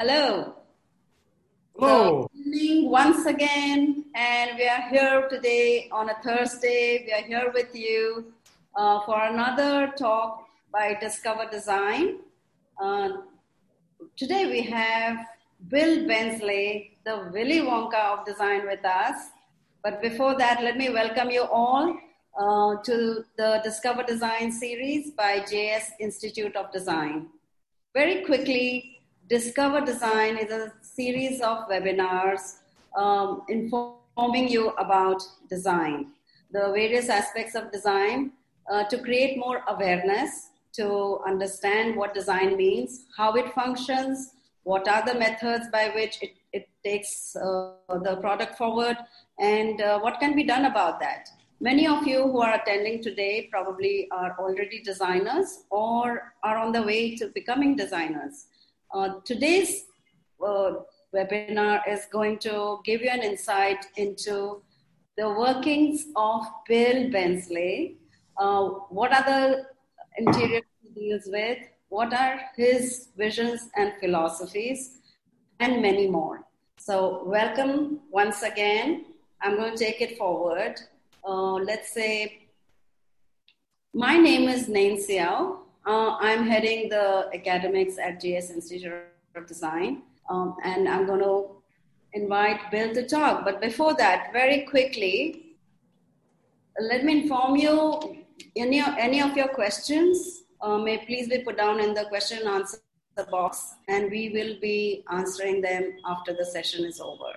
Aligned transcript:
Hello. 0.00 0.54
Hello. 1.76 2.30
Good 2.32 2.54
evening 2.54 2.88
once 2.88 3.26
again, 3.26 4.04
and 4.14 4.56
we 4.56 4.68
are 4.68 4.88
here 4.90 5.26
today 5.28 5.88
on 5.90 6.08
a 6.08 6.14
Thursday. 6.22 7.02
We 7.04 7.12
are 7.12 7.26
here 7.26 7.50
with 7.52 7.74
you 7.74 8.32
uh, 8.76 9.00
for 9.04 9.20
another 9.20 9.92
talk 9.98 10.46
by 10.72 10.96
Discover 11.00 11.50
Design. 11.50 12.18
Uh, 12.80 13.08
today 14.16 14.46
we 14.46 14.62
have 14.62 15.26
Bill 15.66 16.06
Bensley, 16.06 16.96
the 17.04 17.30
Willy 17.32 17.62
Wonka 17.62 18.20
of 18.20 18.24
design, 18.24 18.66
with 18.66 18.84
us. 18.84 19.30
But 19.82 20.00
before 20.00 20.38
that, 20.38 20.62
let 20.62 20.76
me 20.76 20.90
welcome 20.90 21.28
you 21.28 21.42
all 21.42 21.96
uh, 22.38 22.76
to 22.84 23.24
the 23.36 23.60
Discover 23.64 24.04
Design 24.04 24.52
series 24.52 25.10
by 25.10 25.40
JS 25.40 25.86
Institute 25.98 26.54
of 26.54 26.70
Design. 26.70 27.30
Very 27.94 28.24
quickly, 28.24 28.97
Discover 29.28 29.82
Design 29.82 30.38
is 30.38 30.50
a 30.50 30.72
series 30.80 31.42
of 31.42 31.68
webinars 31.68 32.60
um, 32.96 33.42
informing 33.50 34.48
you 34.48 34.70
about 34.78 35.22
design, 35.50 36.12
the 36.50 36.72
various 36.72 37.10
aspects 37.10 37.54
of 37.54 37.70
design 37.70 38.32
uh, 38.72 38.84
to 38.84 38.96
create 38.96 39.36
more 39.36 39.62
awareness, 39.68 40.48
to 40.72 41.18
understand 41.26 41.94
what 41.94 42.14
design 42.14 42.56
means, 42.56 43.04
how 43.18 43.34
it 43.34 43.52
functions, 43.52 44.32
what 44.62 44.88
are 44.88 45.04
the 45.04 45.18
methods 45.18 45.66
by 45.70 45.90
which 45.94 46.22
it, 46.22 46.32
it 46.54 46.66
takes 46.82 47.36
uh, 47.36 47.72
the 48.02 48.16
product 48.22 48.56
forward, 48.56 48.96
and 49.38 49.82
uh, 49.82 49.98
what 49.98 50.18
can 50.20 50.34
be 50.34 50.44
done 50.44 50.64
about 50.64 51.00
that. 51.00 51.28
Many 51.60 51.86
of 51.86 52.06
you 52.06 52.22
who 52.22 52.40
are 52.40 52.54
attending 52.54 53.02
today 53.02 53.46
probably 53.50 54.08
are 54.10 54.34
already 54.38 54.80
designers 54.82 55.64
or 55.68 56.32
are 56.42 56.56
on 56.56 56.72
the 56.72 56.82
way 56.82 57.14
to 57.16 57.26
becoming 57.34 57.76
designers. 57.76 58.46
Uh, 58.92 59.20
today's 59.24 59.84
uh, 60.44 60.72
webinar 61.14 61.82
is 61.86 62.06
going 62.10 62.38
to 62.38 62.78
give 62.84 63.02
you 63.02 63.10
an 63.10 63.22
insight 63.22 63.84
into 63.96 64.62
the 65.18 65.28
workings 65.28 66.06
of 66.16 66.46
Bill 66.66 67.10
Bensley. 67.10 67.98
Uh, 68.38 68.64
what 68.88 69.12
are 69.12 69.24
the 69.24 69.66
interior 70.16 70.62
he 70.82 70.88
deals 70.88 71.24
with? 71.26 71.58
What 71.90 72.14
are 72.14 72.40
his 72.56 73.08
visions 73.16 73.68
and 73.76 73.92
philosophies? 74.00 75.00
And 75.60 75.82
many 75.82 76.08
more. 76.08 76.44
So, 76.78 77.24
welcome 77.24 78.00
once 78.10 78.42
again. 78.42 79.04
I'm 79.42 79.56
going 79.56 79.76
to 79.76 79.84
take 79.84 80.00
it 80.00 80.16
forward. 80.16 80.80
Uh, 81.26 81.54
let's 81.54 81.92
say, 81.92 82.48
my 83.92 84.16
name 84.16 84.48
is 84.48 84.68
Nain 84.68 84.96
Xiao. 84.96 85.58
Uh, 85.88 86.18
I'm 86.20 86.46
heading 86.46 86.90
the 86.90 87.30
academics 87.32 87.96
at 87.96 88.20
JS 88.20 88.50
Institute 88.50 88.92
of 89.34 89.46
Design, 89.46 90.02
um, 90.28 90.54
and 90.62 90.86
I'm 90.86 91.06
going 91.06 91.20
to 91.20 91.62
invite 92.12 92.70
Bill 92.70 92.92
to 92.92 93.08
talk. 93.08 93.42
But 93.42 93.62
before 93.62 93.94
that, 93.94 94.28
very 94.30 94.66
quickly, 94.66 95.56
let 96.78 97.06
me 97.06 97.22
inform 97.22 97.56
you 97.56 98.22
any, 98.54 98.82
any 98.98 99.22
of 99.22 99.34
your 99.34 99.48
questions 99.48 100.42
uh, 100.60 100.76
may 100.76 100.98
please 101.06 101.26
be 101.26 101.38
put 101.38 101.56
down 101.56 101.80
in 101.80 101.94
the 101.94 102.04
question 102.04 102.40
and 102.40 102.48
answer 102.48 102.80
box, 103.30 103.76
and 103.88 104.10
we 104.10 104.28
will 104.28 104.60
be 104.60 105.04
answering 105.10 105.62
them 105.62 105.96
after 106.04 106.34
the 106.34 106.44
session 106.44 106.84
is 106.84 107.00
over. 107.00 107.32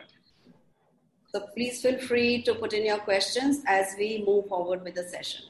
So 1.34 1.48
please 1.56 1.82
feel 1.82 2.00
free 2.00 2.42
to 2.42 2.56
put 2.56 2.74
in 2.74 2.86
your 2.86 3.00
questions 3.00 3.62
as 3.66 3.96
we 3.98 4.26
move 4.28 4.48
forward 4.48 4.84
with 4.84 4.96
the 4.96 5.04
session. 5.04 5.46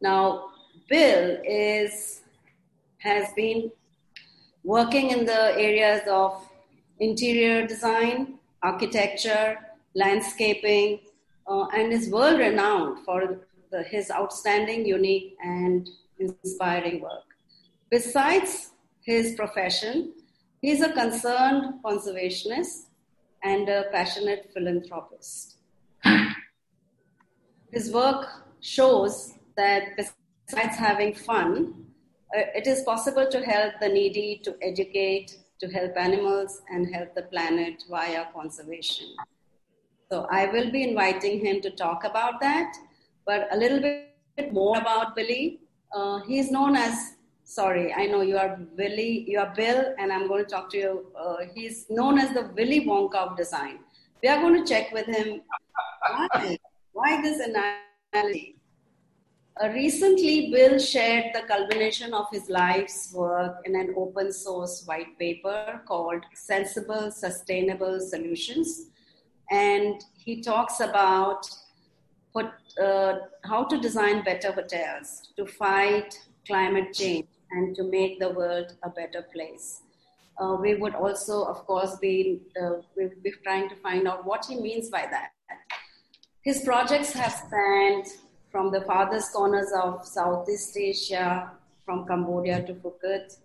Now, 0.00 0.51
Bill 0.92 1.38
is 1.42 2.20
has 2.98 3.32
been 3.32 3.72
working 4.62 5.08
in 5.10 5.24
the 5.24 5.42
areas 5.68 6.02
of 6.06 6.46
interior 7.00 7.66
design, 7.66 8.34
architecture, 8.62 9.56
landscaping, 9.94 11.00
uh, 11.46 11.64
and 11.74 11.94
is 11.94 12.10
world 12.10 12.38
renowned 12.38 13.06
for 13.06 13.38
the, 13.70 13.82
his 13.84 14.10
outstanding, 14.10 14.84
unique, 14.84 15.34
and 15.42 15.88
inspiring 16.18 17.00
work. 17.00 17.24
Besides 17.90 18.72
his 19.00 19.34
profession, 19.34 20.12
he 20.60 20.72
is 20.72 20.82
a 20.82 20.92
concerned 20.92 21.82
conservationist 21.82 22.88
and 23.42 23.66
a 23.66 23.84
passionate 23.92 24.50
philanthropist. 24.52 25.56
His 27.72 27.90
work 27.90 28.26
shows 28.60 29.32
that 29.56 29.96
besides 30.46 30.76
having 30.76 31.14
fun, 31.14 31.74
uh, 32.36 32.44
it 32.54 32.66
is 32.66 32.82
possible 32.82 33.28
to 33.28 33.40
help 33.40 33.74
the 33.80 33.88
needy, 33.88 34.40
to 34.44 34.56
educate, 34.62 35.36
to 35.60 35.68
help 35.68 35.96
animals, 35.96 36.62
and 36.70 36.94
help 36.94 37.14
the 37.14 37.22
planet 37.22 37.84
via 37.90 38.26
conservation. 38.34 39.06
So 40.10 40.26
I 40.30 40.46
will 40.46 40.70
be 40.70 40.82
inviting 40.82 41.44
him 41.44 41.60
to 41.62 41.70
talk 41.70 42.04
about 42.04 42.40
that, 42.40 42.74
but 43.26 43.48
a 43.50 43.56
little 43.56 43.80
bit 43.80 44.52
more 44.52 44.78
about 44.78 45.16
Billy. 45.16 45.60
Uh, 45.94 46.20
he's 46.26 46.50
known 46.50 46.76
as, 46.76 47.14
sorry, 47.44 47.92
I 47.94 48.06
know 48.06 48.22
you 48.22 48.36
are 48.36 48.56
Billy, 48.76 49.24
you 49.28 49.38
are 49.38 49.52
Bill, 49.54 49.94
and 49.98 50.12
I'm 50.12 50.28
going 50.28 50.44
to 50.44 50.50
talk 50.50 50.70
to 50.70 50.78
you. 50.78 51.06
Uh, 51.18 51.36
he's 51.54 51.86
known 51.88 52.18
as 52.18 52.34
the 52.34 52.50
Willy 52.56 52.84
Wonka 52.86 53.14
of 53.14 53.36
design. 53.36 53.80
We 54.22 54.28
are 54.28 54.40
going 54.40 54.62
to 54.62 54.68
check 54.68 54.92
with 54.92 55.06
him 55.06 55.42
why, 56.10 56.58
why 56.92 57.22
this 57.22 57.40
analogy. 57.40 58.56
Uh, 59.60 59.68
recently, 59.68 60.50
Bill 60.50 60.78
shared 60.78 61.34
the 61.34 61.42
culmination 61.42 62.14
of 62.14 62.26
his 62.32 62.48
life's 62.48 63.12
work 63.12 63.56
in 63.66 63.76
an 63.76 63.94
open 63.96 64.32
source 64.32 64.84
white 64.86 65.18
paper 65.18 65.82
called 65.86 66.24
Sensible 66.34 67.10
Sustainable 67.10 68.00
Solutions. 68.00 68.86
And 69.50 70.02
he 70.16 70.40
talks 70.40 70.80
about 70.80 71.46
uh, 72.80 73.14
how 73.44 73.64
to 73.64 73.78
design 73.78 74.24
better 74.24 74.52
hotels 74.52 75.32
to 75.36 75.44
fight 75.44 76.18
climate 76.46 76.94
change 76.94 77.28
and 77.50 77.76
to 77.76 77.84
make 77.84 78.18
the 78.18 78.30
world 78.30 78.74
a 78.82 78.88
better 78.88 79.26
place. 79.34 79.82
Uh, 80.40 80.56
we 80.58 80.74
would 80.74 80.94
also, 80.94 81.44
of 81.44 81.66
course, 81.66 81.96
be, 81.96 82.40
uh, 82.60 82.76
we'll 82.96 83.10
be 83.22 83.32
trying 83.44 83.68
to 83.68 83.76
find 83.76 84.08
out 84.08 84.24
what 84.24 84.46
he 84.46 84.56
means 84.56 84.88
by 84.88 85.06
that. 85.10 85.32
His 86.42 86.62
projects 86.62 87.12
have 87.12 87.32
spanned 87.32 88.06
from 88.52 88.70
the 88.70 88.82
farthest 88.82 89.32
corners 89.32 89.72
of 89.82 90.06
Southeast 90.06 90.76
Asia, 90.76 91.50
from 91.86 92.06
Cambodia 92.06 92.62
to 92.66 92.74
Phuket. 92.74 93.38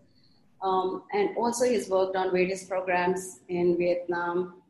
Um, 0.62 1.04
and 1.14 1.36
also, 1.38 1.66
he's 1.66 1.90
worked 1.90 2.18
on 2.18 2.32
various 2.32 2.66
programs 2.66 3.40
in 3.48 3.78
Vietnam, 3.78 4.62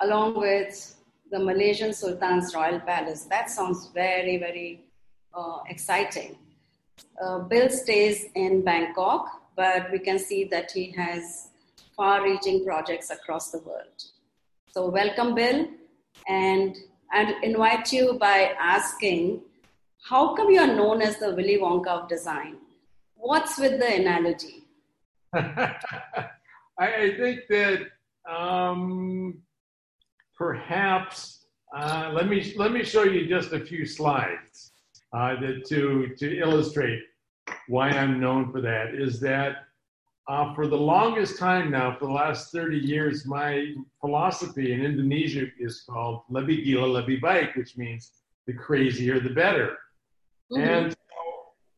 along 0.00 0.36
with 0.36 0.96
the 1.30 1.38
Malaysian 1.38 1.92
Sultan's 1.92 2.54
Royal 2.54 2.80
Palace. 2.80 3.24
That 3.24 3.50
sounds 3.50 3.90
very, 3.94 4.36
very 4.38 4.84
uh, 5.32 5.58
exciting. 5.68 6.36
Uh, 7.22 7.40
Bill 7.40 7.70
stays 7.70 8.26
in 8.34 8.64
Bangkok, 8.64 9.26
but 9.54 9.92
we 9.92 10.00
can 10.00 10.18
see 10.18 10.44
that 10.44 10.72
he 10.72 10.90
has 10.92 11.48
far 11.96 12.24
reaching 12.24 12.64
projects 12.64 13.10
across 13.10 13.50
the 13.50 13.58
world. 13.60 14.02
So, 14.72 14.88
welcome, 14.88 15.34
Bill. 15.34 15.68
And 16.26 16.76
I'd 17.12 17.34
invite 17.44 17.92
you 17.92 18.18
by 18.18 18.54
asking 18.58 19.42
how 20.02 20.34
come 20.34 20.50
you 20.50 20.60
are 20.60 20.74
known 20.74 21.02
as 21.02 21.18
the 21.18 21.34
Willy 21.34 21.58
Wonka 21.58 21.88
of 21.88 22.08
design? 22.08 22.56
What's 23.14 23.58
with 23.58 23.78
the 23.78 23.96
analogy? 23.96 24.64
I, 25.34 27.14
think 27.18 27.40
that 27.50 27.86
um, 28.30 29.38
perhaps 30.36 31.46
uh, 31.76 32.10
let 32.14 32.28
me 32.28 32.54
let 32.56 32.72
me 32.72 32.82
show 32.82 33.02
you 33.02 33.26
just 33.26 33.52
a 33.52 33.60
few 33.60 33.84
slides 33.84 34.72
uh, 35.12 35.34
that, 35.40 35.66
to 35.66 36.14
to 36.16 36.38
illustrate 36.38 37.02
why 37.66 37.90
I'm 37.90 38.20
known 38.20 38.50
for 38.50 38.60
that. 38.62 38.94
Is 38.94 39.20
that 39.20 39.56
uh, 40.28 40.54
for 40.54 40.66
the 40.66 40.76
longest 40.76 41.38
time 41.38 41.70
now, 41.70 41.96
for 41.98 42.06
the 42.06 42.12
last 42.12 42.52
30 42.52 42.76
years, 42.78 43.26
my 43.26 43.74
philosophy 44.00 44.72
in 44.72 44.84
Indonesia 44.84 45.46
is 45.58 45.82
called 45.82 46.22
lebih 46.30 46.64
gila 46.64 47.02
lebih 47.02 47.20
baik, 47.20 47.56
which 47.56 47.76
means 47.76 48.12
the 48.46 48.52
crazier 48.52 49.20
the 49.20 49.30
better. 49.30 49.76
Mm-hmm. 50.52 50.62
And 50.62 50.96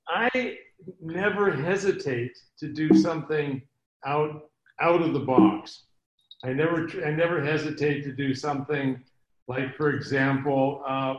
I 0.08 0.58
never 1.00 1.50
hesitate 1.52 2.36
to 2.58 2.68
do 2.68 2.94
something 2.94 3.62
out 4.06 4.50
out 4.80 5.02
of 5.02 5.12
the 5.12 5.20
box. 5.20 5.84
I 6.44 6.52
never 6.52 6.88
I 7.04 7.10
never 7.10 7.42
hesitate 7.44 8.02
to 8.04 8.12
do 8.12 8.34
something 8.34 9.02
like, 9.48 9.76
for 9.76 9.90
example, 9.90 10.82
uh, 10.86 11.14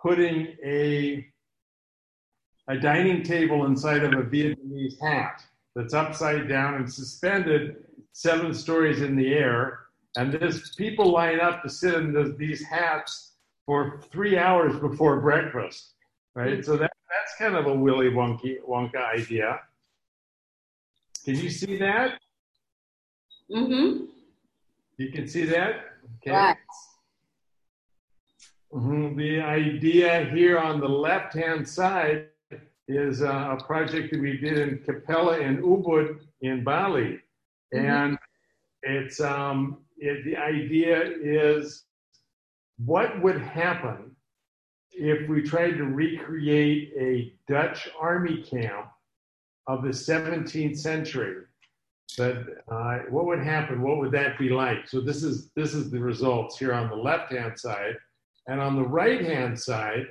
putting 0.00 0.56
a 0.64 1.26
a 2.68 2.78
dining 2.78 3.22
table 3.22 3.66
inside 3.66 4.02
of 4.02 4.12
a 4.12 4.22
Vietnamese 4.22 4.98
hat 5.00 5.42
that's 5.76 5.92
upside 5.92 6.48
down 6.48 6.76
and 6.76 6.92
suspended 6.92 7.76
seven 8.12 8.54
stories 8.54 9.02
in 9.02 9.16
the 9.16 9.34
air, 9.34 9.80
and 10.16 10.32
there's 10.32 10.74
people 10.76 11.12
line 11.12 11.40
up 11.40 11.62
to 11.62 11.68
sit 11.68 11.94
in 11.94 12.12
the, 12.12 12.34
these 12.38 12.64
hats 12.64 13.32
for 13.66 14.00
three 14.10 14.38
hours 14.38 14.78
before 14.78 15.20
breakfast 15.20 15.93
right? 16.34 16.64
So 16.64 16.76
that, 16.76 16.92
that's 17.10 17.36
kind 17.38 17.56
of 17.56 17.66
a 17.66 17.74
Willy 17.74 18.10
Wonky, 18.10 18.56
Wonka 18.68 19.04
idea. 19.14 19.60
Can 21.24 21.36
you 21.36 21.50
see 21.50 21.78
that? 21.78 22.18
Mm-hmm. 23.50 24.04
You 24.98 25.10
can 25.10 25.26
see 25.26 25.44
that? 25.46 25.76
Okay. 26.16 26.30
Right. 26.30 26.56
Mm-hmm. 28.72 29.16
The 29.16 29.40
idea 29.40 30.24
here 30.32 30.58
on 30.58 30.80
the 30.80 30.88
left 30.88 31.34
hand 31.34 31.66
side 31.66 32.28
is 32.88 33.22
uh, 33.22 33.56
a 33.58 33.64
project 33.64 34.12
that 34.12 34.20
we 34.20 34.36
did 34.36 34.58
in 34.58 34.78
Capella 34.84 35.38
in 35.38 35.62
Ubud 35.62 36.18
in 36.42 36.64
Bali. 36.64 37.20
Mm-hmm. 37.74 37.86
And 37.86 38.18
it's 38.82 39.20
um, 39.20 39.78
it, 39.96 40.24
the 40.24 40.36
idea 40.36 41.00
is 41.22 41.84
what 42.84 43.20
would 43.22 43.40
happen 43.40 44.13
if 44.96 45.28
we 45.28 45.42
tried 45.42 45.72
to 45.72 45.84
recreate 45.84 46.92
a 46.98 47.34
Dutch 47.50 47.88
army 48.00 48.42
camp 48.42 48.88
of 49.66 49.82
the 49.82 49.90
17th 49.90 50.78
century 50.78 51.44
but 52.16 52.44
uh, 52.70 52.98
what 53.10 53.26
would 53.26 53.42
happen? 53.42 53.82
What 53.82 53.98
would 53.98 54.12
that 54.12 54.38
be 54.38 54.48
like? 54.48 54.88
So 54.88 55.00
this 55.00 55.22
is 55.22 55.50
this 55.56 55.74
is 55.74 55.90
the 55.90 55.98
results 55.98 56.58
here 56.58 56.72
on 56.72 56.88
the 56.88 56.96
left 56.96 57.32
hand 57.32 57.58
side, 57.58 57.96
and 58.46 58.60
on 58.60 58.76
the 58.76 58.86
right 58.86 59.20
hand 59.20 59.58
side 59.58 60.06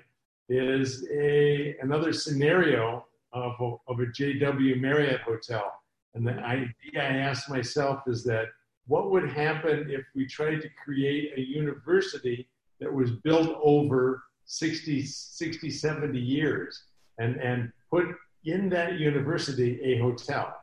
is 0.50 1.07
a 1.12 1.75
another 1.81 2.12
scenario 2.12 3.06
of 3.31 3.53
a, 3.59 3.75
of 3.91 4.00
a 4.00 4.06
JW 4.07 4.79
Marriott 4.79 5.21
hotel. 5.21 5.71
And 6.15 6.27
the 6.27 6.33
idea 6.33 6.97
I 6.97 7.18
asked 7.18 7.50
myself 7.50 8.01
is 8.07 8.24
that 8.25 8.47
what 8.86 9.09
would 9.09 9.29
happen 9.29 9.88
if 9.89 10.01
we 10.13 10.27
tried 10.27 10.62
to 10.62 10.69
create 10.83 11.31
a 11.38 11.41
university 11.41 12.47
that 12.79 12.94
was 12.94 13.12
built 13.12 13.57
over 13.63 14.24
60, 14.45 15.05
60 15.05 15.69
70 15.69 16.19
years 16.19 16.83
and, 17.19 17.37
and 17.37 17.71
put 17.89 18.05
in 18.45 18.69
that 18.69 18.99
university 18.99 19.79
a 19.83 19.99
hotel? 19.99 20.55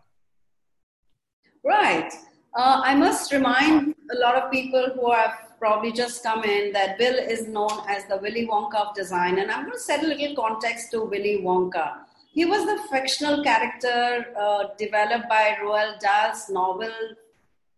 Right. 1.64 2.12
Uh, 2.56 2.80
I 2.84 2.94
must 2.94 3.32
remind 3.32 3.94
a 4.12 4.18
lot 4.18 4.34
of 4.34 4.50
people 4.50 4.90
who 4.94 5.12
have 5.12 5.50
probably 5.58 5.92
just 5.92 6.22
come 6.22 6.42
in 6.42 6.72
that 6.72 6.98
Bill 6.98 7.14
is 7.14 7.46
known 7.46 7.70
as 7.86 8.06
the 8.06 8.16
Willy 8.16 8.46
Wonka 8.46 8.76
of 8.76 8.94
design. 8.94 9.38
And 9.38 9.50
I'm 9.50 9.66
going 9.66 9.76
to 9.76 9.78
set 9.78 10.02
a 10.02 10.06
little 10.06 10.34
context 10.34 10.90
to 10.92 11.04
Willy 11.04 11.42
Wonka. 11.44 11.98
He 12.32 12.44
was 12.44 12.64
the 12.64 12.78
fictional 12.90 13.44
character 13.44 14.26
uh, 14.38 14.64
developed 14.78 15.28
by 15.28 15.56
Roald 15.62 16.00
Dahl's 16.00 16.48
novel 16.48 16.92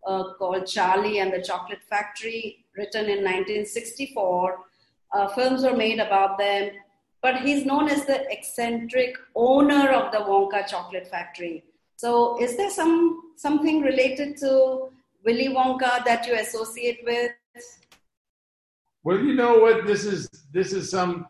uh, 0.06 0.34
called 0.38 0.66
Charlie 0.66 1.18
and 1.18 1.32
the 1.32 1.42
Chocolate 1.42 1.82
Factory, 1.88 2.64
written 2.76 3.06
in 3.06 3.24
1964. 3.24 4.58
Uh, 5.12 5.28
films 5.28 5.62
were 5.62 5.76
made 5.76 5.98
about 5.98 6.38
them, 6.38 6.70
but 7.20 7.42
he's 7.42 7.66
known 7.66 7.88
as 7.88 8.06
the 8.06 8.30
eccentric 8.30 9.16
owner 9.34 9.90
of 9.90 10.10
the 10.10 10.18
Wonka 10.18 10.66
Chocolate 10.66 11.06
Factory. 11.06 11.64
So, 11.96 12.40
is 12.42 12.56
there 12.56 12.70
some 12.70 13.32
something 13.36 13.82
related 13.82 14.36
to 14.38 14.88
Willy 15.24 15.48
Wonka 15.48 16.04
that 16.04 16.26
you 16.26 16.34
associate 16.34 17.00
with? 17.04 17.32
Well, 19.04 19.18
you 19.18 19.34
know 19.34 19.58
what? 19.58 19.86
This 19.86 20.04
is 20.04 20.28
this 20.52 20.72
is 20.72 20.90
some 20.90 21.26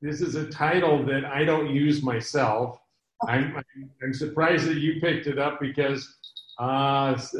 this 0.00 0.20
is 0.20 0.34
a 0.34 0.48
title 0.48 1.04
that 1.06 1.24
I 1.24 1.44
don't 1.44 1.74
use 1.74 2.02
myself. 2.02 2.78
I'm, 3.26 3.56
I'm, 3.56 3.90
I'm 4.02 4.14
surprised 4.14 4.66
that 4.66 4.76
you 4.76 5.00
picked 5.00 5.26
it 5.26 5.38
up 5.38 5.60
because 5.60 6.16
uh, 6.60 6.62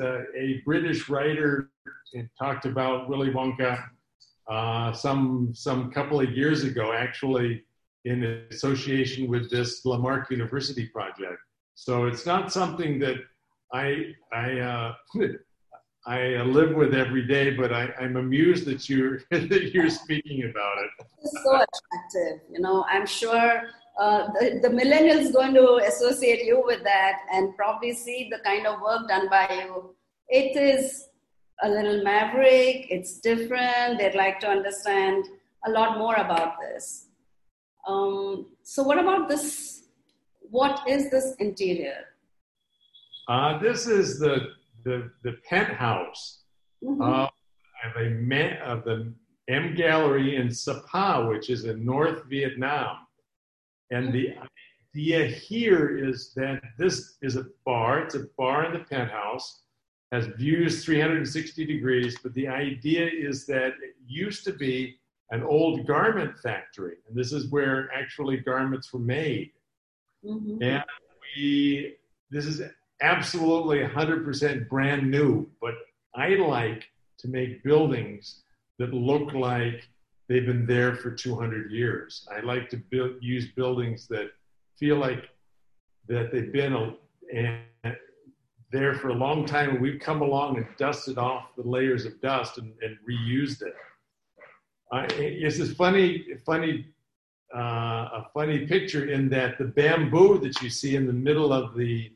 uh 0.01 0.23
a 0.37 0.61
British 0.65 1.09
writer 1.09 1.71
talked 2.39 2.67
about 2.67 3.09
Willy 3.09 3.31
Wonka 3.31 3.83
uh, 4.49 4.93
some 4.93 5.53
some 5.55 5.91
couple 5.91 6.21
of 6.21 6.31
years 6.33 6.65
ago, 6.65 6.93
actually 6.93 7.65
in 8.05 8.47
association 8.51 9.29
with 9.29 9.51
this 9.51 9.85
Lamarck 9.85 10.31
University 10.31 10.87
project. 10.87 11.41
So 11.75 12.07
it's 12.07 12.25
not 12.27 12.53
something 12.53 12.99
that 13.01 13.17
I 13.73 14.15
I 14.33 14.59
uh, 14.61 14.95
I 16.07 16.43
live 16.43 16.75
with 16.75 16.95
every 16.95 17.27
day, 17.27 17.51
but 17.51 17.71
I, 17.73 17.91
am 18.01 18.17
amused 18.17 18.65
that 18.67 18.89
you're 18.89 19.19
that 19.31 19.71
you're 19.75 19.91
speaking 19.91 20.45
about 20.45 20.79
it. 20.85 21.07
It's 21.23 21.43
so 21.45 21.51
attractive, 21.51 22.41
you 22.51 22.61
know. 22.61 22.85
I'm 22.89 23.07
sure 23.07 23.63
uh, 24.01 24.29
the, 24.41 24.61
the 24.63 24.69
millennials 24.69 25.33
going 25.33 25.53
to 25.55 25.83
associate 25.87 26.45
you 26.45 26.63
with 26.65 26.83
that 26.85 27.19
and 27.33 27.55
probably 27.57 27.93
see 27.93 28.31
the 28.31 28.39
kind 28.39 28.67
of 28.67 28.81
work 28.81 29.09
done 29.09 29.29
by 29.29 29.49
you. 29.67 29.95
It 30.29 30.57
is 30.57 31.09
a 31.63 31.69
little 31.69 32.03
maverick. 32.03 32.87
It's 32.91 33.19
different. 33.19 33.99
They'd 33.99 34.15
like 34.15 34.41
to 34.41 34.49
understand 34.49 35.25
a 35.67 35.71
lot 35.71 35.99
more 35.99 36.15
about 36.15 36.61
this. 36.61 37.07
Um, 37.87 38.47
so, 38.63 38.83
what 38.83 38.99
about 38.99 39.29
this 39.29 39.79
what 40.51 40.81
is 40.89 41.11
this 41.11 41.35
interior? 41.39 42.05
Uh, 43.29 43.59
this 43.59 43.87
is 43.87 44.19
the, 44.19 44.49
the, 44.85 45.11
the 45.23 45.37
penthouse 45.49 46.43
mm-hmm. 46.83 47.03
uh, 47.03 47.27
of, 47.27 47.97
a, 47.97 48.59
of 48.65 48.85
the 48.85 49.13
M 49.49 49.75
Gallery 49.75 50.37
in 50.37 50.51
Sapa, 50.51 51.27
which 51.29 51.51
is 51.51 51.65
in 51.65 51.85
North 51.85 52.25
Vietnam. 52.25 53.07
And 53.91 54.13
the 54.13 54.35
idea 54.95 55.27
here 55.27 55.99
is 55.99 56.33
that 56.37 56.61
this 56.79 57.17
is 57.23 57.37
a 57.37 57.47
bar, 57.65 58.01
it's 58.01 58.15
a 58.15 58.27
bar 58.37 58.67
in 58.67 58.73
the 58.73 58.85
penthouse, 58.85 59.63
has 60.13 60.27
views 60.27 60.85
360 60.85 61.65
degrees, 61.67 62.17
but 62.23 62.33
the 62.35 62.49
idea 62.49 63.07
is 63.07 63.47
that 63.47 63.75
it 63.83 63.95
used 64.07 64.45
to 64.45 64.53
be 64.53 64.97
an 65.31 65.43
old 65.43 65.87
garment 65.87 66.39
factory, 66.39 66.97
and 67.07 67.17
this 67.17 67.33
is 67.33 67.51
where 67.51 67.91
actually 67.93 68.39
garments 68.39 68.93
were 68.93 69.01
made. 69.01 69.51
Mm-hmm. 70.25 70.63
And 70.63 70.85
we, 71.37 71.97
this 72.31 72.47
is 72.47 72.63
absolutely 73.03 73.81
100% 73.81 74.69
brand 74.69 75.11
new, 75.11 75.49
but 75.61 75.75
I 76.15 76.31
like 76.31 76.85
to 77.19 77.29
make 77.29 77.63
buildings 77.63 78.43
that 78.79 78.95
look 78.95 79.35
like 79.35 79.87
they've 80.29 80.47
been 80.47 80.67
there 80.67 80.95
for 80.95 81.11
200 81.11 81.71
years. 81.71 82.27
I 82.35 82.41
like 82.41 82.71
to 82.71 82.77
build, 82.77 83.17
use 83.21 83.49
buildings 83.53 84.07
that 84.09 84.31
feel 84.79 84.97
like 84.97 85.29
that 86.09 86.33
they've 86.33 86.53
been 86.53 86.73
a, 86.73 87.63
there 88.71 88.95
for 88.95 89.09
a 89.09 89.15
long 89.15 89.47
time 89.47 89.71
and 89.71 89.81
we've 89.81 90.01
come 90.01 90.21
along 90.21 90.57
and 90.59 90.67
dusted 90.77 91.19
off 91.19 91.55
the 91.57 91.63
layers 91.63 92.05
of 92.05 92.21
dust 92.21 92.59
and, 92.59 92.73
and 92.83 92.97
reused 93.09 93.63
it. 93.63 93.75
Uh, 94.93 95.07
it's 95.11 95.59
this 95.59 95.73
funny, 95.73 96.27
funny 96.45 96.87
uh, 97.55 97.59
a 97.59 98.27
funny 98.35 98.67
picture 98.67 99.07
in 99.07 99.29
that 99.31 99.59
the 99.59 99.65
bamboo 99.65 100.39
that 100.39 100.61
you 100.61 100.69
see 100.69 100.97
in 100.97 101.07
the 101.07 101.13
middle 101.13 101.53
of 101.53 101.75
the 101.75 102.13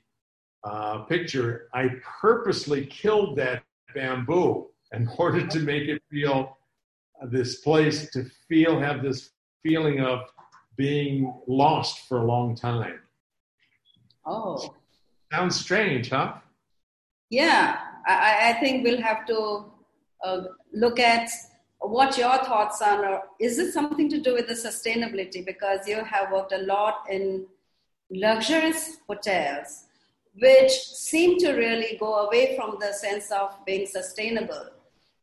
uh, 0.64 0.98
picture, 1.04 1.68
I 1.72 1.90
purposely 2.20 2.86
killed 2.86 3.36
that 3.38 3.64
bamboo 3.94 4.68
in 4.92 5.08
order 5.18 5.46
to 5.46 5.58
make 5.60 5.88
it 5.88 6.02
feel 6.10 6.58
this 7.24 7.60
place 7.60 8.10
to 8.10 8.26
feel 8.48 8.78
have 8.80 9.02
this 9.02 9.30
feeling 9.62 10.00
of 10.00 10.20
being 10.76 11.32
lost 11.46 12.08
for 12.08 12.18
a 12.18 12.24
long 12.24 12.54
time. 12.54 13.00
Oh, 14.26 14.74
sounds 15.32 15.58
strange, 15.58 16.10
huh? 16.10 16.34
Yeah, 17.32 17.78
I, 18.06 18.50
I 18.50 18.52
think 18.60 18.84
we'll 18.84 19.00
have 19.00 19.24
to 19.26 19.64
uh, 20.22 20.42
look 20.74 20.98
at 21.00 21.30
what 21.80 22.18
your 22.18 22.36
thoughts 22.44 22.82
are. 22.82 23.22
Is 23.40 23.58
it 23.58 23.72
something 23.72 24.10
to 24.10 24.20
do 24.20 24.34
with 24.34 24.48
the 24.48 24.54
sustainability? 24.54 25.44
Because 25.44 25.88
you 25.88 26.04
have 26.04 26.30
worked 26.30 26.52
a 26.52 26.58
lot 26.58 27.06
in 27.10 27.46
luxurious 28.10 28.98
hotels 29.08 29.84
which 30.40 30.72
seem 30.72 31.38
to 31.38 31.52
really 31.52 31.96
go 31.98 32.26
away 32.26 32.54
from 32.54 32.76
the 32.80 32.92
sense 32.92 33.30
of 33.30 33.54
being 33.66 33.86
sustainable. 33.86 34.66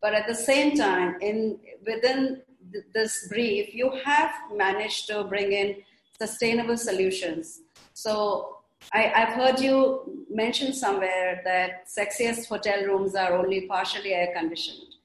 But 0.02 0.16
at 0.16 0.28
the 0.28 0.36
same 0.36 0.76
time 0.76 1.18
in 1.22 1.60
within 1.86 2.42
th- 2.72 2.86
this 2.94 3.28
brief 3.28 3.74
you 3.74 3.92
have 4.04 4.32
managed 4.56 5.08
to 5.08 5.24
bring 5.26 5.52
in 5.52 5.76
sustainable 6.20 6.78
solutions. 6.78 7.62
So 7.94 8.59
I, 8.94 9.02
have 9.02 9.30
heard 9.30 9.60
you 9.60 10.26
mention 10.30 10.74
somewhere 10.74 11.42
that 11.44 11.88
sexiest 11.88 12.48
hotel 12.48 12.84
rooms 12.86 13.16
are 13.16 13.34
only 13.34 13.68
partially 13.68 14.14
air 14.14 14.34
conditioned 14.36 14.96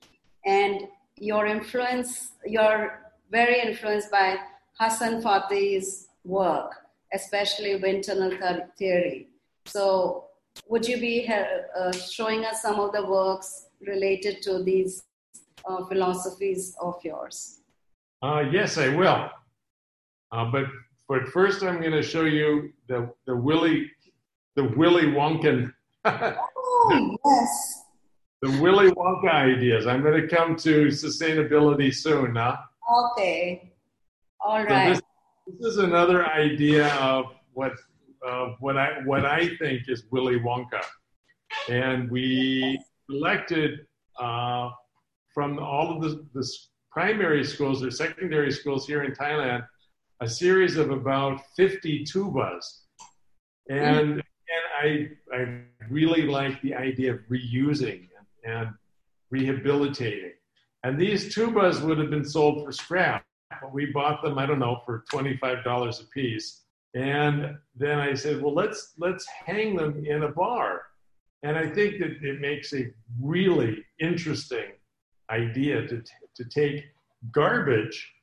and 0.45 0.89
your 1.17 1.47
influence, 1.47 2.33
you're 2.45 3.01
very 3.31 3.61
influenced 3.61 4.11
by 4.11 4.37
Hassan 4.79 5.23
Fathy's 5.23 6.09
work, 6.25 6.73
especially 7.13 7.77
wind 7.77 8.05
tunnel 8.05 8.33
theory. 8.77 9.29
So, 9.67 10.27
would 10.69 10.87
you 10.87 10.99
be 11.01 11.29
uh, 11.29 11.93
showing 11.93 12.45
us 12.45 12.63
some 12.63 12.79
of 12.79 12.93
the 12.93 13.05
works 13.07 13.67
related 13.87 14.43
to 14.43 14.63
these 14.63 15.03
uh, 15.69 15.85
philosophies 15.87 16.77
of 16.81 16.97
yours? 17.03 17.61
Uh, 18.23 18.45
yes, 18.51 18.79
I 18.79 18.89
will. 18.89 19.31
Uh, 20.33 20.45
but 20.51 20.65
but 21.09 21.29
first, 21.29 21.63
I'm 21.63 21.81
going 21.81 21.93
to 21.93 22.03
show 22.03 22.25
you 22.25 22.73
the 22.89 23.11
the 23.27 23.37
Willy 23.37 23.91
the 24.57 24.65
Willy 24.77 25.05
Wonka. 25.05 25.73
oh 26.05 27.17
yes 27.25 27.85
the 28.45 28.61
Willy 28.61 28.91
Wonka 28.91 29.33
ideas. 29.33 29.87
I'm 29.87 30.03
going 30.03 30.21
to 30.21 30.29
come 30.29 30.55
to 30.57 30.89
sustainability 30.89 31.95
soon, 31.95 32.37
huh? 32.37 32.57
Okay. 33.13 33.73
All 34.41 34.63
right. 34.63 34.97
So 34.97 35.01
this, 35.47 35.59
this, 35.61 35.73
is 35.73 35.79
another 35.79 36.27
idea 36.27 36.95
of 36.97 37.27
what 37.55 37.73
uh, 38.27 38.49
what 38.61 38.77
I 38.77 39.01
what 39.07 39.25
I 39.25 39.57
think 39.57 39.89
is 39.89 40.05
Willy 40.11 40.39
Wonka, 40.41 40.83
and 41.71 42.11
we 42.11 42.79
elected 43.09 43.87
uh, 44.21 44.71
from 45.33 45.59
all 45.59 45.97
of 45.97 46.03
the, 46.03 46.27
the 46.35 46.47
primary 46.91 47.45
schools 47.45 47.83
or 47.83 47.91
secondary 47.91 48.53
schools 48.53 48.87
here 48.87 49.05
in 49.05 49.13
Thailand 49.13 49.67
a 50.21 50.29
series 50.29 50.77
of 50.77 50.91
about 50.91 51.41
50 51.57 52.05
tubas. 52.05 52.81
And, 53.69 54.15
hmm. 54.15 54.21
and 54.21 54.23
I, 54.81 55.09
I 55.33 55.61
really 55.91 56.23
like 56.23 56.61
the 56.63 56.75
idea 56.75 57.15
of 57.15 57.21
reusing 57.31 58.09
and, 58.45 58.55
and 58.55 58.69
rehabilitating. 59.31 60.33
And 60.85 61.01
these 61.01 61.35
tubas 61.35 61.81
would 61.81 61.99
have 61.99 62.11
been 62.11 62.25
sold 62.25 62.65
for 62.65 62.73
scrap, 62.73 63.25
but 63.61 63.73
we 63.73 63.87
bought 63.87 64.23
them, 64.23 64.39
I 64.39 64.47
don't 64.47 64.59
know, 64.59 64.83
for 64.85 65.05
$25 65.13 66.01
a 66.01 66.07
piece. 66.09 66.61
And 66.95 67.57
then 67.75 67.99
I 67.99 68.15
said, 68.15 68.41
well, 68.41 68.55
let's, 68.55 68.93
let's 68.99 69.27
hang 69.27 69.77
them 69.77 70.05
in 70.07 70.23
a 70.23 70.29
bar. 70.29 70.83
And 71.43 71.57
I 71.57 71.69
think 71.69 71.99
that 71.99 72.23
it 72.23 72.41
makes 72.41 72.73
a 72.73 72.91
really 73.21 73.85
interesting 73.99 74.73
idea 75.31 75.87
to, 75.87 76.03
to 76.37 76.45
take 76.45 76.85
garbage. 77.33 78.14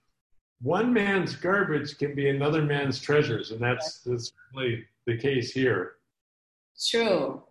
One 0.62 0.94
man's 0.94 1.36
garbage 1.36 1.98
can 1.98 2.14
be 2.14 2.30
another 2.30 2.62
man's 2.62 3.00
treasures, 3.00 3.52
and 3.52 3.60
that's, 3.60 4.02
that's 4.02 4.32
certainly 4.32 4.86
the 5.08 5.18
case 5.18 5.52
here. 5.52 5.94
True. 6.90 7.42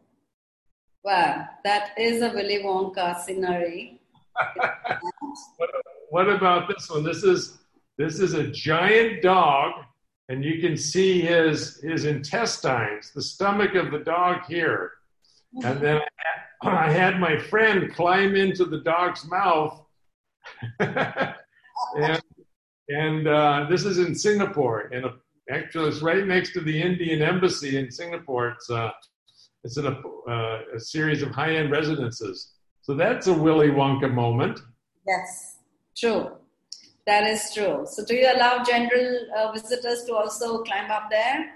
Wow, 1.02 1.46
that 1.64 1.90
is 1.98 2.22
a 2.22 2.28
Willy 2.30 2.62
Wonka 2.62 3.20
scenery. 3.20 4.00
what, 5.56 5.70
what 6.10 6.28
about 6.28 6.68
this 6.68 6.90
one? 6.90 7.02
This 7.02 7.24
is 7.24 7.58
this 7.96 8.20
is 8.20 8.34
a 8.34 8.48
giant 8.48 9.22
dog, 9.22 9.72
and 10.28 10.44
you 10.44 10.60
can 10.60 10.76
see 10.76 11.20
his 11.20 11.76
his 11.80 12.04
intestines, 12.04 13.12
the 13.12 13.22
stomach 13.22 13.74
of 13.74 13.90
the 13.90 14.00
dog 14.00 14.44
here. 14.46 14.92
And 15.64 15.80
then 15.80 16.00
I 16.62 16.90
had 16.92 17.18
my 17.18 17.38
friend 17.38 17.92
climb 17.94 18.36
into 18.36 18.64
the 18.64 18.78
dog's 18.80 19.26
mouth, 19.26 19.82
and 20.80 22.19
and 22.90 23.28
uh, 23.28 23.66
this 23.70 23.84
is 23.84 23.98
in 23.98 24.14
Singapore, 24.14 24.90
and 24.92 25.06
actually 25.50 25.88
it's 25.88 26.02
right 26.02 26.26
next 26.26 26.52
to 26.54 26.60
the 26.60 26.82
Indian 26.82 27.22
embassy 27.22 27.78
in 27.78 27.90
Singapore. 27.90 28.50
It's 28.50 28.68
uh, 28.68 28.90
it's 29.62 29.76
in 29.76 29.86
a, 29.86 30.00
uh, 30.28 30.60
a 30.74 30.80
series 30.80 31.22
of 31.22 31.30
high-end 31.30 31.70
residences. 31.70 32.54
So 32.82 32.94
that's 32.94 33.26
a 33.26 33.32
Willy 33.32 33.68
Wonka 33.68 34.12
moment. 34.12 34.60
Yes, 35.06 35.58
true. 35.96 36.30
That 37.06 37.24
is 37.24 37.52
true. 37.54 37.86
So, 37.90 38.04
do 38.04 38.14
you 38.14 38.30
allow 38.32 38.62
general 38.62 39.26
uh, 39.36 39.52
visitors 39.52 40.04
to 40.04 40.14
also 40.14 40.62
climb 40.62 40.90
up 40.90 41.10
there? 41.10 41.50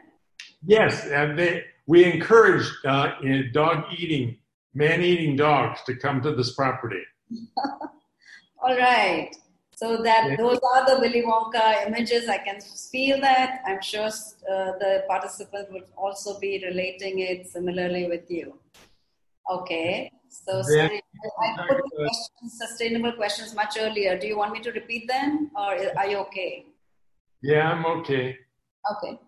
Yes, 0.67 1.07
and 1.07 1.39
they, 1.39 1.65
we 1.87 2.05
encourage 2.05 2.67
uh, 2.85 3.13
dog 3.53 3.85
eating, 3.97 4.39
man 4.75 5.03
eating 5.03 5.37
dogs 5.37 5.81
to 5.87 5.95
come 5.95 6.23
to 6.23 6.35
this 6.35 6.55
property. 6.55 7.03
All 8.63 8.77
right. 8.77 9.31
So 9.77 10.03
that 10.03 10.31
yeah. 10.31 10.37
those 10.37 10.59
are 10.73 10.87
the 10.87 11.01
Willy 11.01 11.23
Wonka 11.23 11.87
images. 11.87 12.29
I 12.29 12.39
can 12.39 12.61
feel 12.61 13.21
that. 13.21 13.61
I'm 13.67 13.83
sure 13.83 14.07
uh, 14.07 14.73
the 14.79 15.05
participants 15.09 15.71
would 15.73 15.87
also 15.97 16.39
be 16.39 16.63
relating 16.65 17.19
it 17.21 17.49
similarly 17.49 18.07
with 18.09 18.31
you. 18.31 18.59
Okay. 19.51 20.11
So 20.29 20.63
sorry, 20.63 21.01
I 21.43 21.67
put 21.69 21.77
the 21.77 21.91
questions, 21.97 22.59
sustainable 22.59 23.13
questions 23.13 23.55
much 23.55 23.77
earlier. 23.79 24.19
Do 24.19 24.27
you 24.27 24.37
want 24.37 24.53
me 24.53 24.61
to 24.61 24.73
repeat 24.73 25.07
them, 25.09 25.51
or 25.57 25.77
are 25.97 26.07
you 26.09 26.19
okay? 26.19 26.67
Yeah, 27.41 27.71
I'm 27.71 27.87
okay. 27.87 28.37
Okay. 28.93 29.19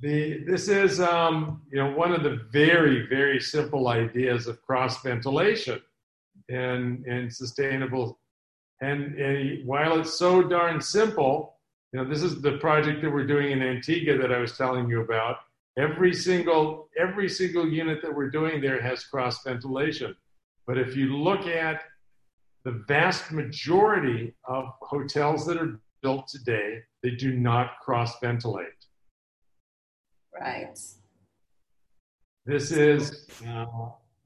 The, 0.00 0.44
this 0.44 0.68
is 0.68 1.00
um, 1.00 1.62
you 1.70 1.78
know 1.78 1.90
one 1.92 2.12
of 2.12 2.22
the 2.22 2.40
very 2.52 3.06
very 3.06 3.40
simple 3.40 3.88
ideas 3.88 4.46
of 4.46 4.62
cross 4.62 5.02
ventilation 5.02 5.80
and 6.48 7.04
and 7.06 7.32
sustainable 7.32 8.18
and, 8.80 9.14
and 9.14 9.66
while 9.66 9.98
it's 9.98 10.18
so 10.18 10.42
darn 10.42 10.80
simple 10.80 11.54
you 11.94 12.02
know 12.02 12.08
this 12.08 12.22
is 12.24 12.42
the 12.42 12.58
project 12.58 13.02
that 13.02 13.10
we're 13.10 13.26
doing 13.26 13.52
in 13.52 13.62
Antigua 13.62 14.18
that 14.18 14.32
I 14.32 14.38
was 14.38 14.58
telling 14.58 14.88
you 14.88 15.00
about. 15.00 15.36
Every 15.78 16.12
single 16.12 16.88
every 16.98 17.28
single 17.28 17.68
unit 17.68 18.02
that 18.02 18.12
we're 18.12 18.30
doing 18.30 18.60
there 18.60 18.82
has 18.82 19.04
cross 19.04 19.44
ventilation. 19.44 20.16
But 20.66 20.76
if 20.76 20.96
you 20.96 21.16
look 21.16 21.46
at 21.46 21.82
the 22.64 22.82
vast 22.88 23.30
majority 23.30 24.34
of 24.44 24.64
hotels 24.80 25.46
that 25.46 25.56
are 25.56 25.78
built 26.02 26.26
today 26.26 26.80
they 27.04 27.12
do 27.12 27.36
not 27.36 27.78
cross 27.80 28.18
ventilate. 28.18 28.66
Right. 30.40 30.76
This 32.44 32.72
is 32.72 33.28
uh, 33.48 33.66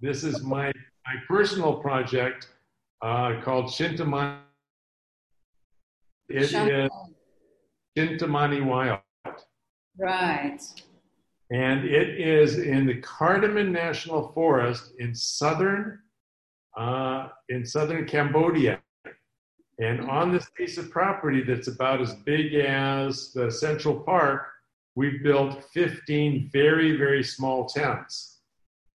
this 0.01 0.25
is 0.25 0.43
my 0.43 0.73
my 1.07 1.15
personal 1.27 1.75
project 1.75 2.49
uh, 3.03 3.41
called 3.43 3.67
Shinta 3.67 4.07
Mani. 4.07 4.39
It 6.29 6.43
is 6.43 6.91
Shinta 7.97 8.29
Mani 8.29 8.61
Wild. 8.61 9.01
Right. 9.99 10.61
And 11.51 11.85
it 11.85 12.21
is 12.21 12.59
in 12.59 12.87
the 12.87 13.01
Cardamom 13.01 13.73
National 13.73 14.33
Forest 14.33 14.93
in 14.99 15.15
southern 15.15 16.01
uh, 16.77 17.29
in 17.49 17.67
southern 17.67 18.07
Cambodia. 18.07 18.81
And 19.81 20.09
on 20.09 20.33
this 20.33 20.49
piece 20.57 20.79
of 20.79 20.91
property 20.91 21.43
that's 21.43 21.69
about 21.69 22.01
as 22.01 22.15
big 22.15 22.55
as 22.55 23.33
the 23.33 23.51
Central 23.51 24.01
Park, 24.01 24.47
we've 24.95 25.23
built 25.23 25.65
15 25.73 26.51
very, 26.53 26.97
very 26.97 27.23
small 27.23 27.67
tents. 27.67 28.41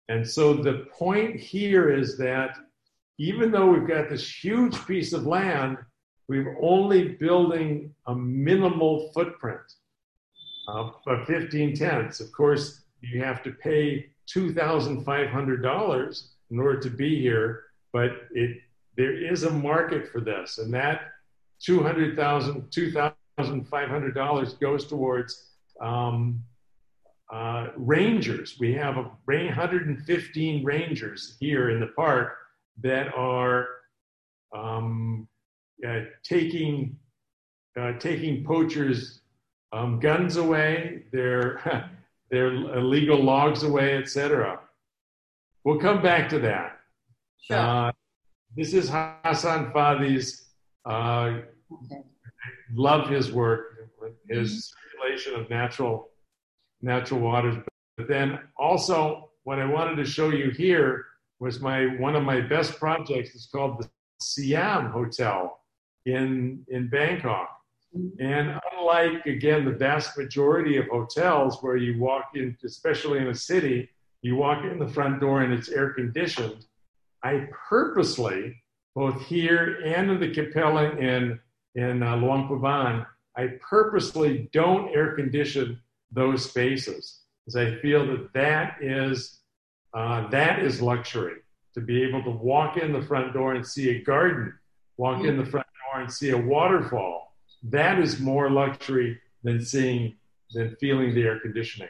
And 0.10 0.28
so 0.28 0.54
the 0.54 0.88
point 0.92 1.40
here 1.40 1.92
is 1.92 2.18
that 2.18 2.58
even 3.22 3.52
though 3.52 3.68
we've 3.68 3.88
got 3.88 4.10
this 4.10 4.28
huge 4.44 4.84
piece 4.88 5.14
of 5.14 5.28
land, 5.28 5.78
we're 6.28 6.58
only 6.60 7.10
building 7.10 7.94
a 8.08 8.16
minimal 8.16 9.12
footprint 9.14 9.62
of, 10.68 10.96
of 11.06 11.28
15 11.28 11.76
tents. 11.76 12.20
Of 12.20 12.32
course, 12.32 12.82
you 13.02 13.22
have 13.24 13.44
to 13.44 13.52
pay 13.52 14.08
$2,500 14.36 16.28
in 16.50 16.60
order 16.60 16.80
to 16.80 16.90
be 16.90 17.22
here, 17.22 17.66
but 17.94 18.12
it, 18.32 18.58
there 18.98 19.14
is 19.14 19.44
a 19.44 19.52
market 19.52 20.08
for 20.12 20.20
this, 20.20 20.58
and 20.58 20.74
that 20.74 21.02
$200,000, 21.62 22.72
$2,500 22.72 24.60
goes 24.60 24.88
towards 24.88 25.52
um, 25.80 26.42
uh, 27.32 27.68
rangers. 27.76 28.58
We 28.60 28.74
have 28.74 28.98
a 28.98 29.12
115 29.26 30.66
rangers 30.66 31.38
here 31.40 31.70
in 31.70 31.80
the 31.80 31.88
park 31.96 32.40
that 32.82 33.14
are 33.16 33.68
um, 34.56 35.28
uh, 35.88 36.02
taking 36.24 36.98
uh, 37.80 37.94
taking 38.00 38.44
poachers' 38.44 39.22
um, 39.72 40.00
guns 40.00 40.36
away, 40.36 41.04
their 41.12 41.90
their 42.32 42.48
illegal 42.78 43.22
logs 43.22 43.64
away, 43.64 43.98
etc. 43.98 44.60
We'll 45.64 45.80
come 45.80 46.02
back 46.02 46.30
to 46.30 46.40
that. 46.40 46.80
Sure. 47.42 47.58
Uh, 47.58 47.92
this 48.56 48.74
is 48.74 48.90
Hassan 48.90 49.72
Fathy's. 49.72 50.50
Uh, 50.86 51.40
okay. 51.86 52.02
Love 52.74 53.10
his 53.10 53.32
work, 53.32 53.90
his 54.30 54.74
circulation 54.92 55.40
of 55.40 55.50
natural 55.50 56.10
natural 56.82 57.20
waters. 57.20 57.58
But 57.98 58.08
then 58.08 58.40
also 58.58 59.32
what 59.44 59.60
I 59.60 59.66
wanted 59.66 59.96
to 59.98 60.06
show 60.06 60.30
you 60.30 60.50
here 60.52 61.06
was 61.42 61.60
my 61.60 61.88
one 61.98 62.16
of 62.16 62.24
my 62.24 62.40
best 62.40 62.78
projects 62.80 63.34
is 63.34 63.50
called 63.52 63.82
the 63.82 63.90
Siam 64.22 64.92
Hotel 64.92 65.60
in 66.06 66.64
in 66.70 66.88
Bangkok. 66.88 67.50
And 68.20 68.58
unlike 68.72 69.26
again 69.26 69.66
the 69.66 69.72
vast 69.72 70.18
majority 70.18 70.78
of 70.78 70.86
hotels 70.88 71.58
where 71.62 71.76
you 71.76 72.00
walk 72.00 72.30
in, 72.36 72.56
especially 72.64 73.18
in 73.20 73.28
a 73.28 73.36
city, 73.36 73.90
you 74.22 74.36
walk 74.36 74.64
in 74.64 74.80
the 74.80 74.88
front 74.88 75.20
door 75.20 75.42
and 75.42 75.52
it's 75.52 75.68
air 75.68 75.90
conditioned. 75.90 76.66
I 77.24 77.48
purposely, 77.70 78.56
both 78.96 79.20
here 79.24 79.82
and 79.84 80.12
in 80.12 80.20
the 80.20 80.32
Capella 80.32 80.92
in 80.92 81.40
in 81.74 82.04
uh, 82.04 82.18
Luang 82.18 82.48
Prabang, 82.48 83.06
I 83.36 83.48
purposely 83.68 84.48
don't 84.54 84.96
air 84.96 85.16
condition 85.16 85.82
those 86.12 86.48
spaces 86.48 87.22
because 87.40 87.56
I 87.56 87.82
feel 87.82 88.06
that 88.08 88.32
that 88.34 88.76
is 88.80 89.41
uh, 89.94 90.28
that 90.30 90.60
is 90.60 90.82
luxury 90.82 91.38
to 91.74 91.82
be 91.82 92.04
able 92.04 92.24
to 92.24 92.30
walk 92.30 92.78
in 92.78 92.92
the 92.92 93.02
front 93.02 93.34
door 93.34 93.54
and 93.54 93.66
see 93.66 93.90
a 93.90 94.02
garden, 94.04 94.54
walk 94.98 95.18
mm-hmm. 95.18 95.30
in 95.30 95.38
the 95.38 95.46
front 95.46 95.68
door 95.92 96.02
and 96.02 96.12
see 96.12 96.32
a 96.32 96.38
waterfall. 96.38 97.36
That 97.64 98.00
is 98.00 98.20
more 98.20 98.50
luxury 98.50 99.20
than 99.44 99.64
seeing 99.64 100.16
than 100.54 100.76
feeling 100.80 101.14
the 101.16 101.24
air 101.24 101.40
conditioning. 101.40 101.90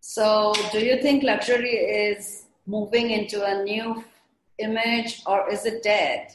So, 0.00 0.52
do 0.70 0.84
you 0.84 1.00
think 1.00 1.22
luxury 1.22 1.74
is 1.74 2.44
moving 2.66 3.10
into 3.10 3.44
a 3.44 3.62
new 3.62 4.04
image, 4.58 5.22
or 5.26 5.50
is 5.50 5.64
it 5.64 5.82
dead? 5.82 6.32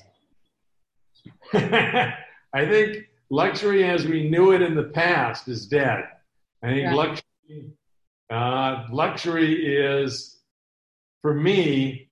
I 1.54 2.66
think 2.66 3.08
luxury 3.30 3.84
as 3.84 4.06
we 4.06 4.30
knew 4.30 4.52
it 4.52 4.62
in 4.62 4.76
the 4.76 4.84
past 4.84 5.48
is 5.48 5.68
dead. 5.68 6.04
I 6.64 6.68
think 6.68 6.82
yeah. 6.82 6.94
luxury, 6.94 7.72
uh, 8.32 8.86
luxury 8.92 9.76
is, 9.76 10.40
for 11.22 11.34
me, 11.34 12.10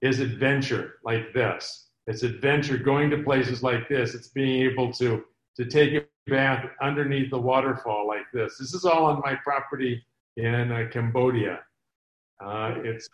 is 0.00 0.20
adventure 0.20 0.94
like 1.04 1.32
this. 1.34 1.88
It's 2.06 2.22
adventure 2.22 2.78
going 2.78 3.10
to 3.10 3.22
places 3.22 3.62
like 3.62 3.88
this. 3.88 4.14
It's 4.14 4.28
being 4.28 4.62
able 4.70 4.92
to 4.94 5.24
to 5.56 5.64
take 5.64 5.94
a 5.94 6.04
bath 6.30 6.66
underneath 6.82 7.30
the 7.30 7.40
waterfall 7.40 8.06
like 8.06 8.30
this. 8.32 8.58
This 8.58 8.74
is 8.74 8.84
all 8.84 9.06
on 9.06 9.22
my 9.24 9.34
property 9.42 10.04
in 10.36 10.70
uh, 10.70 10.86
Cambodia. 10.92 11.60
Uh, 12.44 12.74
it's 12.84 13.08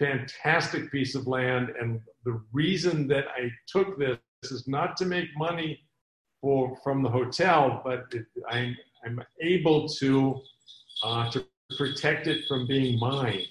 a 0.00 0.04
fantastic 0.04 0.90
piece 0.92 1.14
of 1.16 1.26
land, 1.26 1.70
and 1.80 2.00
the 2.24 2.40
reason 2.52 3.08
that 3.08 3.26
I 3.36 3.50
took 3.66 3.98
this 3.98 4.18
is 4.44 4.68
not 4.68 4.96
to 4.98 5.04
make 5.04 5.28
money 5.36 5.80
for 6.40 6.76
from 6.82 7.02
the 7.02 7.10
hotel, 7.10 7.82
but 7.84 8.04
it, 8.12 8.24
I'm 8.48 8.76
I'm 9.04 9.20
able 9.42 9.88
to 9.88 10.40
uh, 11.02 11.30
to 11.30 11.46
protect 11.76 12.26
it 12.26 12.46
from 12.46 12.66
being 12.66 12.98
mined. 12.98 13.46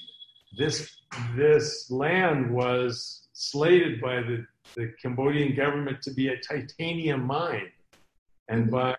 This 0.58 0.96
this 1.36 1.90
land 1.90 2.52
was 2.52 3.28
slated 3.34 4.00
by 4.02 4.18
the, 4.18 4.46
the 4.76 4.94
Cambodian 5.02 5.56
government 5.56 6.02
to 6.04 6.12
be 6.12 6.28
a 6.30 6.38
titanium 6.38 7.24
mine, 7.24 7.72
and 8.48 8.70
by 8.70 8.96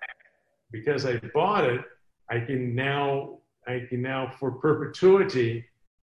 because 0.73 1.07
I 1.07 1.19
bought 1.35 1.65
it, 1.65 1.83
I 2.31 2.41
can 2.41 2.75
now 2.75 3.39
I 3.67 3.87
can 3.89 4.03
now 4.03 4.33
for 4.39 4.53
perpetuity 4.53 5.65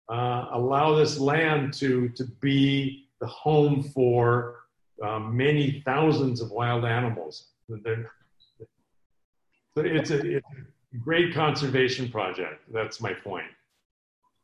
uh, 0.10 0.48
allow 0.52 0.96
this 0.96 1.20
land 1.20 1.74
to 1.76 2.10
to 2.10 2.26
be 2.42 3.10
the 3.20 3.28
home 3.28 3.84
for 3.84 4.60
um, 5.04 5.36
many 5.36 5.82
thousands 5.86 6.42
of 6.42 6.52
wild 6.52 6.86
animals. 6.86 7.48
So 9.76 9.82
it's 9.84 10.10
a, 10.10 10.26
it's 10.26 10.44
great 10.98 11.34
conservation 11.34 12.10
project. 12.10 12.62
That's 12.72 13.00
my 13.00 13.14
point. 13.14 13.46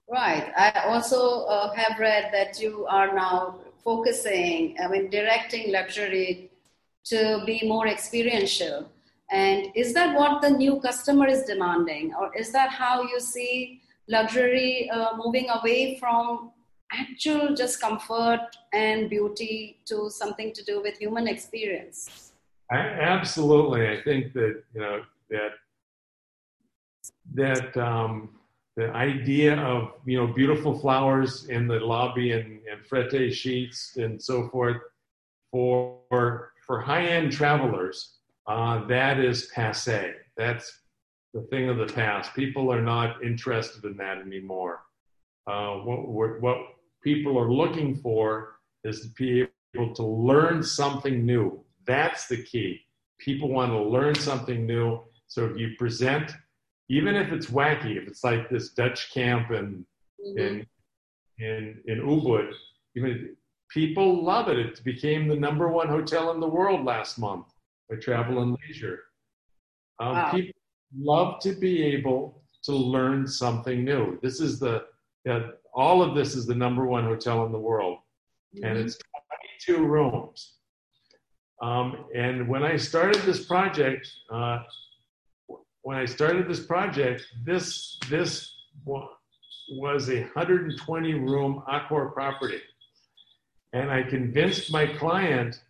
Right. 0.10 0.52
I 0.56 0.82
also 0.86 1.46
uh, 1.46 1.74
have 1.74 2.00
read 2.00 2.32
that 2.32 2.60
you 2.60 2.86
are 2.88 3.14
now 3.16 3.56
focusing, 3.84 4.76
I 4.84 4.88
mean, 4.88 5.10
directing 5.10 5.72
luxury 5.72 6.52
to 7.06 7.44
be 7.46 7.68
more 7.68 7.88
experiential. 7.88 8.90
And 9.32 9.72
is 9.76 9.94
that 9.96 10.16
what 10.16 10.42
the 10.42 10.52
new 10.52 10.80
customer 10.80 11.28
is 11.28 11.44
demanding? 11.44 12.14
Or 12.14 12.36
is 12.36 12.52
that 12.52 12.70
how 12.70 13.02
you 13.02 13.20
see 13.20 13.82
luxury 14.08 14.90
uh, 14.92 15.18
moving 15.18 15.50
away 15.50 15.98
from 16.00 16.52
actual 16.92 17.56
just 17.56 17.82
comfort 17.82 18.42
and 18.74 19.10
beauty 19.10 19.80
to 19.86 20.10
something 20.12 20.54
to 20.54 20.64
do 20.64 20.82
with 20.82 20.98
human 21.00 21.28
experience? 21.28 22.34
I, 22.72 22.78
absolutely. 22.78 23.88
I 23.88 24.02
think 24.04 24.34
that, 24.34 24.64
you 24.74 24.82
know, 24.82 25.04
that, 25.32 25.52
that, 27.36 27.76
um, 27.78 28.30
the 28.76 28.90
idea 28.92 29.56
of 29.58 29.94
you 30.06 30.18
know 30.18 30.28
beautiful 30.34 30.78
flowers 30.78 31.46
in 31.46 31.68
the 31.68 31.80
lobby 31.80 32.34
and, 32.34 32.60
and 32.70 32.84
frette 32.90 33.32
sheets 33.34 33.94
and 33.96 34.22
so 34.22 34.50
forth 34.50 34.82
for 35.50 36.52
for 36.68 36.82
high-end 36.82 37.32
travelers 37.32 38.16
uh, 38.48 38.86
that 38.88 39.20
is 39.20 39.50
passe. 39.54 40.14
That's 40.38 40.80
the 41.34 41.42
thing 41.44 41.70
of 41.70 41.78
the 41.78 41.88
past. 41.88 42.34
People 42.34 42.72
are 42.72 42.82
not 42.82 43.24
interested 43.24 43.84
in 43.86 43.98
that 43.98 44.20
anymore. 44.20 44.82
Uh, 45.48 45.76
what, 45.78 46.42
what 46.42 46.58
people 47.04 47.38
are 47.38 47.52
looking 47.52 47.96
for 47.96 48.60
is 48.84 49.02
to 49.02 49.08
be 49.18 49.48
able 49.76 49.94
to 49.96 50.04
learn 50.04 50.64
something 50.64 51.26
new. 51.26 51.64
That's 51.86 52.28
the 52.28 52.44
key. 52.44 52.82
People 53.20 53.50
want 53.50 53.72
to 53.72 53.82
learn 53.82 54.16
something 54.16 54.66
new. 54.66 55.02
So 55.28 55.46
if 55.46 55.58
you 55.58 55.72
present 55.78 56.32
even 56.90 57.16
if 57.16 57.32
it's 57.32 57.48
wacky, 57.48 57.98
if 57.98 58.08
it's 58.08 58.24
like 58.24 58.50
this 58.50 58.70
Dutch 58.70 59.12
camp 59.14 59.52
in 59.52 59.86
mm-hmm. 60.26 60.38
in 60.38 60.66
in 61.40 61.82
in 61.86 62.00
Ubud, 62.02 62.52
even 62.96 63.36
people 63.70 64.24
love 64.24 64.48
it. 64.50 64.60
It 64.60 64.84
became 64.84 65.28
the 65.28 65.36
number 65.36 65.70
one 65.70 65.88
hotel 65.88 66.32
in 66.32 66.40
the 66.40 66.48
world 66.48 66.86
last 66.86 67.18
month 67.18 67.48
by 67.90 67.98
Travel 67.98 68.42
and 68.42 68.58
Leisure. 68.68 69.00
Um, 70.00 70.14
wow. 70.14 70.32
People 70.32 70.62
love 70.98 71.40
to 71.42 71.54
be 71.54 71.84
able 71.84 72.44
to 72.64 72.74
learn 72.74 73.28
something 73.28 73.84
new. 73.84 74.20
This 74.22 74.40
is 74.40 74.60
the 74.60 74.86
all 75.74 76.02
of 76.02 76.16
this 76.16 76.36
is 76.36 76.46
the 76.46 76.56
number 76.56 76.86
one 76.86 77.04
hotel 77.04 77.46
in 77.46 77.52
the 77.52 77.60
world, 77.60 78.00
mm-hmm. 78.56 78.66
and 78.66 78.78
it's 78.78 78.98
22 79.68 79.86
rooms. 79.86 80.54
Um, 81.62 82.06
and 82.14 82.48
when 82.48 82.64
I 82.64 82.76
started 82.76 83.22
this 83.24 83.46
project, 83.46 84.10
uh, 84.32 84.60
when 85.86 85.98
I 85.98 86.06
started 86.06 86.48
this 86.48 86.66
project, 86.66 87.28
this 87.44 88.00
this 88.10 88.52
was 88.86 90.10
a 90.10 90.22
120 90.22 91.14
room 91.14 91.62
Accor 91.72 92.12
property, 92.12 92.62
and 93.72 93.92
I 93.92 94.02
convinced 94.02 94.72
my 94.72 94.88
client 94.88 95.62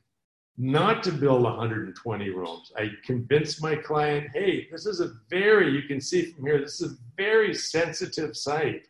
not 0.58 1.04
to 1.04 1.12
build 1.12 1.44
120 1.44 2.30
rooms. 2.30 2.72
I 2.78 2.92
convinced 3.06 3.62
my 3.62 3.76
client, 3.76 4.28
hey, 4.34 4.70
this 4.72 4.86
is 4.86 5.02
a 5.02 5.12
very 5.30 5.70
you 5.70 5.82
can 5.82 6.00
see 6.00 6.32
from 6.32 6.46
here, 6.46 6.62
this 6.62 6.80
is 6.80 6.94
a 6.94 6.96
very 7.18 7.54
sensitive 7.54 8.38
site. 8.38 8.88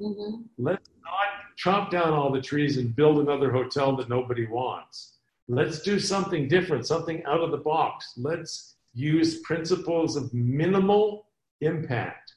Mm-hmm. 0.00 0.42
Let's 0.56 0.88
not 1.02 1.56
chop 1.56 1.90
down 1.90 2.12
all 2.12 2.30
the 2.30 2.40
trees 2.40 2.76
and 2.76 2.94
build 2.94 3.18
another 3.18 3.50
hotel 3.50 3.96
that 3.96 4.08
nobody 4.08 4.46
wants. 4.46 5.16
Let's 5.48 5.82
do 5.82 5.98
something 5.98 6.46
different, 6.46 6.86
something 6.86 7.24
out 7.24 7.40
of 7.40 7.50
the 7.50 7.56
box. 7.56 8.12
Let's 8.16 8.76
use 8.92 9.40
principles 9.40 10.16
of 10.16 10.32
minimal 10.34 11.26
impact. 11.60 12.34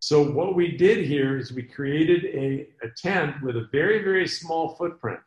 So 0.00 0.22
what 0.22 0.56
we 0.56 0.76
did 0.76 1.04
here 1.06 1.38
is 1.38 1.52
we 1.52 1.62
created 1.62 2.24
a, 2.24 2.68
a 2.84 2.90
tent 2.96 3.36
with 3.42 3.56
a 3.56 3.68
very, 3.70 4.02
very 4.02 4.26
small 4.26 4.74
footprint 4.74 5.20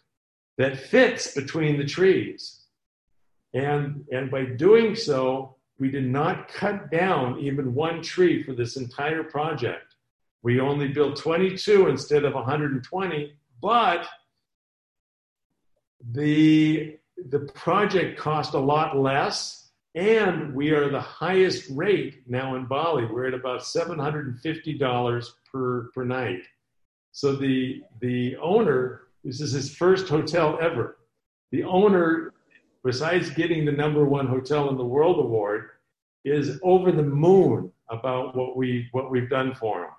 that 0.58 0.78
fits 0.78 1.34
between 1.34 1.78
the 1.78 1.86
trees. 1.86 2.62
And, 3.54 4.06
and 4.12 4.30
by 4.30 4.43
doing 4.43 4.95
so, 4.95 5.56
we 5.80 5.89
did 5.89 6.06
not 6.06 6.49
cut 6.49 6.91
down 6.91 7.39
even 7.39 7.73
one 7.73 8.01
tree 8.01 8.43
for 8.43 8.54
this 8.54 8.75
entire 8.75 9.23
project. 9.23 9.95
We 10.43 10.60
only 10.60 10.89
built 10.89 11.17
22 11.17 11.88
instead 11.88 12.23
of 12.23 12.34
120, 12.34 13.34
but 13.62 14.08
the, 16.12 16.97
the 17.30 17.39
project 17.39 18.19
cost 18.19 18.54
a 18.54 18.60
lot 18.60 18.97
less 18.97 19.64
and 19.95 20.53
we 20.53 20.71
are 20.71 20.89
the 20.89 20.99
highest 20.99 21.69
rate 21.71 22.21
now 22.27 22.55
in 22.55 22.65
Bali. 22.65 23.05
We're 23.05 23.27
at 23.27 23.34
about 23.34 23.62
$750 23.62 25.29
per, 25.49 25.89
per 25.93 26.03
night. 26.03 26.41
So 27.13 27.34
the, 27.34 27.81
the 28.01 28.36
owner, 28.38 29.03
this 29.23 29.39
is 29.39 29.53
his 29.53 29.73
first 29.73 30.10
hotel 30.10 30.60
ever. 30.62 30.97
The 31.51 31.63
owner, 31.63 32.34
besides 32.84 33.29
getting 33.29 33.63
the 33.63 33.71
number 33.71 34.03
one 34.03 34.27
hotel 34.27 34.69
in 34.69 34.77
the 34.77 34.84
world 34.84 35.17
award, 35.17 35.69
is 36.25 36.60
over 36.62 36.91
the 36.91 37.03
moon 37.03 37.71
about 37.89 38.36
what, 38.36 38.58
we, 38.58 38.89
what 38.91 39.10
we've 39.10 39.29
done 39.29 39.55
for 39.55 39.86
him. 39.86 39.91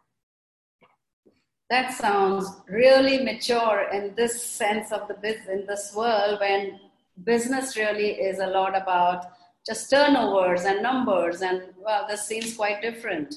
That 1.71 1.95
sounds 1.95 2.49
really 2.69 3.25
mature 3.25 3.89
in 3.93 4.15
this 4.15 4.43
sense 4.43 4.93
of 4.93 5.09
the 5.09 5.15
business, 5.15 5.49
in 5.49 5.67
this 5.67 5.95
world 5.97 6.39
when 6.41 6.81
business 7.25 7.77
really 7.77 8.11
is 8.11 8.41
a 8.41 8.47
lot 8.47 8.77
about 8.77 9.36
just 9.67 9.91
turnovers 9.91 10.65
and 10.65 10.83
numbers 10.83 11.43
and 11.43 11.63
well 11.77 12.07
this 12.09 12.27
seems 12.27 12.57
quite 12.57 12.81
different. 12.81 13.35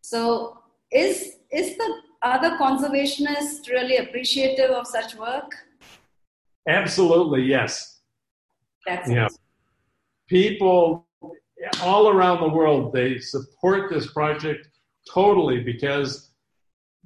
So 0.00 0.58
is 0.90 1.36
is 1.52 1.76
the 1.76 1.94
other 2.22 2.56
conservationist 2.58 3.68
really 3.68 3.98
appreciative 3.98 4.70
of 4.70 4.86
such 4.86 5.14
work? 5.16 5.54
Absolutely 6.68 7.42
yes. 7.42 8.00
That's 8.86 9.10
yeah. 9.10 9.28
people 10.28 11.06
all 11.82 12.08
around 12.08 12.40
the 12.40 12.48
world 12.48 12.92
they 12.92 13.18
support 13.18 13.90
this 13.90 14.12
project 14.12 14.68
totally 15.12 15.60
because 15.60 16.30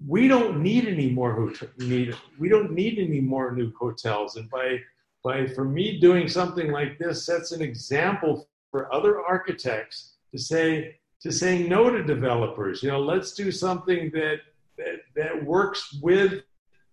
we 0.06 0.26
don't 0.26 0.60
need 0.60 0.88
any 0.88 1.10
more 1.10 1.32
hotel, 1.34 1.68
need 1.78 2.14
we 2.38 2.48
don't 2.48 2.72
need 2.72 2.98
any 2.98 3.20
more 3.20 3.52
new 3.52 3.72
hotels. 3.78 4.36
And 4.36 4.48
by 4.50 4.78
by 5.22 5.46
for 5.46 5.64
me 5.64 6.00
doing 6.00 6.28
something 6.28 6.72
like 6.72 6.98
this 6.98 7.26
sets 7.26 7.52
an 7.52 7.62
example 7.62 8.48
for 8.72 8.92
other 8.92 9.20
architects 9.20 10.14
to 10.32 10.38
say 10.38 10.96
to 11.20 11.30
saying 11.30 11.68
no 11.68 11.88
to 11.88 12.02
developers. 12.02 12.82
You 12.82 12.90
know, 12.90 13.00
let's 13.00 13.34
do 13.34 13.52
something 13.52 14.10
that 14.14 14.40
that, 14.78 15.02
that 15.14 15.44
works 15.44 15.96
with 16.02 16.42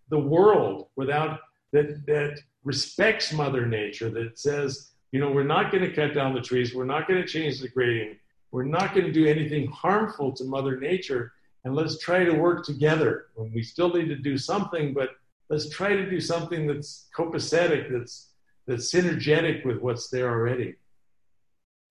the 0.09 0.19
world 0.19 0.89
without 0.95 1.39
that 1.71 2.05
that 2.05 2.39
respects 2.63 3.33
Mother 3.33 3.65
Nature. 3.65 4.11
That 4.11 4.37
says, 4.37 4.91
you 5.11 5.19
know, 5.19 5.31
we're 5.31 5.43
not 5.43 5.71
going 5.71 5.83
to 5.83 5.93
cut 5.93 6.13
down 6.13 6.35
the 6.35 6.41
trees. 6.41 6.75
We're 6.75 6.85
not 6.85 7.07
going 7.07 7.21
to 7.21 7.27
change 7.27 7.59
the 7.59 7.69
grading. 7.69 8.17
We're 8.51 8.63
not 8.65 8.93
going 8.93 9.05
to 9.05 9.11
do 9.11 9.25
anything 9.25 9.67
harmful 9.71 10.31
to 10.33 10.43
Mother 10.43 10.77
Nature. 10.79 11.33
And 11.63 11.75
let's 11.75 11.99
try 11.99 12.23
to 12.23 12.33
work 12.33 12.65
together. 12.65 13.27
And 13.37 13.53
we 13.53 13.63
still 13.63 13.93
need 13.93 14.07
to 14.09 14.15
do 14.15 14.37
something, 14.37 14.93
but 14.93 15.11
let's 15.49 15.69
try 15.69 15.95
to 15.95 16.09
do 16.09 16.19
something 16.19 16.67
that's 16.67 17.07
copacetic, 17.15 17.91
that's 17.91 18.27
that's 18.67 18.93
synergetic 18.93 19.65
with 19.65 19.79
what's 19.79 20.09
there 20.09 20.29
already. 20.29 20.75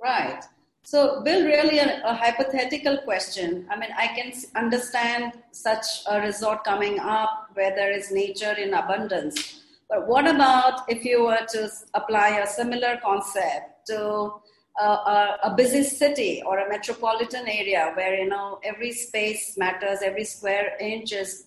Right. 0.03 0.45
So, 0.83 1.21
Bill, 1.23 1.45
really 1.45 1.79
a, 1.81 2.03
a, 2.05 2.15
hypothetical 2.15 2.99
question. 2.99 3.67
I 3.69 3.77
mean, 3.77 3.91
I 3.97 4.07
can 4.07 4.33
understand 4.55 5.35
such 5.51 5.85
a 6.09 6.21
resort 6.21 6.65
coming 6.65 6.99
up 6.99 7.51
where 7.55 7.75
there 7.75 7.93
is 7.93 8.11
nature 8.11 8.53
in 8.53 8.73
abundance. 8.73 9.61
But 9.91 10.07
what 10.07 10.27
about 10.27 10.89
if 10.89 11.05
you 11.05 11.25
were 11.25 11.45
to 11.51 11.71
apply 11.95 12.39
a 12.39 12.47
similar 12.47 12.99
concept 13.05 13.87
to 13.89 14.35
a, 14.81 14.85
a, 14.85 15.39
a, 15.45 15.55
busy 15.55 15.83
city 15.83 16.43
or 16.47 16.59
a 16.61 16.69
metropolitan 16.69 17.49
area 17.49 17.93
where 17.95 18.15
you 18.15 18.29
know 18.29 18.61
every 18.63 18.93
space 18.93 19.59
matters, 19.59 19.99
every 20.03 20.25
square 20.25 20.77
inch 20.81 21.13
is 21.13 21.47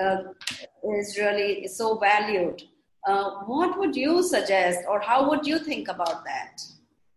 uh, 0.00 0.22
is 0.96 1.18
really 1.18 1.66
so 1.66 1.98
valued? 1.98 2.62
Uh, 3.06 3.30
what 3.46 3.78
would 3.78 3.96
you 3.96 4.22
suggest, 4.22 4.80
or 4.88 5.00
how 5.00 5.28
would 5.28 5.46
you 5.46 5.58
think 5.58 5.88
about 5.88 6.24
that? 6.24 6.62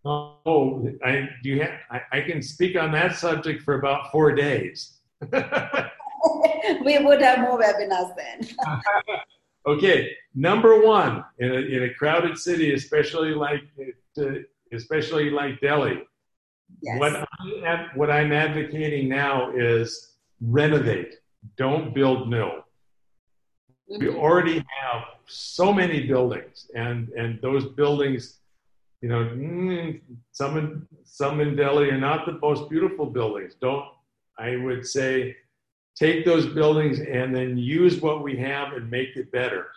Oh, 0.06 0.90
I 1.06 1.30
do 1.42 1.50
you 1.50 1.62
have, 1.62 1.80
I, 1.90 2.02
I 2.12 2.22
can 2.22 2.42
speak 2.42 2.78
on 2.78 2.92
that 2.92 3.16
subject 3.16 3.64
for 3.64 3.76
about 3.76 4.12
four 4.12 4.36
days. 4.36 5.00
we 5.32 6.98
would 7.00 7.22
have 7.22 7.40
more 7.40 7.60
webinars 7.60 8.14
then. 8.16 8.48
okay, 9.68 10.12
number 10.36 10.82
one 10.82 11.24
in 11.40 11.52
a, 11.52 11.56
in 11.56 11.84
a 11.84 11.94
crowded 11.94 12.38
city, 12.38 12.74
especially 12.74 13.34
like 13.34 13.62
especially 14.74 15.30
like 15.30 15.62
Delhi. 15.62 16.02
Yes. 16.82 17.00
What 17.00 17.28
I'm, 17.40 17.90
what 17.96 18.12
I'm 18.12 18.34
advocating 18.34 19.08
now 19.08 19.52
is 19.56 20.16
renovate. 20.42 21.16
Don't 21.58 21.94
build 21.94 22.30
new. 22.30 22.50
Mm-hmm. 23.90 24.00
We 24.00 24.10
already 24.10 24.58
have 24.82 25.04
so 25.28 25.72
many 25.72 26.08
buildings, 26.08 26.70
and 26.76 27.08
and 27.10 27.40
those 27.42 27.66
buildings 27.66 28.40
you 29.04 29.10
know, 29.10 29.26
mm, 29.26 30.00
some 30.32 30.58
in 30.58 30.88
some 31.04 31.42
in 31.42 31.58
Delhi 31.58 31.90
are 31.92 31.98
not 31.98 32.26
the 32.26 32.40
most 32.42 32.70
beautiful 32.70 33.06
buildings. 33.06 33.54
Don't 33.60 33.86
I 34.40 34.56
would 34.56 34.88
say 34.88 35.36
take 35.94 36.24
those 36.24 36.46
buildings 36.46 37.02
and 37.02 37.36
then 37.36 37.58
use 37.58 38.02
what 38.02 38.24
we 38.24 38.38
have 38.38 38.72
and 38.72 38.90
make 38.90 39.18
it 39.18 39.30
better. 39.30 39.68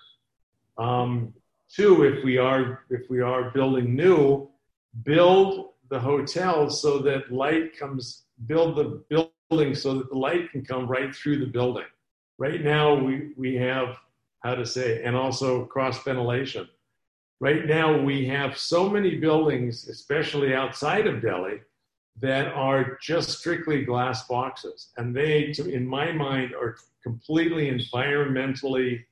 Um, 0.78 1.34
two, 1.68 2.04
if 2.04 2.24
we 2.24 2.38
are 2.38 2.84
if 2.88 3.10
we 3.10 3.20
are 3.20 3.50
building 3.50 3.96
new, 3.96 4.48
build 5.02 5.70
the 5.90 5.98
hotel 5.98 6.70
so 6.70 7.00
that 7.00 7.32
light 7.32 7.76
comes. 7.76 8.22
Build 8.46 8.76
the 8.76 9.02
building 9.08 9.74
so 9.74 9.94
that 9.94 10.10
the 10.10 10.18
light 10.18 10.52
can 10.52 10.64
come 10.64 10.86
right 10.86 11.12
through 11.12 11.38
the 11.38 11.46
building. 11.46 11.90
Right 12.38 12.62
now, 12.62 12.94
we 12.94 13.32
we 13.36 13.56
have 13.56 13.96
how 14.44 14.54
to 14.54 14.64
say, 14.64 15.02
and 15.02 15.16
also 15.16 15.64
cross 15.64 16.04
ventilation 16.04 16.68
right 17.40 17.66
now 17.66 18.00
we 18.00 18.26
have 18.26 18.58
so 18.58 18.88
many 18.88 19.16
buildings, 19.16 19.88
especially 19.88 20.54
outside 20.54 21.06
of 21.06 21.22
Delhi, 21.22 21.60
that 22.20 22.48
are 22.48 22.98
just 23.02 23.30
strictly 23.38 23.84
glass 23.84 24.26
boxes. 24.26 24.90
And 24.96 25.14
they, 25.14 25.54
in 25.58 25.86
my 25.86 26.12
mind, 26.12 26.54
are 26.54 26.76
completely 27.02 27.70
environmentally 27.70 29.04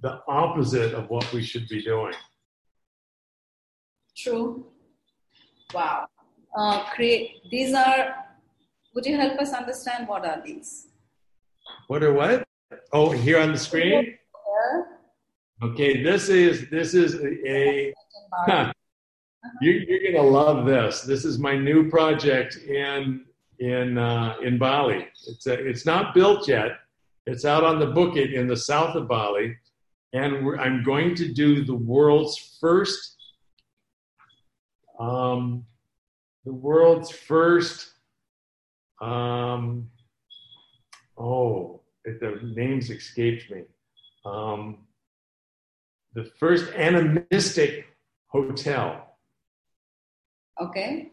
the 0.00 0.20
opposite 0.28 0.94
of 0.94 1.08
what 1.10 1.30
we 1.32 1.42
should 1.42 1.68
be 1.68 1.82
doing. 1.82 2.14
True. 4.16 4.66
Wow. 5.72 6.06
Uh, 6.56 6.84
create, 6.90 7.50
these 7.50 7.72
are, 7.72 8.14
would 8.94 9.06
you 9.06 9.16
help 9.16 9.38
us 9.40 9.52
understand 9.52 10.06
what 10.06 10.26
are 10.26 10.42
these? 10.44 10.88
What 11.86 12.02
are 12.02 12.12
what? 12.12 12.46
Oh, 12.92 13.10
here 13.10 13.38
on 13.38 13.52
the 13.52 13.58
screen? 13.58 14.18
Okay, 15.62 16.02
this 16.02 16.28
is 16.28 16.68
this 16.70 16.92
is 16.92 17.14
a. 17.46 17.94
You, 19.60 19.72
you're 19.72 20.12
gonna 20.12 20.28
love 20.28 20.66
this. 20.66 21.02
This 21.02 21.24
is 21.24 21.38
my 21.38 21.56
new 21.56 21.88
project 21.88 22.56
in 22.56 23.24
in 23.60 23.96
uh, 23.96 24.34
in 24.42 24.58
Bali. 24.58 25.06
It's 25.28 25.46
a, 25.46 25.52
it's 25.52 25.86
not 25.86 26.14
built 26.14 26.48
yet. 26.48 26.80
It's 27.26 27.44
out 27.44 27.62
on 27.62 27.78
the 27.78 27.86
Bukit 27.86 28.34
in 28.34 28.48
the 28.48 28.56
south 28.56 28.96
of 28.96 29.06
Bali, 29.06 29.56
and 30.12 30.60
I'm 30.60 30.82
going 30.82 31.14
to 31.14 31.32
do 31.32 31.64
the 31.64 31.76
world's 31.76 32.56
first 32.60 33.16
um, 34.98 35.64
the 36.44 36.52
world's 36.52 37.10
first 37.10 37.92
um, 39.00 39.88
oh 41.16 41.82
it, 42.04 42.18
the 42.18 42.40
names 42.42 42.90
escaped 42.90 43.48
me. 43.48 43.62
Um, 44.24 44.78
the 46.14 46.24
first 46.38 46.72
animistic 46.74 47.86
hotel. 48.26 49.16
Okay. 50.60 51.10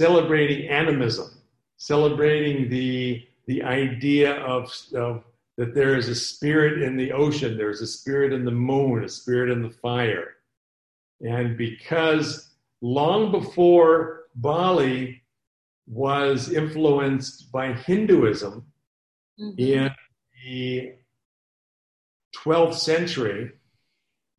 Celebrating 0.00 0.68
animism, 0.68 1.30
celebrating 1.76 2.68
the 2.70 3.26
the 3.46 3.62
idea 3.64 4.34
of, 4.42 4.72
of 4.94 5.24
that 5.56 5.74
there 5.74 5.96
is 5.96 6.08
a 6.08 6.14
spirit 6.14 6.82
in 6.82 6.96
the 6.96 7.10
ocean, 7.10 7.58
there's 7.58 7.80
a 7.80 7.86
spirit 7.86 8.32
in 8.32 8.44
the 8.44 8.50
moon, 8.50 9.02
a 9.02 9.08
spirit 9.08 9.50
in 9.50 9.62
the 9.62 9.70
fire. 9.70 10.36
And 11.20 11.58
because 11.58 12.50
long 12.80 13.32
before 13.32 14.26
Bali 14.36 15.22
was 15.86 16.52
influenced 16.52 17.50
by 17.50 17.72
Hinduism 17.72 18.64
mm-hmm. 19.38 19.60
in 19.60 19.90
the 20.44 20.92
12th 22.36 22.76
century, 22.76 23.52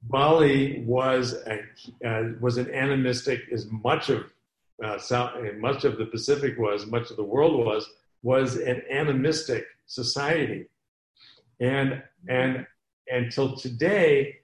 Bali 0.03 0.83
was 0.85 1.35
a, 1.45 1.59
uh, 2.07 2.29
was 2.39 2.57
an 2.57 2.73
animistic, 2.73 3.41
as 3.51 3.67
much 3.69 4.09
of 4.09 4.31
uh, 4.83 4.97
South, 4.97 5.33
much 5.57 5.83
of 5.83 5.97
the 5.97 6.05
Pacific 6.05 6.57
was, 6.57 6.87
much 6.87 7.11
of 7.11 7.17
the 7.17 7.23
world 7.23 7.65
was, 7.65 7.87
was 8.23 8.57
an 8.57 8.81
animistic 8.91 9.65
society, 9.85 10.67
and 11.59 12.01
and 12.27 12.65
until 13.09 13.55
today, 13.55 14.37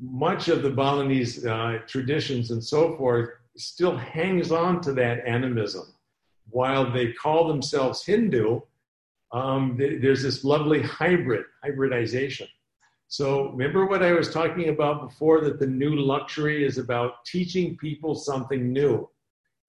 much 0.00 0.48
of 0.48 0.62
the 0.62 0.70
Balinese 0.70 1.44
uh, 1.44 1.78
traditions 1.86 2.50
and 2.50 2.62
so 2.62 2.96
forth 2.96 3.30
still 3.56 3.96
hangs 3.96 4.50
on 4.50 4.80
to 4.80 4.92
that 4.92 5.26
animism. 5.26 5.86
While 6.50 6.92
they 6.92 7.12
call 7.12 7.48
themselves 7.48 8.04
Hindu, 8.04 8.60
um, 9.32 9.76
there's 9.76 10.22
this 10.22 10.44
lovely 10.44 10.82
hybrid 10.82 11.44
hybridization. 11.62 12.48
So 13.14 13.50
remember 13.50 13.86
what 13.86 14.02
I 14.02 14.10
was 14.10 14.28
talking 14.28 14.70
about 14.70 15.08
before 15.08 15.40
that 15.42 15.60
the 15.60 15.68
new 15.68 15.94
luxury 15.94 16.66
is 16.66 16.78
about 16.78 17.24
teaching 17.24 17.76
people 17.76 18.16
something 18.16 18.72
new. 18.72 19.08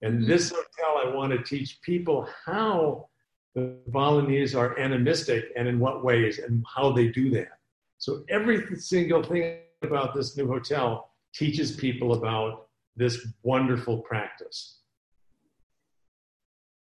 And 0.02 0.14
mm-hmm. 0.14 0.28
this 0.28 0.50
hotel, 0.50 1.00
I 1.04 1.14
want 1.14 1.30
to 1.30 1.44
teach 1.44 1.80
people 1.80 2.28
how 2.44 3.08
the 3.54 3.78
Balinese 3.86 4.56
are 4.56 4.76
animistic 4.80 5.44
and 5.56 5.68
in 5.68 5.78
what 5.78 6.02
ways 6.02 6.40
and 6.40 6.64
how 6.74 6.90
they 6.90 7.06
do 7.06 7.30
that. 7.38 7.60
So 7.98 8.24
every 8.28 8.66
single 8.78 9.22
thing 9.22 9.60
about 9.80 10.16
this 10.16 10.36
new 10.36 10.48
hotel 10.48 11.12
teaches 11.32 11.76
people 11.76 12.14
about 12.14 12.66
this 12.96 13.28
wonderful 13.44 13.98
practice. 13.98 14.80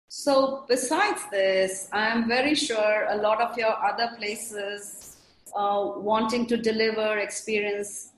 So, 0.09 0.65
besides 0.67 1.21
this, 1.31 1.91
I'm 1.93 2.27
very 2.27 2.55
sure 2.55 3.07
a 3.11 3.17
lot 3.17 3.43
of 3.43 3.59
your 3.59 3.77
other 3.85 4.13
places 4.17 5.14
uh, 5.57 5.93
wanting 5.97 6.47
to 6.47 6.57
deliver 6.57 7.19
experience 7.19 8.11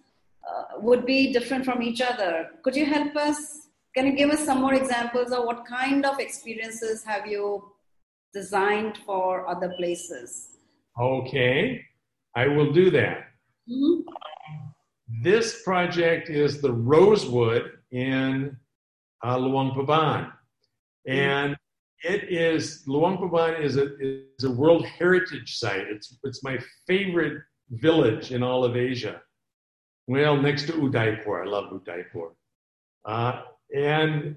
uh, 0.48 0.78
would 0.78 1.04
be 1.04 1.32
different 1.32 1.64
from 1.64 1.82
each 1.82 2.00
other. 2.00 2.50
Could 2.62 2.76
you 2.76 2.86
help 2.86 3.16
us? 3.16 3.68
Can 3.94 4.06
you 4.06 4.12
give 4.12 4.30
us 4.30 4.44
some 4.44 4.60
more 4.60 4.74
examples 4.74 5.32
of 5.32 5.44
what 5.44 5.66
kind 5.66 6.04
of 6.04 6.18
experiences 6.18 7.04
have 7.04 7.26
you 7.26 7.72
designed 8.32 8.98
for 9.06 9.48
other 9.48 9.72
places? 9.78 10.48
Okay, 11.00 11.82
I 12.34 12.46
will 12.46 12.72
do 12.72 12.90
that. 12.90 13.18
Mm-hmm. 13.68 14.00
This 15.22 15.62
project 15.62 16.28
is 16.28 16.60
the 16.60 16.72
Rosewood 16.72 17.70
in 17.90 18.56
uh, 19.24 19.36
Luang 19.38 19.72
Prabang. 19.72 20.32
And 21.06 21.56
it 22.02 22.24
is 22.30 22.84
Luang 22.86 23.18
Prabang 23.18 23.60
is 23.60 23.76
a 23.76 23.88
is 24.00 24.44
a 24.44 24.50
World 24.50 24.84
Heritage 24.86 25.58
Site. 25.58 25.86
It's 25.88 26.18
it's 26.24 26.42
my 26.42 26.58
favorite 26.86 27.42
village 27.70 28.32
in 28.32 28.42
all 28.42 28.64
of 28.64 28.76
Asia. 28.76 29.22
Well, 30.06 30.36
next 30.36 30.66
to 30.66 30.74
Udaipur, 30.74 31.42
I 31.42 31.46
love 31.46 31.72
Udaipur, 31.72 32.36
uh, 33.04 33.42
and 33.74 34.36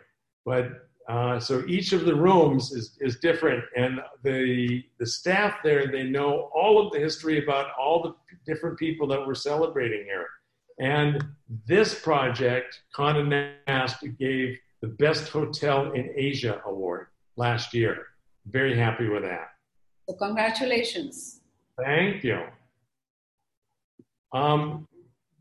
but 0.47 0.89
uh, 1.09 1.39
so 1.39 1.63
each 1.67 1.93
of 1.93 2.07
the 2.07 2.15
rooms 2.15 2.73
is, 2.73 2.97
is 3.01 3.19
different, 3.19 3.63
and 3.77 4.01
the 4.23 4.83
the 4.99 5.07
staff 5.07 5.57
there 5.63 5.87
they 5.87 6.05
know 6.05 6.51
all 6.55 6.85
of 6.85 6.93
the 6.93 6.99
history 6.99 7.43
about 7.43 7.67
all 7.79 8.03
the 8.03 8.15
different 8.51 8.79
people 8.79 9.07
that 9.09 9.27
we're 9.27 9.35
celebrating 9.35 10.05
here. 10.05 10.27
And 10.79 11.23
this 11.67 12.01
project, 12.01 12.81
Condé 12.97 13.55
Nast 13.67 13.97
gave 14.19 14.59
the 14.81 14.89
best 14.89 15.29
hotel 15.29 15.93
in 15.93 16.11
Asia 16.17 16.61
award 16.67 17.09
last 17.37 17.75
year. 17.75 18.07
Very 18.47 18.77
happy 18.77 19.09
with 19.09 19.23
that. 19.23 19.49
So 20.09 20.17
congratulations. 20.17 21.41
Thank 21.83 22.25
you. 22.25 22.41
Um, 24.33 24.89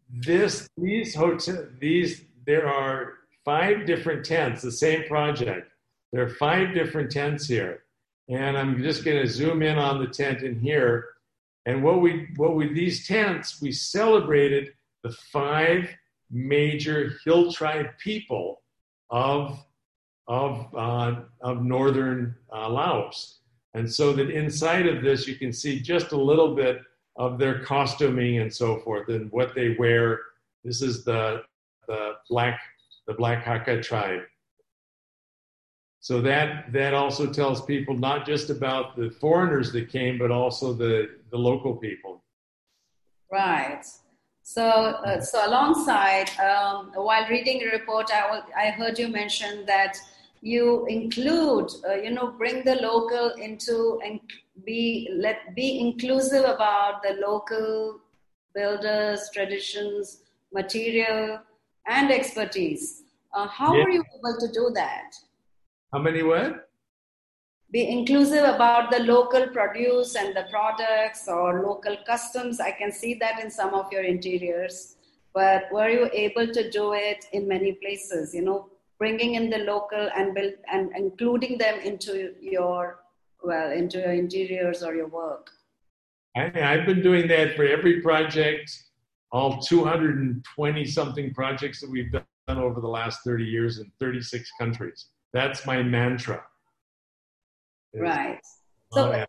this 0.09 0.67
these 0.77 1.15
hotel 1.15 1.67
these 1.79 2.25
there 2.45 2.67
are 2.67 3.13
five 3.45 3.85
different 3.85 4.25
tents, 4.25 4.61
the 4.61 4.71
same 4.71 5.03
project. 5.07 5.71
There 6.11 6.23
are 6.23 6.29
five 6.29 6.73
different 6.73 7.11
tents 7.11 7.47
here. 7.47 7.83
And 8.29 8.57
I'm 8.57 8.81
just 8.81 9.03
going 9.03 9.21
to 9.21 9.27
zoom 9.27 9.61
in 9.61 9.77
on 9.77 9.99
the 9.99 10.07
tent 10.07 10.43
in 10.43 10.59
here. 10.59 11.09
And 11.65 11.83
what 11.83 12.01
we, 12.01 12.29
what 12.37 12.55
we, 12.55 12.73
these 12.73 13.07
tents, 13.07 13.61
we 13.61 13.71
celebrated 13.71 14.73
the 15.03 15.11
five 15.11 15.89
major 16.31 17.13
hill 17.25 17.51
tribe 17.51 17.87
people 17.97 18.61
of, 19.09 19.59
of, 20.27 20.67
uh, 20.75 21.15
of 21.41 21.63
northern 21.63 22.35
uh, 22.53 22.69
Laos. 22.69 23.39
And 23.73 23.91
so 23.91 24.13
that 24.13 24.29
inside 24.29 24.87
of 24.87 25.03
this, 25.03 25.27
you 25.27 25.35
can 25.35 25.51
see 25.51 25.79
just 25.79 26.11
a 26.11 26.17
little 26.17 26.55
bit 26.55 26.81
of 27.15 27.37
their 27.37 27.63
costuming 27.63 28.39
and 28.39 28.53
so 28.53 28.79
forth 28.79 29.09
and 29.09 29.31
what 29.31 29.53
they 29.55 29.75
wear. 29.77 30.21
This 30.63 30.81
is 30.81 31.03
the, 31.03 31.43
the 31.87 32.13
black 32.29 32.59
the 33.07 33.13
Black 33.13 33.45
Akha 33.45 33.81
tribe. 33.81 34.21
So 35.99 36.21
that 36.21 36.73
that 36.73 36.93
also 36.93 37.31
tells 37.31 37.63
people 37.63 37.95
not 37.95 38.25
just 38.25 38.49
about 38.49 38.97
the 38.97 39.09
foreigners 39.09 39.71
that 39.71 39.87
came, 39.89 40.17
but 40.17 40.31
also 40.31 40.73
the 40.73 41.09
the 41.31 41.37
local 41.37 41.75
people. 41.77 42.23
Right. 43.31 43.85
So 44.43 44.65
uh, 44.65 45.21
so 45.21 45.47
alongside, 45.47 46.29
um, 46.39 46.91
while 46.95 47.25
reading 47.29 47.59
the 47.59 47.69
report, 47.77 48.11
I 48.11 48.41
I 48.55 48.71
heard 48.71 48.99
you 48.99 49.07
mention 49.07 49.65
that 49.65 49.97
you 50.41 50.85
include, 50.87 51.71
uh, 51.87 51.95
you 51.95 52.11
know, 52.11 52.27
bring 52.27 52.65
the 52.65 52.75
local 52.75 53.29
into 53.47 54.01
and 54.05 54.19
be 54.65 55.09
let 55.13 55.55
be 55.55 55.79
inclusive 55.79 56.43
about 56.43 57.01
the 57.01 57.13
local 57.25 58.01
builders, 58.53 59.29
traditions, 59.33 60.23
material, 60.51 61.39
and 61.87 62.11
expertise. 62.11 63.03
Uh, 63.33 63.47
how 63.47 63.75
yeah. 63.75 63.83
are 63.83 63.89
you 63.89 64.03
able 64.19 64.39
to 64.39 64.47
do 64.51 64.71
that? 64.73 65.15
How 65.91 65.99
many 65.99 66.23
were? 66.23 66.65
Be 67.71 67.89
inclusive 67.89 68.43
about 68.43 68.91
the 68.91 68.99
local 68.99 69.47
produce 69.47 70.15
and 70.15 70.35
the 70.35 70.45
products 70.51 71.27
or 71.27 71.63
local 71.63 71.97
customs. 72.05 72.59
I 72.59 72.71
can 72.71 72.91
see 72.91 73.15
that 73.15 73.39
in 73.39 73.49
some 73.49 73.73
of 73.73 73.91
your 73.91 74.03
interiors. 74.03 74.97
But 75.33 75.63
were 75.71 75.89
you 75.89 76.09
able 76.13 76.47
to 76.47 76.69
do 76.69 76.93
it 76.93 77.25
in 77.33 77.47
many 77.47 77.73
places? 77.73 78.33
You 78.35 78.43
know, 78.43 78.69
bringing 78.99 79.33
in 79.35 79.49
the 79.49 79.59
local 79.59 80.09
and 80.15 80.35
build 80.35 80.53
and 80.71 80.91
including 80.95 81.57
them 81.57 81.79
into 81.79 82.33
your 82.39 82.99
well 83.43 83.71
into 83.71 83.97
your 83.97 84.13
interiors 84.13 84.83
or 84.83 84.95
your 84.95 85.07
work. 85.07 85.49
I, 86.35 86.51
I've 86.61 86.85
been 86.85 87.01
doing 87.01 87.27
that 87.27 87.55
for 87.55 87.65
every 87.65 88.01
project 88.01 88.71
all 89.33 89.59
220 89.59 90.85
something 90.85 91.33
projects 91.33 91.81
that 91.81 91.89
we've 91.89 92.11
done 92.11 92.23
over 92.47 92.79
the 92.79 92.87
last 92.87 93.21
30 93.25 93.43
years 93.43 93.79
in 93.79 93.91
36 93.99 94.49
countries. 94.59 95.07
That's 95.33 95.65
my 95.65 95.81
mantra. 95.81 96.43
Right. 97.95 98.39
So, 98.91 99.25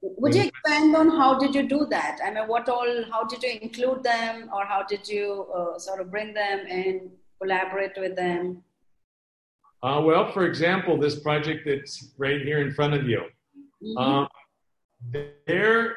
would 0.00 0.32
you 0.32 0.44
expand 0.44 0.94
on 0.94 1.10
how 1.10 1.36
did 1.38 1.56
you 1.56 1.68
do 1.68 1.86
that? 1.90 2.20
I 2.24 2.30
mean, 2.30 2.46
what 2.46 2.68
all, 2.68 3.04
how 3.10 3.24
did 3.24 3.42
you 3.42 3.58
include 3.60 4.04
them 4.04 4.48
or 4.54 4.64
how 4.64 4.84
did 4.84 5.08
you 5.08 5.46
uh, 5.52 5.76
sort 5.76 6.00
of 6.00 6.10
bring 6.10 6.32
them 6.32 6.60
and 6.68 7.10
collaborate 7.40 7.92
with 7.96 8.14
them? 8.14 8.62
Uh, 9.82 10.00
well, 10.04 10.30
for 10.30 10.46
example, 10.46 10.96
this 10.96 11.18
project 11.18 11.62
that's 11.66 12.12
right 12.16 12.40
here 12.42 12.60
in 12.60 12.72
front 12.72 12.94
of 12.94 13.08
you. 13.08 13.22
Mm-hmm. 13.82 13.98
Uh, 13.98 14.26
there, 15.46 15.96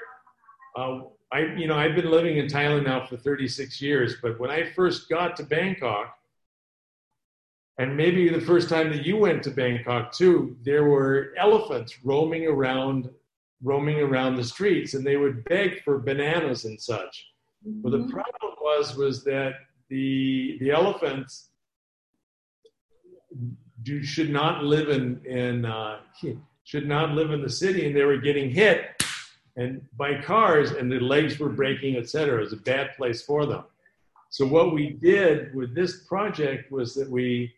uh, 0.75 0.99
I, 1.31 1.39
you 1.55 1.67
know, 1.67 1.77
I've 1.77 1.95
been 1.95 2.11
living 2.11 2.37
in 2.37 2.47
Thailand 2.47 2.85
now 2.85 3.05
for 3.05 3.15
36 3.15 3.81
years, 3.81 4.15
but 4.21 4.39
when 4.39 4.51
I 4.51 4.69
first 4.73 5.07
got 5.07 5.37
to 5.37 5.43
Bangkok, 5.43 6.17
and 7.77 7.95
maybe 7.95 8.29
the 8.29 8.41
first 8.41 8.67
time 8.67 8.89
that 8.91 9.05
you 9.05 9.15
went 9.15 9.41
to 9.43 9.49
Bangkok 9.49 10.11
too, 10.11 10.57
there 10.61 10.83
were 10.83 11.33
elephants 11.37 12.03
roaming 12.03 12.47
around, 12.47 13.09
roaming 13.63 13.99
around 13.99 14.35
the 14.35 14.43
streets, 14.43 14.93
and 14.93 15.05
they 15.05 15.15
would 15.15 15.43
beg 15.45 15.81
for 15.83 15.99
bananas 15.99 16.65
and 16.65 16.79
such. 16.79 17.27
Mm-hmm. 17.65 17.81
Well, 17.81 17.91
the 17.91 17.99
mm-hmm. 17.99 18.11
problem 18.11 18.55
was 18.61 18.97
was 18.97 19.23
that 19.23 19.53
the 19.89 20.57
the 20.59 20.71
elephants 20.71 21.49
do, 23.83 24.03
should 24.03 24.29
not 24.29 24.63
live 24.63 24.89
in 24.89 25.25
in 25.25 25.65
uh, 25.65 25.99
should 26.65 26.87
not 26.87 27.11
live 27.11 27.31
in 27.31 27.41
the 27.41 27.49
city, 27.49 27.87
and 27.87 27.95
they 27.95 28.03
were 28.03 28.17
getting 28.17 28.49
hit 28.49 29.00
and 29.57 29.81
by 29.97 30.21
cars 30.21 30.71
and 30.71 30.91
their 30.91 31.01
legs 31.01 31.39
were 31.39 31.49
breaking, 31.49 31.97
etc. 31.97 32.37
It 32.37 32.41
was 32.41 32.53
a 32.53 32.57
bad 32.57 32.95
place 32.95 33.21
for 33.21 33.45
them. 33.45 33.63
So 34.29 34.45
what 34.45 34.73
we 34.73 34.91
did 34.91 35.53
with 35.53 35.75
this 35.75 36.05
project 36.05 36.71
was 36.71 36.93
that 36.95 37.09
we 37.09 37.53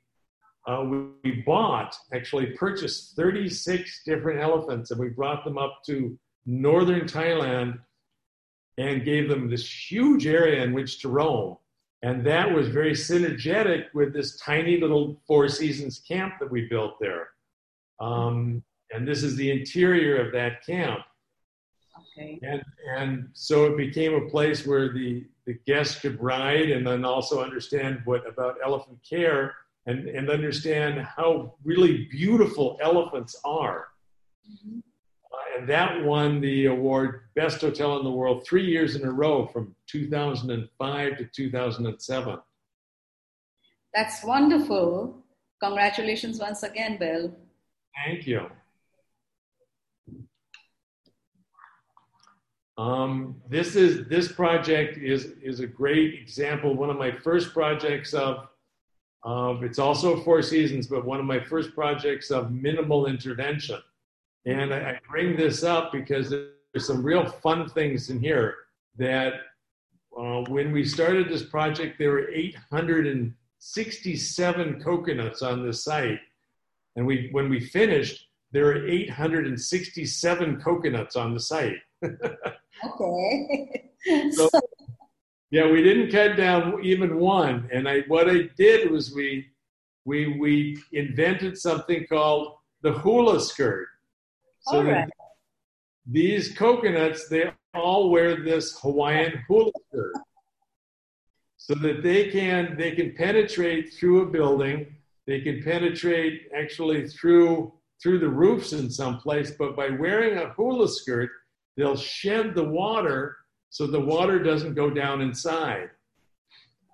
uh, 0.66 0.82
we, 0.82 0.98
we 1.24 1.32
bought, 1.46 1.94
actually 2.14 2.48
purchased 2.48 3.18
36 3.18 4.04
different 4.06 4.40
elephants, 4.40 4.92
and 4.92 5.00
we 5.00 5.10
brought 5.10 5.44
them 5.44 5.58
up 5.58 5.82
to 5.86 6.18
northern 6.46 7.02
Thailand 7.02 7.80
and 8.78 9.04
gave 9.04 9.30
them 9.30 9.50
this 9.50 9.92
huge 9.92 10.26
area 10.26 10.64
in 10.64 10.74
which 10.74 11.00
to 11.02 11.10
roam. 11.10 11.58
And 12.02 12.26
that 12.26 12.52
was 12.52 12.68
very 12.68 12.94
synergetic 12.94 13.86
with 13.94 14.14
this 14.14 14.38
tiny 14.38 14.80
little 14.80 15.22
Four 15.28 15.48
Seasons 15.48 16.00
camp 16.00 16.36
that 16.40 16.52
we 16.52 16.68
built 16.68 17.00
there. 17.00 17.30
Um, 18.00 18.64
and 18.92 19.08
this 19.08 19.24
is 19.24 19.36
the 19.36 19.52
interior 19.52 20.26
of 20.26 20.34
that 20.34 20.66
camp. 20.66 21.02
Okay. 22.18 22.40
And, 22.44 22.64
and 22.98 23.30
so 23.34 23.66
it 23.66 23.78
became 23.78 24.14
a 24.14 24.30
place 24.30 24.68
where 24.68 24.94
the, 24.94 25.26
the 25.46 25.54
guests 25.66 26.00
could 26.00 26.22
ride 26.22 26.70
and 26.70 26.86
then 26.86 27.04
also 27.06 27.44
understand 27.44 28.02
what 28.06 28.28
about 28.28 28.58
elephant 28.64 29.00
care 29.08 29.56
and, 29.86 30.08
and 30.08 30.30
understand 30.30 31.02
how 31.02 31.56
really 31.64 32.08
beautiful 32.12 32.78
elephants 32.82 33.36
are. 33.44 33.88
Mm-hmm. 34.50 34.80
Uh, 34.80 35.60
and 35.60 35.70
that 35.70 36.04
won 36.04 36.40
the 36.40 36.68
award 36.68 37.22
Best 37.36 37.62
Hotel 37.62 37.98
in 37.98 38.04
the 38.04 38.12
World 38.12 38.46
three 38.46 38.66
years 38.66 38.96
in 38.96 39.04
a 39.06 39.12
row 39.12 39.48
from 39.48 39.76
2005 39.88 41.18
to 41.18 41.26
2007. 41.26 42.38
That's 43.94 44.24
wonderful. 44.24 45.18
Congratulations 45.62 46.40
once 46.40 46.64
again, 46.64 46.98
Bill. 46.98 47.34
Thank 48.06 48.28
you. 48.28 48.50
Um, 52.78 53.36
this 53.50 53.76
is 53.76 54.08
this 54.08 54.32
project 54.32 54.98
is 54.98 55.34
is 55.44 55.60
a 55.60 55.68
great 55.68 56.16
example. 56.16 56.76
One 56.76 56.90
of 56.90 56.98
my 56.98 57.12
first 57.12 57.54
projects 57.54 58.14
of 58.14 58.48
of 59.24 59.64
it's 59.64 59.80
also 59.80 60.22
Four 60.22 60.42
Seasons, 60.42 60.88
but 60.88 61.06
one 61.06 61.20
of 61.20 61.26
my 61.26 61.40
first 61.40 61.76
projects 61.76 62.32
of 62.32 62.52
minimal 62.52 63.06
intervention. 63.06 63.80
And 64.46 64.74
I, 64.74 64.92
I 64.92 65.00
bring 65.10 65.38
this 65.38 65.64
up 65.64 65.92
because 65.92 66.30
there's 66.30 66.88
some 66.88 67.04
real 67.04 67.26
fun 67.26 67.70
things 67.70 68.10
in 68.10 68.20
here 68.20 68.56
that 68.98 69.34
uh, 70.18 70.42
when 70.50 70.72
we 70.72 70.84
started 70.84 71.30
this 71.30 71.44
project, 71.44 71.98
there 71.98 72.12
were 72.12 72.30
867 72.30 74.82
coconuts 74.82 75.42
on 75.42 75.66
the 75.66 75.74
site. 75.74 76.20
And 76.96 77.08
we, 77.08 77.30
when 77.32 77.50
we 77.50 77.60
finished, 77.60 78.28
there 78.52 78.66
were 78.66 78.88
867 78.88 80.62
coconuts 80.62 81.16
on 81.16 81.34
the 81.34 81.40
site. 81.40 81.78
Okay. 82.86 83.90
so, 84.32 84.50
yeah, 85.52 85.70
we 85.72 85.84
didn't 85.84 86.12
cut 86.12 86.36
down 86.36 86.84
even 86.84 87.18
one. 87.18 87.70
And 87.72 87.88
I, 87.88 88.02
what 88.08 88.30
I 88.30 88.50
did 88.58 88.92
was 88.92 89.14
we, 89.14 89.48
we 90.06 90.38
we 90.38 90.82
invented 90.92 91.58
something 91.58 92.06
called 92.08 92.56
the 92.82 92.92
hula 92.92 93.40
skirt. 93.40 93.88
So 94.62 94.78
All 94.78 94.84
right. 94.84 95.10
these 96.06 96.54
coconuts, 96.56 97.28
they 97.30 97.52
all 97.74 98.10
wear 98.10 98.44
this 98.44 98.80
Hawaiian 98.82 99.44
hula 99.48 99.72
skirt, 99.88 100.14
so 101.58 101.76
that 101.76 102.04
they 102.04 102.30
can 102.30 102.76
they 102.78 102.92
can 102.92 103.14
penetrate 103.16 103.94
through 103.94 104.24
a 104.24 104.26
building. 104.26 104.96
They 105.26 105.40
can 105.40 105.64
penetrate 105.64 106.50
actually 106.56 107.08
through 107.08 107.74
through 108.02 108.20
the 108.20 108.30
roofs 108.30 108.74
in 108.74 108.90
some 108.90 109.20
place, 109.20 109.52
but 109.52 109.76
by 109.78 109.90
wearing 109.90 110.38
a 110.38 110.50
hula 110.50 110.90
skirt, 110.90 111.30
they'll 111.78 111.96
shed 111.96 112.56
the 112.56 112.64
water 112.64 113.38
so 113.70 113.88
the 113.88 114.00
water 114.00 114.38
doesn't 114.42 114.76
go 114.76 114.90
down 114.90 115.22
inside, 115.22 115.90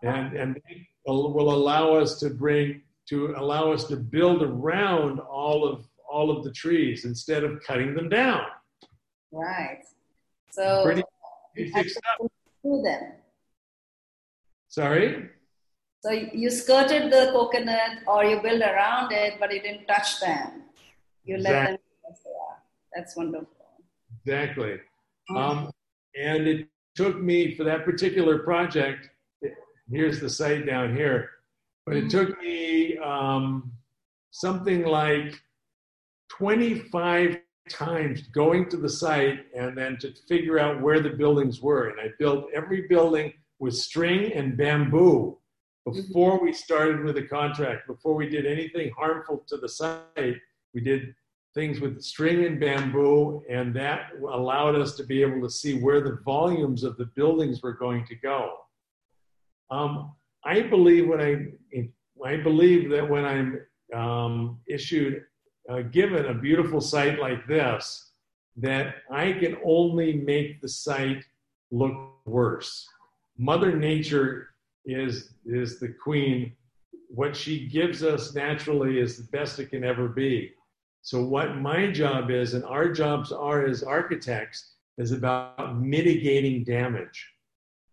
and 0.03 0.33
and 0.33 0.57
will 1.05 1.53
allow 1.53 1.93
us 1.95 2.19
to 2.19 2.29
bring 2.29 2.81
to 3.09 3.33
allow 3.37 3.71
us 3.71 3.83
to 3.85 3.97
build 3.97 4.43
around 4.43 5.19
all 5.19 5.67
of 5.67 5.87
all 6.09 6.31
of 6.31 6.43
the 6.43 6.51
trees 6.51 7.05
instead 7.05 7.43
of 7.43 7.61
cutting 7.67 7.93
them 7.95 8.07
down. 8.09 8.45
Right. 9.31 9.83
So 10.51 10.83
Pretty 10.85 11.03
you 11.55 11.65
basic 11.65 11.75
had 11.75 11.89
stuff. 11.89 12.31
them. 12.63 13.01
Sorry. 14.69 15.29
So 16.01 16.11
you 16.11 16.49
skirted 16.49 17.11
the 17.11 17.31
coconut 17.33 18.07
or 18.07 18.23
you 18.23 18.41
build 18.41 18.61
around 18.61 19.11
it, 19.11 19.33
but 19.39 19.53
you 19.53 19.61
didn't 19.61 19.85
touch 19.85 20.19
them. 20.21 20.63
You 21.25 21.37
let 21.37 21.65
them 21.65 21.77
as 22.09 22.19
they 22.23 22.29
are. 22.29 22.57
That's 22.95 23.15
wonderful. 23.15 23.58
Exactly. 24.25 24.79
Um, 25.35 25.71
and 26.19 26.47
it 26.47 26.67
took 26.95 27.19
me 27.19 27.55
for 27.55 27.63
that 27.63 27.85
particular 27.85 28.39
project. 28.39 29.09
Here's 29.91 30.19
the 30.19 30.29
site 30.29 30.65
down 30.65 30.95
here, 30.95 31.29
but 31.85 31.95
it 31.95 32.05
Mhm. 32.05 32.09
took 32.11 32.41
me 32.41 32.97
um, 32.97 33.71
something 34.31 34.85
like 34.85 35.33
25 36.29 37.41
times 37.69 38.27
going 38.27 38.69
to 38.69 38.77
the 38.77 38.89
site 38.89 39.45
and 39.55 39.77
then 39.77 39.97
to 39.97 40.11
figure 40.27 40.59
out 40.59 40.81
where 40.81 40.99
the 40.99 41.09
buildings 41.11 41.61
were. 41.61 41.89
And 41.89 41.99
I 41.99 42.11
built 42.19 42.49
every 42.53 42.87
building 42.87 43.33
with 43.59 43.75
string 43.75 44.33
and 44.33 44.57
bamboo 44.57 45.37
before 45.85 46.41
we 46.41 46.53
started 46.53 47.03
with 47.03 47.15
the 47.15 47.27
contract. 47.27 47.87
Before 47.87 48.15
we 48.15 48.27
did 48.29 48.45
anything 48.45 48.91
harmful 48.91 49.43
to 49.47 49.57
the 49.57 49.69
site, 49.69 50.37
we 50.73 50.81
did 50.81 51.15
things 51.53 51.79
with 51.79 52.01
string 52.01 52.45
and 52.45 52.59
bamboo, 52.59 53.43
and 53.49 53.73
that 53.75 54.11
allowed 54.31 54.75
us 54.75 54.95
to 54.95 55.03
be 55.03 55.21
able 55.21 55.41
to 55.41 55.49
see 55.49 55.79
where 55.79 56.01
the 56.01 56.19
volumes 56.23 56.83
of 56.83 56.97
the 56.97 57.05
buildings 57.15 57.61
were 57.61 57.73
going 57.73 58.05
to 58.05 58.15
go. 58.15 58.53
Um, 59.71 60.13
I 60.43 60.61
believe 60.61 61.07
when 61.07 61.21
I, 61.21 61.47
I 62.25 62.37
believe 62.37 62.89
that 62.91 63.07
when 63.07 63.25
I'm 63.25 63.61
um, 63.93 64.59
issued, 64.67 65.23
uh, 65.69 65.81
given 65.81 66.25
a 66.25 66.33
beautiful 66.33 66.81
site 66.81 67.19
like 67.19 67.47
this, 67.47 68.11
that 68.57 68.95
I 69.11 69.33
can 69.33 69.57
only 69.65 70.13
make 70.13 70.61
the 70.61 70.69
site 70.69 71.23
look 71.71 71.93
worse. 72.25 72.87
Mother 73.37 73.75
Nature 73.75 74.49
is 74.85 75.33
is 75.45 75.79
the 75.79 75.89
queen. 76.03 76.53
What 77.09 77.35
she 77.35 77.67
gives 77.67 78.03
us 78.03 78.35
naturally 78.35 78.99
is 78.99 79.17
the 79.17 79.23
best 79.31 79.59
it 79.59 79.69
can 79.69 79.83
ever 79.83 80.07
be. 80.07 80.53
So 81.09 81.23
what 81.23 81.57
my 81.57 81.89
job 81.89 82.29
is, 82.29 82.53
and 82.53 82.63
our 82.65 82.87
jobs 82.87 83.31
are 83.31 83.65
as 83.65 83.81
architects, 83.81 84.75
is 84.99 85.11
about 85.11 85.81
mitigating 85.81 86.63
damage. 86.63 87.27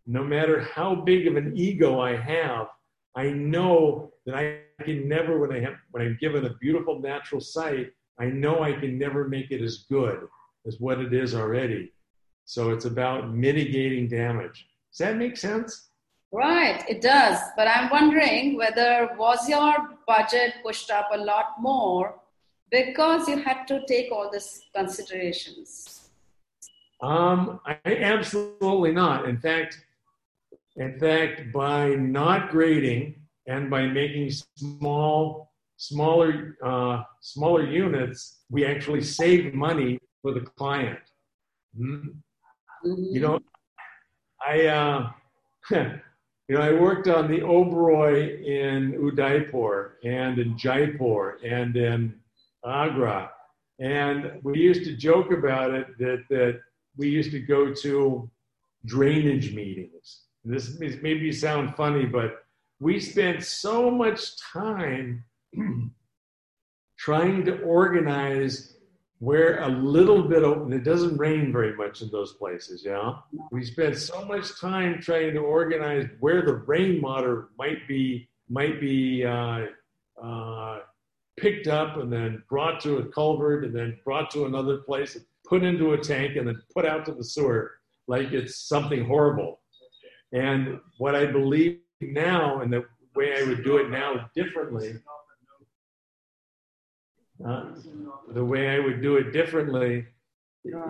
No 0.06 0.22
matter 0.22 0.60
how 0.60 0.94
big 0.96 1.26
of 1.26 1.36
an 1.36 1.56
ego 1.56 1.98
I 1.98 2.14
have, 2.14 2.66
I 3.14 3.30
know 3.30 4.12
that 4.26 4.34
I 4.34 4.84
can 4.84 5.08
never, 5.08 5.38
when 5.38 5.50
I 5.50 5.60
have, 5.60 5.76
when 5.92 6.02
I'm 6.02 6.18
given 6.20 6.44
a 6.44 6.56
beautiful 6.60 7.00
natural 7.00 7.40
site, 7.40 7.90
I 8.20 8.26
know 8.26 8.62
I 8.62 8.72
can 8.74 8.98
never 8.98 9.26
make 9.26 9.50
it 9.50 9.62
as 9.62 9.86
good 9.90 10.28
as 10.66 10.78
what 10.78 11.00
it 11.00 11.14
is 11.14 11.34
already. 11.34 11.94
So 12.44 12.68
it's 12.68 12.84
about 12.84 13.34
mitigating 13.34 14.08
damage. 14.08 14.66
Does 14.92 14.98
that 14.98 15.16
make 15.16 15.38
sense? 15.38 15.88
Right, 16.32 16.84
it 16.86 17.00
does. 17.00 17.38
But 17.56 17.66
I'm 17.66 17.88
wondering 17.88 18.58
whether 18.58 19.08
was 19.16 19.48
your 19.48 19.96
budget 20.06 20.56
pushed 20.62 20.90
up 20.90 21.08
a 21.14 21.16
lot 21.16 21.54
more 21.58 22.20
because 22.70 23.28
you 23.28 23.38
had 23.38 23.66
to 23.68 23.84
take 23.86 24.10
all 24.12 24.30
these 24.30 24.62
considerations. 24.74 26.10
Um, 27.00 27.60
I 27.66 27.78
absolutely 27.84 28.92
not. 28.92 29.28
In 29.28 29.38
fact, 29.38 29.84
in 30.76 30.98
fact, 30.98 31.52
by 31.52 31.90
not 31.90 32.50
grading 32.50 33.16
and 33.46 33.70
by 33.70 33.86
making 33.86 34.30
small, 34.56 35.52
smaller, 35.76 36.56
uh, 36.64 37.02
smaller 37.20 37.66
units, 37.66 38.40
we 38.50 38.64
actually 38.64 39.02
save 39.02 39.54
money 39.54 39.98
for 40.22 40.32
the 40.32 40.40
client. 40.40 40.98
Hmm? 41.76 42.08
Mhm. 42.84 43.12
You 43.14 43.20
know, 43.20 43.38
I, 44.46 44.66
uh, 44.66 45.10
you 45.70 46.54
know, 46.54 46.60
I 46.60 46.72
worked 46.72 47.08
on 47.08 47.30
the 47.30 47.40
Oberoi 47.40 48.44
in 48.44 48.94
Udaipur 48.94 49.98
and 50.04 50.38
in 50.38 50.56
Jaipur 50.56 51.38
and 51.44 51.76
in 51.76 52.20
Agra, 52.66 53.30
and 53.78 54.40
we 54.42 54.58
used 54.58 54.84
to 54.84 54.96
joke 54.96 55.32
about 55.32 55.72
it 55.74 55.86
that 55.98 56.24
that 56.30 56.60
we 56.96 57.08
used 57.08 57.30
to 57.32 57.40
go 57.40 57.72
to 57.72 58.30
drainage 58.86 59.54
meetings. 59.54 60.22
This 60.44 60.78
may- 60.78 60.98
maybe 61.02 61.32
sound 61.32 61.74
funny, 61.76 62.06
but 62.06 62.44
we 62.80 63.00
spent 63.00 63.42
so 63.42 63.90
much 63.90 64.38
time 64.40 65.24
trying 66.98 67.44
to 67.44 67.60
organize 67.62 68.76
where 69.18 69.62
a 69.62 69.68
little 69.68 70.22
bit 70.22 70.44
of 70.44 70.70
it 70.72 70.84
doesn't 70.84 71.16
rain 71.16 71.50
very 71.50 71.74
much 71.74 72.02
in 72.02 72.10
those 72.10 72.34
places 72.34 72.82
yeah 72.84 73.14
we 73.50 73.64
spent 73.64 73.96
so 73.96 74.24
much 74.26 74.60
time 74.60 75.00
trying 75.00 75.32
to 75.32 75.40
organize 75.40 76.06
where 76.20 76.42
the 76.42 76.52
rain 76.52 77.00
water 77.00 77.48
might 77.58 77.88
be 77.88 78.28
might 78.50 78.78
be 78.78 79.24
uh, 79.24 79.62
uh, 80.22 80.80
picked 81.38 81.66
up 81.66 81.96
and 81.98 82.12
then 82.12 82.42
brought 82.48 82.80
to 82.80 82.98
a 82.98 83.06
culvert 83.06 83.64
and 83.64 83.74
then 83.74 83.98
brought 84.04 84.30
to 84.30 84.46
another 84.46 84.78
place 84.78 85.16
and 85.16 85.24
put 85.46 85.62
into 85.62 85.92
a 85.92 85.98
tank 85.98 86.36
and 86.36 86.46
then 86.48 86.60
put 86.74 86.86
out 86.86 87.04
to 87.06 87.12
the 87.12 87.24
sewer. 87.24 87.72
Like 88.08 88.32
it's 88.32 88.68
something 88.68 89.04
horrible. 89.04 89.60
And 90.32 90.80
what 90.98 91.14
i 91.14 91.24
believe 91.24 91.78
now 92.00 92.60
and 92.60 92.72
the 92.72 92.84
way 93.14 93.40
i 93.40 93.42
would 93.44 93.64
do 93.64 93.76
it 93.78 93.90
now 93.90 94.28
differently 94.34 94.96
uh, 97.44 97.64
the 98.32 98.44
way 98.44 98.70
I 98.70 98.78
would 98.78 99.02
do 99.02 99.16
it 99.16 99.32
differently 99.32 100.06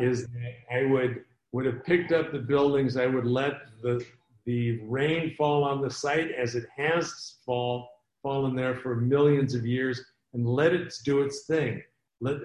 is 0.00 0.26
that 0.28 0.54
I 0.72 0.84
would 0.84 1.24
would 1.52 1.66
have 1.66 1.84
picked 1.84 2.12
up 2.12 2.32
the 2.32 2.38
buildings. 2.38 2.96
I 2.96 3.06
would 3.06 3.26
let 3.26 3.54
the 3.82 4.04
the 4.44 4.78
rain 4.82 5.34
fall 5.36 5.64
on 5.64 5.82
the 5.82 5.90
site 5.90 6.30
as 6.30 6.54
it 6.54 6.66
has 6.76 7.36
fall 7.44 7.88
fallen 8.22 8.54
there 8.54 8.76
for 8.76 8.94
millions 8.94 9.54
of 9.54 9.66
years, 9.66 10.04
and 10.36 10.46
let 10.46 10.74
it 10.74 10.92
do 11.04 11.22
its 11.22 11.46
thing. 11.46 11.82
Let 12.20 12.36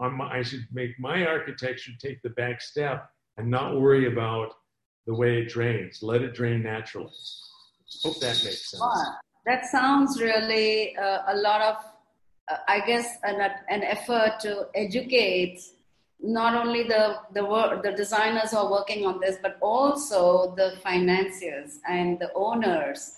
my, 0.00 0.38
I 0.38 0.42
should 0.42 0.66
make 0.72 0.98
my 0.98 1.24
architecture 1.24 1.92
take 1.98 2.20
the 2.22 2.30
back 2.30 2.60
step 2.60 3.08
and 3.36 3.48
not 3.48 3.80
worry 3.80 4.12
about 4.12 4.50
the 5.06 5.14
way 5.14 5.38
it 5.38 5.48
drains. 5.48 6.02
Let 6.02 6.22
it 6.22 6.34
drain 6.34 6.62
naturally. 6.62 7.12
Hope 8.02 8.18
that 8.20 8.36
makes 8.44 8.70
sense. 8.70 8.80
Wow. 8.80 9.14
That 9.46 9.64
sounds 9.66 10.20
really 10.20 10.96
uh, 10.96 11.22
a 11.28 11.36
lot 11.36 11.60
of, 11.62 11.76
uh, 12.50 12.56
I 12.68 12.80
guess, 12.80 13.16
an, 13.22 13.40
an 13.68 13.82
effort 13.82 14.40
to 14.40 14.66
educate 14.74 15.60
not 16.22 16.54
only 16.54 16.82
the 16.82 17.16
the 17.32 17.42
the 17.82 17.92
designers 17.92 18.50
who 18.50 18.58
are 18.58 18.70
working 18.70 19.06
on 19.06 19.20
this, 19.20 19.36
but 19.42 19.56
also 19.62 20.54
the 20.54 20.76
financiers 20.82 21.78
and 21.88 22.18
the 22.18 22.30
owners 22.34 23.14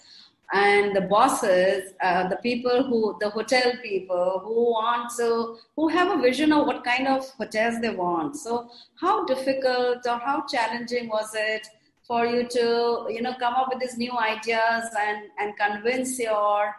and 0.52 0.94
the 0.94 1.00
bosses, 1.00 1.94
uh, 2.02 2.28
the 2.28 2.36
people 2.36 2.82
who, 2.82 3.16
the 3.20 3.30
hotel 3.30 3.72
people 3.82 4.42
who 4.44 4.70
want 4.72 5.10
to, 5.16 5.56
who 5.76 5.88
have 5.88 6.18
a 6.18 6.20
vision 6.20 6.52
of 6.52 6.66
what 6.66 6.84
kind 6.84 7.08
of 7.08 7.28
hotels 7.30 7.80
they 7.80 7.90
want. 7.90 8.36
So, 8.36 8.68
how 9.00 9.24
difficult 9.24 10.06
or 10.06 10.18
how 10.18 10.44
challenging 10.46 11.08
was 11.08 11.30
it 11.34 11.66
for 12.06 12.26
you 12.26 12.46
to, 12.48 13.06
you 13.08 13.22
know, 13.22 13.34
come 13.38 13.54
up 13.54 13.68
with 13.70 13.80
these 13.80 13.96
new 13.96 14.12
ideas 14.12 14.84
and 15.00 15.30
and 15.38 15.56
convince 15.56 16.18
your 16.18 16.74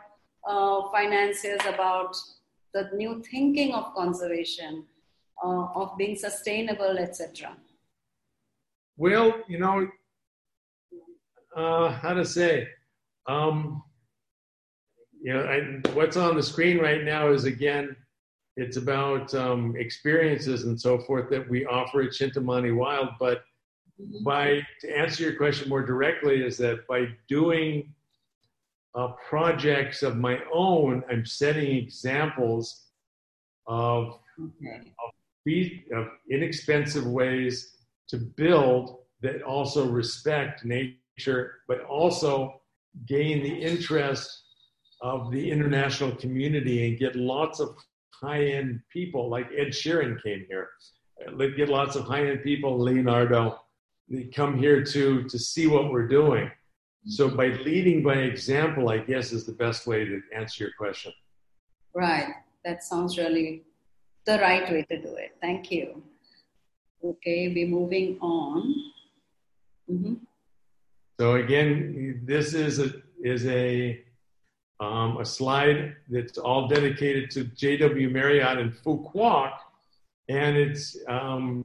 uh, 0.47 0.81
financiers 0.91 1.61
about 1.67 2.15
the 2.73 2.89
new 2.93 3.23
thinking 3.23 3.73
of 3.73 3.93
conservation, 3.95 4.85
uh, 5.43 5.65
of 5.75 5.97
being 5.97 6.15
sustainable, 6.15 6.97
etc. 6.99 7.55
Well, 8.97 9.33
you 9.47 9.57
know, 9.57 9.89
uh, 11.55 11.91
how 11.91 12.13
to 12.13 12.25
say, 12.25 12.67
um, 13.27 13.83
you 15.21 15.33
know, 15.33 15.43
I, 15.45 15.89
what's 15.91 16.17
on 16.17 16.35
the 16.35 16.43
screen 16.43 16.79
right 16.79 17.03
now 17.03 17.31
is 17.31 17.45
again, 17.45 17.95
it's 18.57 18.77
about 18.77 19.33
um, 19.33 19.75
experiences 19.77 20.65
and 20.65 20.79
so 20.79 20.99
forth 20.99 21.29
that 21.29 21.49
we 21.49 21.65
offer 21.65 22.01
at 22.01 22.11
Shinta 22.11 22.43
Mani 22.43 22.71
Wild. 22.71 23.09
But 23.19 23.43
by 24.23 24.61
to 24.81 24.97
answer 24.97 25.23
your 25.23 25.35
question 25.35 25.69
more 25.69 25.83
directly, 25.85 26.43
is 26.43 26.57
that 26.57 26.85
by 26.87 27.07
doing 27.27 27.93
uh, 28.95 29.13
projects 29.27 30.03
of 30.03 30.17
my 30.17 30.39
own, 30.53 31.03
I'm 31.09 31.25
setting 31.25 31.75
examples 31.77 32.87
of, 33.65 34.19
Okay. 34.39 34.91
be, 35.45 35.85
of 35.95 36.07
inexpensive 36.29 37.05
ways 37.05 37.77
to 38.09 38.17
build 38.17 38.99
that 39.21 39.41
also 39.43 39.87
respect 39.87 40.65
nature, 40.65 41.61
but 41.67 41.81
also 41.85 42.61
gain 43.07 43.43
the 43.43 43.53
interest 43.53 44.43
of 45.01 45.31
the 45.31 45.51
international 45.51 46.15
community 46.15 46.87
and 46.87 46.99
get 46.99 47.15
lots 47.15 47.59
of 47.59 47.75
high-end 48.11 48.79
people 48.91 49.29
like 49.29 49.47
Ed 49.57 49.69
Sheeran 49.69 50.21
came 50.23 50.45
here. 50.47 50.69
Get 51.57 51.69
lots 51.69 51.95
of 51.95 52.05
high-end 52.05 52.43
people, 52.43 52.79
Leonardo, 52.79 53.59
they 54.09 54.25
come 54.25 54.57
here 54.57 54.83
to 54.83 55.23
to 55.23 55.39
see 55.39 55.67
what 55.67 55.91
we're 55.91 56.07
doing. 56.07 56.51
So 57.05 57.29
by 57.29 57.47
leading 57.47 58.03
by 58.03 58.15
example, 58.15 58.89
I 58.89 58.99
guess 58.99 59.31
is 59.31 59.45
the 59.45 59.53
best 59.53 59.87
way 59.87 60.05
to 60.05 60.21
answer 60.35 60.63
your 60.63 60.73
question. 60.77 61.11
Right. 61.93 62.33
That 62.65 62.83
sounds 62.83 63.17
really 63.17 63.63
the 64.25 64.37
right 64.39 64.69
way 64.71 64.83
to 64.89 65.01
do 65.01 65.15
it. 65.15 65.31
Thank 65.41 65.71
you. 65.71 66.01
Okay, 67.03 67.49
we're 67.53 67.67
moving 67.67 68.17
on. 68.21 68.73
Mhm. 69.91 70.19
So 71.23 71.35
again, 71.35 72.19
this 72.25 72.53
is 72.53 72.79
a 72.79 72.91
is 73.23 73.45
a 73.45 74.03
um, 74.81 75.21
a 75.21 75.25
slide 75.25 75.95
that's 76.09 76.37
all 76.37 76.67
dedicated 76.67 77.31
to 77.31 77.45
J.W. 77.45 78.09
Marriott 78.09 78.57
and 78.57 78.73
Quoc, 78.83 79.53
and 80.27 80.57
it's 80.57 80.97
um, 81.07 81.63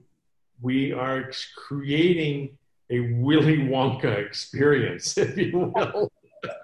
we 0.62 0.92
are 0.92 1.32
creating 1.56 2.56
a 2.90 3.00
Willy 3.14 3.56
Wonka 3.59 4.24
experience, 4.24 5.18
if 5.18 5.36
you 5.36 5.72
will. 5.74 6.12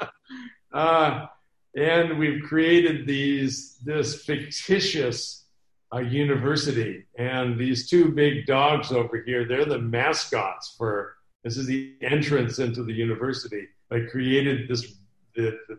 uh, 0.72 1.26
and 1.74 2.16
we've 2.16 2.44
created 2.44 3.08
these 3.08 3.78
this 3.84 4.22
fictitious 4.22 5.46
uh, 5.92 5.98
university, 5.98 7.06
and 7.18 7.58
these 7.58 7.90
two 7.90 8.12
big 8.12 8.46
dogs 8.46 8.92
over 8.92 9.20
here. 9.20 9.48
They're 9.48 9.64
the 9.64 9.80
mascots 9.80 10.76
for. 10.78 11.13
This 11.44 11.56
is 11.58 11.66
the 11.66 11.94
entrance 12.00 12.58
into 12.58 12.82
the 12.82 12.92
university. 12.92 13.68
I 13.92 14.00
created 14.10 14.66
this 14.68 14.94
the 15.36 15.56
the 15.68 15.78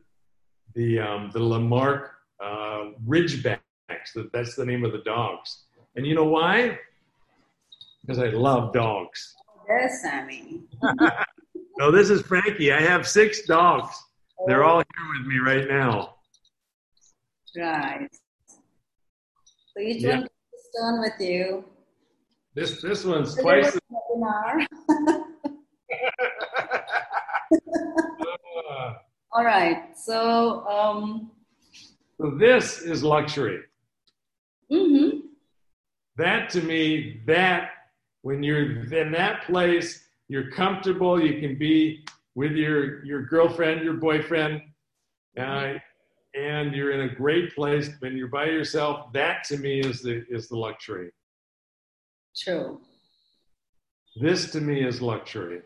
the, 0.76 1.00
um, 1.00 1.32
the 1.34 1.40
Lamarck 1.42 2.12
uh, 2.44 2.92
Ridgebacks. 3.08 3.60
That, 4.14 4.30
that's 4.34 4.56
the 4.56 4.66
name 4.66 4.84
of 4.84 4.92
the 4.92 5.02
dogs. 5.06 5.64
And 5.96 6.06
you 6.06 6.14
know 6.14 6.26
why? 6.26 6.78
Because 8.02 8.20
I 8.20 8.28
love 8.28 8.74
dogs. 8.74 9.34
There's 9.68 10.02
Sammy. 10.02 10.62
No, 11.78 11.92
this 11.92 12.10
is 12.10 12.22
Frankie. 12.22 12.72
I 12.72 12.80
have 12.80 13.06
six 13.06 13.46
dogs. 13.46 13.94
They're 14.48 14.64
all 14.64 14.78
here 14.78 15.18
with 15.18 15.28
me 15.28 15.40
right 15.40 15.68
now. 15.68 16.16
Right. 17.58 18.08
So 19.76 19.82
each 19.82 20.02
Yeah. 20.02 20.20
one 20.20 20.24
a 20.24 20.80
turn 20.80 21.00
with 21.02 21.20
you. 21.20 21.66
This 22.54 22.82
this 22.82 23.04
one's 23.04 23.36
So 23.36 23.42
twice. 23.42 23.78
was 27.52 27.60
a 27.68 28.26
webinar. 28.26 28.98
All 29.34 29.44
right. 29.44 29.98
So, 29.98 30.66
um, 30.68 31.32
so 32.20 32.32
this 32.38 32.82
is 32.82 33.04
luxury. 33.04 33.62
mhm. 34.72 35.22
That 36.18 36.50
to 36.52 36.62
me, 36.62 37.22
that 37.28 37.72
when 38.22 38.42
you're 38.42 38.84
in 38.94 39.12
that 39.12 39.44
place, 39.44 40.08
you're 40.30 40.50
comfortable. 40.52 41.22
You 41.22 41.40
can 41.42 41.58
be 41.58 42.06
with 42.36 42.54
your 42.54 43.04
your 43.06 43.24
girlfriend, 43.24 43.84
your 43.84 43.96
boyfriend, 43.96 44.62
uh, 45.38 45.74
and 46.34 46.74
you're 46.74 46.92
in 46.92 47.02
a 47.10 47.14
great 47.16 47.54
place. 47.54 47.90
When 48.00 48.16
you're 48.18 48.30
by 48.30 48.46
yourself, 48.46 49.12
that 49.14 49.44
to 49.46 49.58
me 49.58 49.82
is 49.82 50.02
the 50.02 50.26
is 50.30 50.48
the 50.48 50.58
luxury. 50.58 51.12
true. 52.38 52.82
This 54.16 54.52
to 54.52 54.62
me 54.62 54.84
is 54.86 55.02
luxury. 55.02 55.62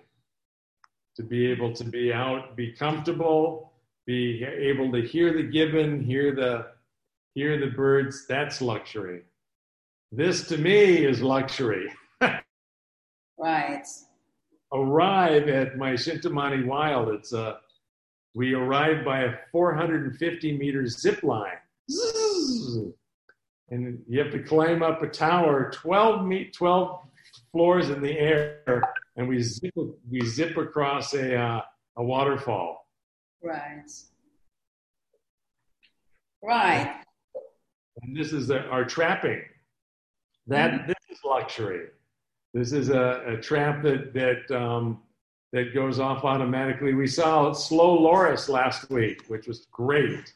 To 1.16 1.24
be 1.24 1.48
able 1.48 1.74
to 1.74 1.84
be 1.84 2.14
out, 2.14 2.56
be 2.56 2.72
comfortable, 2.72 3.74
be 4.06 4.44
able 4.44 4.92
to 4.92 5.02
hear 5.02 5.34
the 5.34 5.44
gibbon, 5.44 6.04
hear 6.04 6.34
the 6.34 6.68
hear 7.36 7.60
the 7.60 7.68
birds, 7.68 8.26
that's 8.28 8.62
luxury. 8.62 9.22
This 10.12 10.48
to 10.48 10.58
me 10.58 11.06
is 11.06 11.22
luxury. 11.22 11.92
Right. 13.42 13.88
Arrive 14.74 15.48
at 15.48 15.78
my 15.78 15.94
Shinta 15.94 16.30
Mani 16.30 16.66
Wild. 16.66 17.08
It's 17.08 17.32
a 17.32 17.60
we 18.36 18.54
arrive 18.54 19.06
by 19.06 19.22
a 19.22 19.34
450 19.52 20.58
meter 20.58 20.86
zip 20.88 21.24
line. 21.24 21.58
Zzz. 21.90 22.92
And 23.70 24.04
you 24.08 24.20
have 24.20 24.32
to 24.32 24.44
climb 24.44 24.84
up 24.84 25.02
a 25.04 25.08
tower 25.08 25.72
12 25.74 26.26
meet 26.26 26.54
12 26.54 27.00
floors 27.52 27.90
in 27.90 28.02
the 28.02 28.18
air 28.20 28.94
and 29.20 29.28
we 29.28 29.42
zip 29.44 29.74
we 30.10 30.26
zip 30.26 30.56
across 30.58 31.14
a 31.14 31.36
uh, 31.36 31.62
a 31.98 32.04
waterfall. 32.04 32.88
Right. 33.44 33.84
Right. 36.42 36.96
And 38.02 38.16
this 38.16 38.32
is 38.32 38.48
the, 38.48 38.62
our 38.68 38.86
trapping. 38.86 39.42
That 40.48 40.88
this 40.88 40.96
is 41.12 41.20
luxury. 41.26 41.88
This 42.54 42.72
is 42.72 42.90
a, 42.90 43.24
a 43.28 43.38
trap 43.38 43.84
that 43.84 44.14
that 44.14 44.58
um, 44.58 45.02
that 45.52 45.74
goes 45.74 46.00
off 46.00 46.24
automatically. 46.24 46.94
We 46.94 47.08
saw 47.08 47.52
slow 47.52 48.00
loris 48.00 48.48
last 48.48 48.90
week, 48.90 49.26
which 49.28 49.48
was 49.48 49.68
great. 49.72 50.34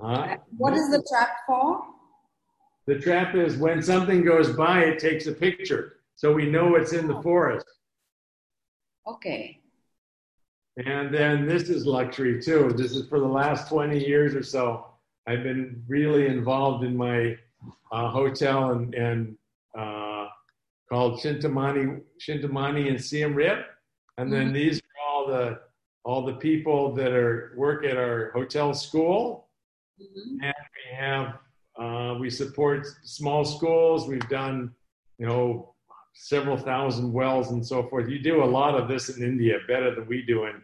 Uh, 0.00 0.36
What 0.56 0.74
is 0.74 0.88
the 0.90 1.02
trap 1.10 1.30
for? 1.44 1.82
the 2.86 2.98
trap 3.00 3.34
is 3.34 3.56
when 3.56 3.82
something 3.82 4.24
goes 4.24 4.50
by, 4.50 4.84
it 4.84 4.98
takes 4.98 5.26
a 5.26 5.32
picture, 5.32 5.97
so 6.18 6.32
we 6.32 6.46
know 6.50 6.74
it's 6.74 6.92
in 6.92 7.06
the 7.06 7.22
forest. 7.22 7.64
Okay. 9.06 9.60
And 10.84 11.14
then 11.14 11.46
this 11.46 11.68
is 11.68 11.86
luxury 11.86 12.42
too. 12.42 12.72
This 12.76 12.90
is 12.96 13.08
for 13.08 13.20
the 13.20 13.26
last 13.26 13.68
20 13.68 14.04
years 14.04 14.34
or 14.34 14.42
so. 14.42 14.84
I've 15.28 15.44
been 15.44 15.80
really 15.86 16.26
involved 16.26 16.82
in 16.84 16.96
my 16.96 17.36
uh, 17.92 18.10
hotel 18.10 18.70
and, 18.72 18.92
and 18.96 19.36
uh, 19.78 20.26
called 20.88 21.20
Shinta 21.20 21.48
Mani, 21.48 22.00
Shintamani 22.20 22.88
and 22.88 23.00
Siem 23.00 23.32
Reap. 23.32 23.58
And 24.18 24.32
then 24.32 24.48
Mhm. 24.50 24.54
these 24.54 24.80
are 24.80 25.08
all 25.08 25.26
the 25.28 25.60
all 26.04 26.24
the 26.26 26.34
people 26.48 26.94
that 26.94 27.12
are 27.12 27.52
work 27.56 27.84
at 27.84 27.96
our 27.96 28.32
hotel 28.32 28.74
school. 28.74 29.48
Mhm. 30.02 30.38
And 30.42 30.54
we 30.76 30.96
have 30.96 31.38
uh, 31.78 32.16
we 32.18 32.28
support 32.28 32.84
small 33.04 33.44
schools. 33.44 34.08
We've 34.08 34.28
done 34.28 34.74
you 35.18 35.26
know 35.28 35.74
several 36.20 36.56
thousand 36.56 37.12
wells 37.12 37.52
and 37.52 37.64
so 37.64 37.84
forth. 37.84 38.08
You 38.08 38.18
do 38.18 38.42
a 38.42 38.44
lot 38.44 38.74
of 38.74 38.88
this 38.88 39.08
in 39.08 39.22
India 39.22 39.58
better 39.68 39.94
than 39.94 40.06
we 40.08 40.22
do. 40.22 40.44
And 40.44 40.62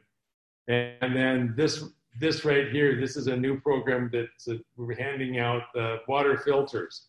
and 0.66 1.14
then 1.14 1.54
this 1.56 1.84
this 2.20 2.44
right 2.44 2.70
here, 2.70 3.00
this 3.00 3.16
is 3.16 3.28
a 3.28 3.36
new 3.36 3.60
program 3.60 4.10
that 4.12 4.60
we're 4.76 4.96
handing 4.96 5.38
out 5.38 5.62
the 5.74 5.98
water 6.08 6.38
filters. 6.38 7.08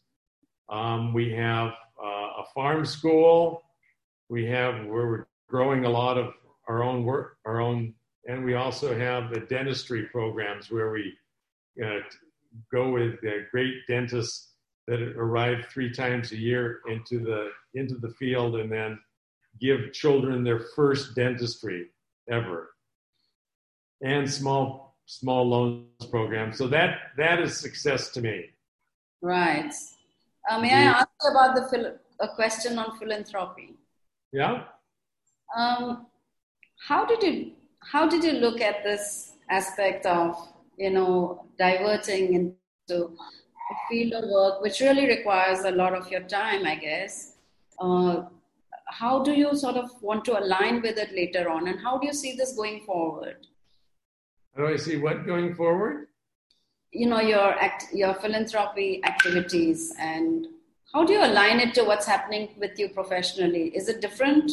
Um, 0.69 1.13
we 1.13 1.31
have 1.31 1.73
uh, 2.03 2.41
a 2.41 2.45
farm 2.53 2.85
school. 2.85 3.63
We 4.29 4.45
have 4.45 4.85
where 4.85 5.07
we're 5.07 5.25
growing 5.47 5.85
a 5.85 5.89
lot 5.89 6.17
of 6.17 6.33
our 6.67 6.83
own 6.83 7.03
work, 7.03 7.37
our 7.45 7.61
own, 7.61 7.93
and 8.27 8.43
we 8.43 8.55
also 8.55 8.97
have 8.97 9.31
the 9.31 9.41
dentistry 9.41 10.03
programs 10.11 10.71
where 10.71 10.91
we 10.91 11.13
uh, 11.83 11.99
go 12.71 12.91
with 12.91 13.15
great 13.51 13.75
dentists 13.87 14.53
that 14.87 15.01
arrive 15.01 15.65
three 15.71 15.91
times 15.91 16.31
a 16.31 16.37
year 16.37 16.81
into 16.87 17.19
the 17.19 17.49
into 17.75 17.95
the 17.95 18.09
field 18.19 18.55
and 18.55 18.71
then 18.71 18.97
give 19.59 19.91
children 19.93 20.43
their 20.43 20.59
first 20.75 21.15
dentistry 21.15 21.87
ever 22.29 22.71
and 24.01 24.29
small 24.29 24.97
small 25.05 25.47
loans 25.47 26.05
program 26.09 26.51
so 26.51 26.67
that 26.67 26.97
that 27.17 27.39
is 27.39 27.55
success 27.57 28.09
to 28.11 28.21
me 28.21 28.45
Right. 29.21 29.73
Uh, 30.49 30.59
may 30.59 30.71
I 30.73 30.83
ask 30.99 31.07
you 31.23 31.31
about 31.31 31.55
the 31.55 31.67
phil- 31.69 31.97
a 32.19 32.27
question 32.35 32.77
on 32.77 32.97
philanthropy? 32.99 33.75
yeah 34.31 34.63
Um, 35.55 36.07
how 36.87 37.05
did 37.05 37.21
you 37.23 37.51
how 37.91 38.07
did 38.07 38.23
you 38.23 38.33
look 38.33 38.61
at 38.61 38.83
this 38.83 39.33
aspect 39.49 40.05
of 40.05 40.35
you 40.77 40.89
know 40.89 41.45
diverting 41.57 42.33
into 42.39 42.97
a 43.73 43.75
field 43.89 44.13
of 44.13 44.29
work 44.29 44.61
which 44.61 44.79
really 44.81 45.07
requires 45.07 45.59
a 45.65 45.71
lot 45.71 45.93
of 45.93 46.09
your 46.11 46.21
time, 46.21 46.65
I 46.65 46.75
guess? 46.75 47.34
Uh, 47.79 48.23
how 48.87 49.23
do 49.23 49.33
you 49.33 49.55
sort 49.55 49.75
of 49.75 49.89
want 50.01 50.23
to 50.25 50.39
align 50.39 50.81
with 50.81 50.97
it 50.97 51.11
later 51.11 51.49
on, 51.49 51.67
and 51.67 51.79
how 51.79 51.97
do 51.97 52.07
you 52.07 52.13
see 52.13 52.35
this 52.35 52.53
going 52.53 52.81
forward? 52.85 53.47
how 54.55 54.65
do 54.65 54.73
i 54.73 54.77
see 54.77 54.95
what 54.95 55.25
going 55.25 55.53
forward 55.53 56.07
You 56.91 57.07
know 57.07 57.19
your 57.19 57.47
act, 57.63 57.87
your 57.93 58.13
philanthropy 58.13 59.01
activities, 59.03 59.93
and 59.99 60.47
how 60.93 61.03
do 61.03 61.11
you 61.13 61.25
align 61.25 61.59
it 61.59 61.73
to 61.73 61.83
what's 61.83 62.05
happening 62.05 62.47
with 62.57 62.79
you 62.79 62.87
professionally? 62.89 63.65
Is 63.79 63.89
it 63.89 63.99
different? 63.99 64.51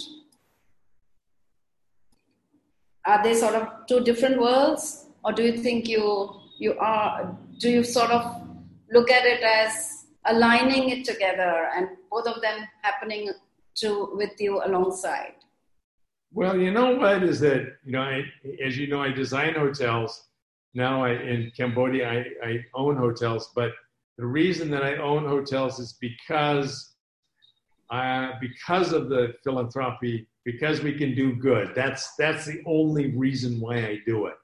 Are 3.05 3.23
they 3.23 3.35
sort 3.35 3.55
of 3.55 3.69
two 3.87 4.01
different 4.11 4.41
worlds? 4.41 5.07
or 5.25 5.33
do 5.33 5.43
you 5.43 5.59
think 5.59 5.89
you 5.89 6.31
you 6.59 6.75
are? 6.79 7.37
Do 7.59 7.71
you 7.71 7.85
sort 7.85 8.11
of 8.11 8.25
look 8.91 9.11
at 9.11 9.25
it 9.25 9.43
as 9.43 9.92
aligning 10.27 10.91
it 10.91 11.05
together 11.05 11.69
and 11.75 11.89
both 12.11 12.27
of 12.27 12.41
them 12.43 12.67
happening 12.83 13.31
to 13.75 14.11
with 14.15 14.41
you 14.41 14.63
alongside? 14.65 15.35
Well, 16.33 16.59
you 16.59 16.71
know 16.71 16.97
what 16.97 17.23
is 17.23 17.41
that, 17.41 17.77
you 17.85 17.93
know, 17.93 18.03
I, 18.03 18.23
as 18.65 18.79
you 18.79 18.87
know, 18.87 19.03
I 19.03 19.11
design 19.11 19.55
hotels. 19.55 20.29
Now 20.75 21.05
I, 21.05 21.13
in 21.13 21.53
Cambodia, 21.55 22.09
I, 22.09 22.47
I 22.47 22.65
own 22.75 22.97
hotels, 22.97 23.51
but 23.55 23.73
the 24.17 24.25
reason 24.25 24.71
that 24.71 24.83
I 24.83 24.97
own 24.97 25.27
hotels 25.27 25.79
is 25.79 25.95
because, 26.01 26.95
uh, 27.91 28.33
because 28.41 28.93
of 28.93 29.11
the 29.11 29.35
philanthropy, 29.45 30.27
because 30.45 30.83
we 30.83 30.97
can 30.97 31.15
do 31.15 31.35
good. 31.35 31.73
That's, 31.75 32.15
that's 32.17 32.47
the 32.47 32.63
only 32.67 33.15
reason 33.15 33.61
why 33.61 33.79
I 33.85 33.99
do 34.07 34.27
it. 34.27 34.35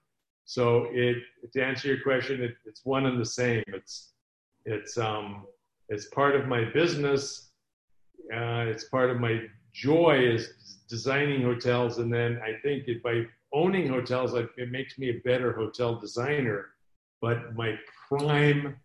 So 0.44 0.88
it, 0.92 1.16
to 1.54 1.64
answer 1.64 1.88
your 1.88 2.02
question, 2.02 2.42
it, 2.42 2.56
it's 2.66 2.84
one 2.84 3.06
and 3.06 3.18
the 3.20 3.26
same. 3.26 3.64
It's, 3.68 4.12
it's, 4.66 4.98
um, 4.98 5.46
it's 5.88 6.06
part 6.06 6.36
of 6.36 6.46
my 6.46 6.64
business. 6.64 7.50
Uh, 8.34 8.66
it's 8.68 8.84
part 8.84 9.10
of 9.10 9.20
my 9.20 9.42
joy 9.72 10.18
is 10.20 10.50
designing 10.88 11.42
hotels, 11.42 11.98
and 11.98 12.12
then 12.12 12.40
I 12.42 12.58
think 12.62 12.88
it, 12.88 13.02
by 13.02 13.24
owning 13.52 13.88
hotels, 13.88 14.34
it 14.34 14.70
makes 14.70 14.98
me 14.98 15.10
a 15.10 15.20
better 15.24 15.52
hotel 15.52 15.98
designer. 15.98 16.70
But 17.20 17.54
my 17.56 17.76
prime 18.08 18.76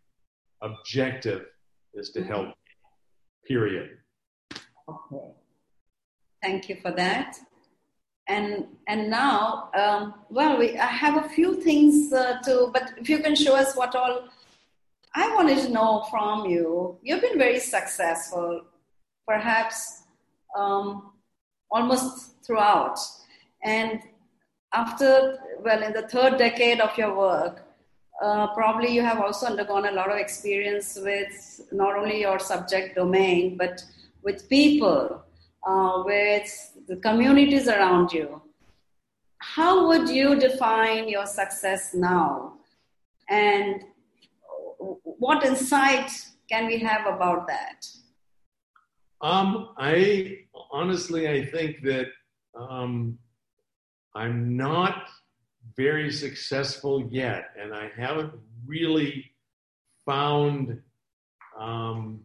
objective 0.62 1.46
is 1.94 2.10
to 2.12 2.24
help. 2.24 2.56
Period. 3.48 3.98
Okay. 4.90 5.28
Thank 6.42 6.70
you 6.70 6.78
for 6.82 6.92
that. 6.92 7.38
And 8.28 8.68
and 8.88 9.10
now, 9.10 9.70
um, 9.78 10.14
well, 10.30 10.58
we 10.58 10.78
I 10.78 10.86
have 10.86 11.26
a 11.26 11.28
few 11.28 11.62
things 11.62 12.14
uh, 12.14 12.40
to, 12.46 12.70
but 12.74 12.94
if 12.98 13.10
you 13.10 13.20
can 13.20 13.36
show 13.36 13.56
us 13.56 13.76
what 13.76 13.96
all 13.96 14.30
I 15.16 15.36
wanted 15.36 15.60
to 15.60 15.70
know 15.70 16.06
from 16.10 16.46
you. 16.46 16.98
You've 17.04 17.22
been 17.22 17.38
very 17.38 17.60
successful, 17.60 18.62
perhaps 19.28 20.04
um, 20.58 21.12
almost 21.70 22.44
throughout. 22.44 22.98
And 23.64 24.02
after, 24.74 25.38
well, 25.64 25.84
in 25.84 25.94
the 25.94 26.08
third 26.08 26.38
decade 26.38 26.80
of 26.82 26.98
your 26.98 27.16
work, 27.16 27.64
uh, 28.22 28.48
probably 28.54 28.94
you 28.94 29.02
have 29.02 29.20
also 29.20 29.48
undergone 29.48 29.86
a 29.88 29.92
lot 29.92 30.12
of 30.12 30.18
experience 30.18 30.98
with 31.02 31.62
not 31.72 31.96
only 31.96 32.22
your 32.22 32.40
subject 32.40 32.96
domain, 32.96 33.58
but 33.58 33.84
with 34.24 34.50
people, 34.50 35.24
uh, 35.68 36.04
with 36.06 36.74
the 36.88 36.96
communities 36.98 37.68
around 37.68 38.12
you. 38.12 38.42
How 39.40 39.88
would 39.88 40.10
you 40.10 40.40
define 40.40 41.08
your 41.08 41.26
success 41.26 41.94
now? 41.94 42.54
And 43.30 43.84
what 45.24 45.46
insight 45.46 46.12
can 46.50 46.66
we 46.66 46.78
have 46.80 47.08
about 47.08 47.48
that? 47.48 47.88
Um, 49.22 49.70
I 49.78 50.40
honestly, 50.70 51.30
I 51.30 51.46
think 51.46 51.82
that 51.84 52.08
um, 52.60 53.18
I'm 54.14 54.58
not 54.58 55.08
very 55.78 56.12
successful 56.12 57.08
yet, 57.10 57.46
and 57.58 57.74
I 57.74 57.90
haven't 57.96 58.34
really 58.66 59.32
found 60.06 60.82
um, 61.58 62.20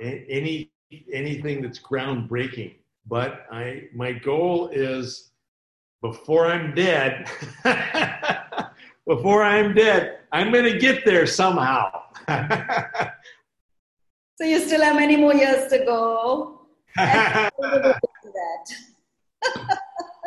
any 0.00 0.70
anything 1.12 1.60
that's 1.60 1.80
groundbreaking. 1.80 2.76
But 3.04 3.46
I, 3.50 3.88
my 3.92 4.12
goal 4.12 4.68
is 4.68 5.32
before 6.00 6.46
I'm 6.46 6.72
dead, 6.72 7.28
before 9.08 9.42
I'm 9.42 9.74
dead, 9.74 10.20
I'm 10.30 10.52
going 10.52 10.72
to 10.72 10.78
get 10.78 11.04
there 11.04 11.26
somehow. 11.26 12.01
So 14.42 14.48
you 14.48 14.58
still 14.58 14.82
have 14.82 14.96
many 14.96 15.16
more 15.16 15.34
years 15.34 15.70
to 15.70 15.84
go. 15.84 16.62
uh, 16.98 17.48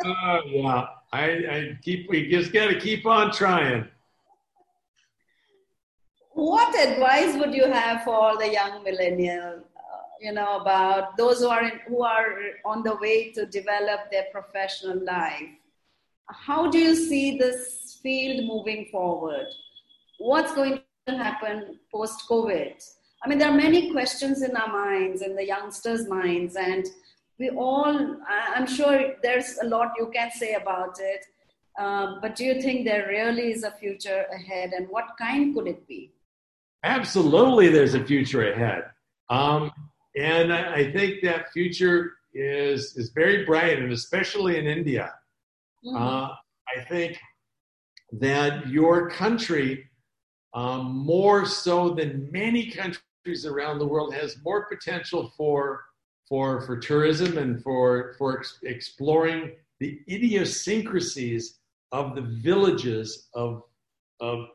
yeah, 0.46 0.86
I, 1.12 1.24
I 1.24 1.78
keep. 1.82 2.08
We 2.08 2.30
just 2.30 2.50
got 2.50 2.68
to 2.68 2.80
keep 2.80 3.04
on 3.04 3.30
trying. 3.30 3.86
What 6.32 6.74
advice 6.78 7.36
would 7.36 7.54
you 7.54 7.70
have 7.70 8.04
for 8.04 8.38
the 8.38 8.50
young 8.50 8.82
millennial? 8.82 9.60
Uh, 9.76 10.06
you 10.18 10.32
know 10.32 10.60
about 10.60 11.18
those 11.18 11.40
who 11.40 11.48
are 11.48 11.64
in, 11.64 11.80
who 11.86 12.02
are 12.02 12.38
on 12.64 12.82
the 12.82 12.96
way 12.96 13.32
to 13.32 13.44
develop 13.44 14.10
their 14.10 14.24
professional 14.32 15.04
life. 15.04 15.50
How 16.30 16.70
do 16.70 16.78
you 16.78 16.94
see 16.94 17.36
this 17.36 17.98
field 18.02 18.46
moving 18.46 18.86
forward? 18.90 19.48
What's 20.18 20.54
going 20.54 20.78
to 20.78 20.82
happen 21.14 21.78
post 21.92 22.24
COVID? 22.28 22.84
I 23.24 23.28
mean, 23.28 23.38
there 23.38 23.48
are 23.48 23.56
many 23.56 23.92
questions 23.92 24.42
in 24.42 24.56
our 24.56 24.68
minds, 24.68 25.22
in 25.22 25.36
the 25.36 25.44
youngsters' 25.44 26.08
minds, 26.08 26.56
and 26.56 26.86
we 27.38 27.50
all, 27.50 28.16
I'm 28.28 28.66
sure 28.66 29.14
there's 29.22 29.58
a 29.62 29.66
lot 29.66 29.92
you 29.98 30.10
can 30.12 30.30
say 30.32 30.54
about 30.54 30.98
it. 31.00 31.24
Um, 31.78 32.18
but 32.22 32.36
do 32.36 32.44
you 32.44 32.60
think 32.60 32.86
there 32.86 33.06
really 33.08 33.52
is 33.52 33.62
a 33.62 33.70
future 33.70 34.24
ahead, 34.32 34.72
and 34.72 34.88
what 34.88 35.08
kind 35.18 35.54
could 35.54 35.66
it 35.66 35.86
be? 35.86 36.12
Absolutely, 36.84 37.68
there's 37.68 37.94
a 37.94 38.04
future 38.04 38.50
ahead. 38.52 38.84
Um, 39.28 39.70
and 40.16 40.52
I 40.52 40.90
think 40.92 41.22
that 41.22 41.52
future 41.52 42.12
is, 42.32 42.96
is 42.96 43.10
very 43.10 43.44
bright, 43.44 43.78
and 43.78 43.92
especially 43.92 44.58
in 44.58 44.66
India. 44.66 45.12
Mm-hmm. 45.84 45.96
Uh, 45.96 46.28
I 46.74 46.84
think 46.88 47.18
that 48.12 48.68
your 48.68 49.10
country, 49.10 49.84
um, 50.56 50.96
more 50.96 51.44
so 51.44 51.90
than 51.90 52.28
many 52.32 52.70
countries, 52.70 53.44
around 53.44 53.78
the 53.78 53.86
world 53.86 54.14
has 54.14 54.38
more 54.42 54.66
potential 54.66 55.32
for 55.36 55.84
for 56.28 56.62
for 56.62 56.78
tourism 56.78 57.38
and 57.38 57.62
for 57.62 58.14
for 58.18 58.38
ex- 58.38 58.58
exploring 58.62 59.52
the 59.80 60.00
idiosyncrasies 60.08 61.58
of 61.92 62.14
the 62.14 62.22
villages 62.22 63.28
of 63.34 63.62
of 64.20 64.46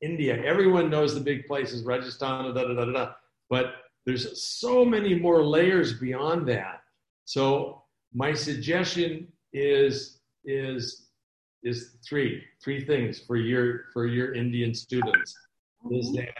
India. 0.00 0.40
Everyone 0.44 0.88
knows 0.88 1.14
the 1.14 1.20
big 1.20 1.46
places, 1.46 1.84
Rajasthan, 1.84 2.54
da 2.54 2.62
da 2.62 2.74
da 2.74 2.84
da 2.84 2.92
da. 2.92 3.12
But 3.48 3.74
there's 4.06 4.42
so 4.42 4.84
many 4.84 5.14
more 5.14 5.42
layers 5.42 5.98
beyond 5.98 6.46
that. 6.48 6.82
So 7.24 7.82
my 8.14 8.32
suggestion 8.32 9.26
is 9.52 10.20
is 10.44 11.09
is 11.62 11.96
three 12.06 12.42
three 12.62 12.84
things 12.84 13.20
for 13.20 13.36
your 13.36 13.84
for 13.92 14.06
your 14.06 14.34
Indian 14.34 14.74
students 14.74 15.34
is 15.90 16.06
mm-hmm. 16.06 16.16
that 16.16 16.34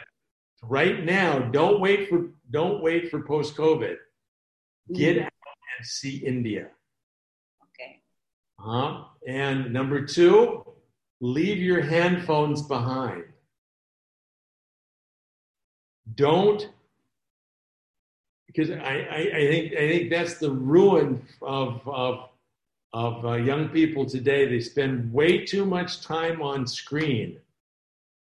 right 0.62 1.05
now, 1.05 1.39
don't 1.39 1.81
wait 1.81 2.09
for 2.09 2.31
don't 2.51 2.83
wait 2.83 3.11
for 3.11 3.23
post 3.23 3.57
COVID. 3.57 3.97
Get 4.93 5.18
out 5.18 5.33
and 5.79 5.87
see 5.87 6.16
India. 6.18 6.68
Okay. 7.62 8.01
Uh-huh. 8.59 9.05
And 9.27 9.73
number 9.73 10.05
two, 10.05 10.64
leave 11.21 11.59
your 11.59 11.83
handphones 11.83 12.66
behind. 12.66 13.25
Don't 16.14 16.68
because 18.47 18.71
I, 18.71 18.75
I, 18.75 19.31
I, 19.37 19.47
think 19.47 19.73
I 19.75 19.89
think 19.89 20.11
that's 20.11 20.39
the 20.39 20.51
ruin 20.51 21.23
of 21.41 21.87
of 21.87 22.30
of 22.93 23.24
uh, 23.24 23.34
young 23.34 23.68
people 23.68 24.07
today. 24.07 24.49
They 24.49 24.61
spend 24.61 25.12
way 25.12 25.45
too 25.45 25.64
much 25.64 26.03
time 26.03 26.43
on 26.43 26.66
screen. 26.66 27.38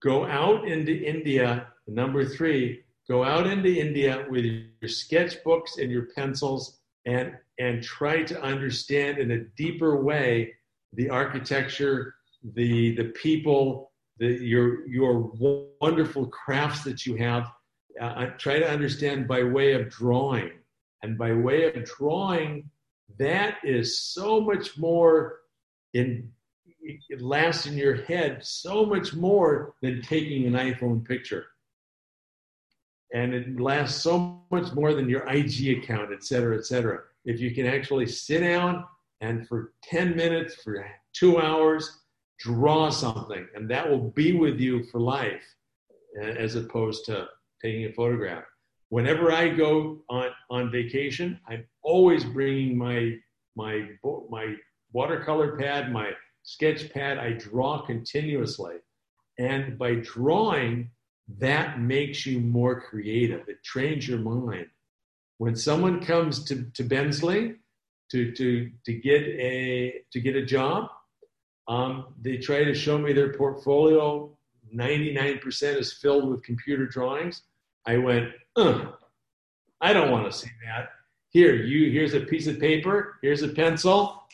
Go 0.02 0.26
out 0.26 0.66
into 0.68 0.92
India 0.92 1.68
Number 1.88 2.24
three, 2.24 2.82
go 3.08 3.22
out 3.22 3.46
into 3.46 3.68
India 3.68 4.26
with 4.28 4.44
your 4.44 4.64
sketchbooks 4.84 5.78
and 5.78 5.90
your 5.90 6.08
pencils 6.16 6.78
and, 7.04 7.36
and 7.60 7.82
try 7.82 8.24
to 8.24 8.42
understand 8.42 9.18
in 9.18 9.30
a 9.30 9.44
deeper 9.56 10.02
way 10.02 10.52
the 10.92 11.08
architecture, 11.08 12.14
the, 12.54 12.96
the 12.96 13.04
people, 13.10 13.92
the, 14.18 14.26
your, 14.26 14.86
your 14.88 15.30
wonderful 15.80 16.26
crafts 16.26 16.82
that 16.84 17.06
you 17.06 17.14
have. 17.16 17.52
Uh, 18.00 18.26
try 18.36 18.58
to 18.58 18.68
understand 18.68 19.28
by 19.28 19.42
way 19.44 19.72
of 19.72 19.88
drawing. 19.88 20.50
And 21.02 21.16
by 21.16 21.32
way 21.32 21.72
of 21.72 21.84
drawing, 21.84 22.68
that 23.18 23.56
is 23.64 24.00
so 24.00 24.40
much 24.40 24.76
more 24.78 25.40
in 25.94 26.30
it 27.08 27.20
lasts 27.20 27.66
in 27.66 27.76
your 27.76 27.96
head 28.04 28.44
so 28.44 28.86
much 28.86 29.12
more 29.12 29.74
than 29.82 30.00
taking 30.02 30.46
an 30.46 30.52
iPhone 30.52 31.04
picture 31.04 31.46
and 33.12 33.34
it 33.34 33.60
lasts 33.60 34.02
so 34.02 34.42
much 34.50 34.72
more 34.72 34.94
than 34.94 35.08
your 35.08 35.26
IG 35.28 35.78
account, 35.78 36.12
et 36.12 36.24
cetera, 36.24 36.56
et 36.56 36.66
cetera. 36.66 37.00
If 37.24 37.40
you 37.40 37.54
can 37.54 37.66
actually 37.66 38.06
sit 38.06 38.40
down 38.40 38.84
and 39.20 39.46
for 39.48 39.72
10 39.84 40.16
minutes, 40.16 40.56
for 40.62 40.86
two 41.12 41.40
hours, 41.40 42.00
draw 42.38 42.90
something, 42.90 43.46
and 43.54 43.70
that 43.70 43.88
will 43.88 44.10
be 44.10 44.32
with 44.32 44.60
you 44.60 44.84
for 44.84 45.00
life 45.00 45.42
as 46.22 46.56
opposed 46.56 47.04
to 47.06 47.28
taking 47.62 47.86
a 47.86 47.92
photograph. 47.92 48.44
Whenever 48.88 49.32
I 49.32 49.48
go 49.48 49.98
on, 50.08 50.28
on 50.50 50.70
vacation, 50.70 51.40
I'm 51.48 51.64
always 51.82 52.24
bringing 52.24 52.78
my, 52.78 53.16
my, 53.56 53.88
my 54.30 54.54
watercolor 54.92 55.56
pad, 55.56 55.92
my 55.92 56.12
sketch 56.42 56.92
pad. 56.92 57.18
I 57.18 57.32
draw 57.32 57.82
continuously. 57.84 58.76
And 59.38 59.76
by 59.78 59.96
drawing, 59.96 60.90
that 61.38 61.80
makes 61.80 62.24
you 62.24 62.40
more 62.40 62.80
creative. 62.80 63.48
It 63.48 63.62
trains 63.64 64.06
your 64.06 64.18
mind. 64.18 64.68
When 65.38 65.56
someone 65.56 66.00
comes 66.00 66.44
to, 66.44 66.70
to 66.74 66.84
Bensley 66.84 67.56
to, 68.10 68.32
to, 68.32 68.70
to, 68.84 68.92
get 68.94 69.22
a, 69.22 70.02
to 70.12 70.20
get 70.20 70.36
a 70.36 70.46
job, 70.46 70.88
um, 71.68 72.14
they 72.22 72.38
try 72.38 72.64
to 72.64 72.74
show 72.74 72.96
me 72.96 73.12
their 73.12 73.32
portfolio. 73.32 74.30
99% 74.74 75.76
is 75.76 75.92
filled 75.92 76.28
with 76.28 76.42
computer 76.44 76.86
drawings. 76.86 77.42
I 77.86 77.96
went, 77.98 78.30
I 78.56 79.92
don't 79.92 80.10
want 80.10 80.30
to 80.30 80.36
see 80.36 80.50
that. 80.66 80.90
Here, 81.28 81.54
you 81.54 81.90
here's 81.92 82.14
a 82.14 82.20
piece 82.20 82.46
of 82.46 82.58
paper, 82.58 83.18
here's 83.22 83.42
a 83.42 83.48
pencil. 83.48 84.24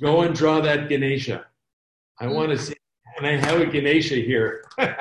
Go 0.00 0.22
and 0.22 0.34
draw 0.34 0.60
that 0.60 0.88
Ganesha. 0.88 1.46
I 2.18 2.24
mm-hmm. 2.24 2.34
want 2.34 2.50
to 2.50 2.58
see, 2.58 2.74
and 3.18 3.26
I 3.26 3.36
have 3.36 3.60
a 3.60 3.66
Ganesha 3.66 4.16
here. 4.16 4.64
and 4.78 4.92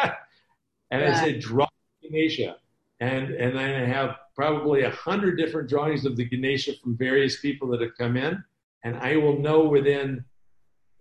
yeah. 0.91 1.11
I 1.11 1.13
said, 1.13 1.39
draw 1.39 1.67
Ganesha. 2.01 2.57
And 2.99 3.29
and 3.29 3.57
then 3.57 3.83
I 3.83 3.85
have 3.85 4.17
probably 4.35 4.83
a 4.83 4.91
hundred 4.91 5.37
different 5.37 5.69
drawings 5.69 6.05
of 6.05 6.17
the 6.17 6.25
Ganesha 6.25 6.73
from 6.81 6.97
various 6.97 7.39
people 7.39 7.67
that 7.69 7.81
have 7.81 7.95
come 7.97 8.17
in. 8.17 8.43
And 8.83 8.97
I 8.97 9.17
will 9.17 9.39
know 9.39 9.65
within 9.65 10.25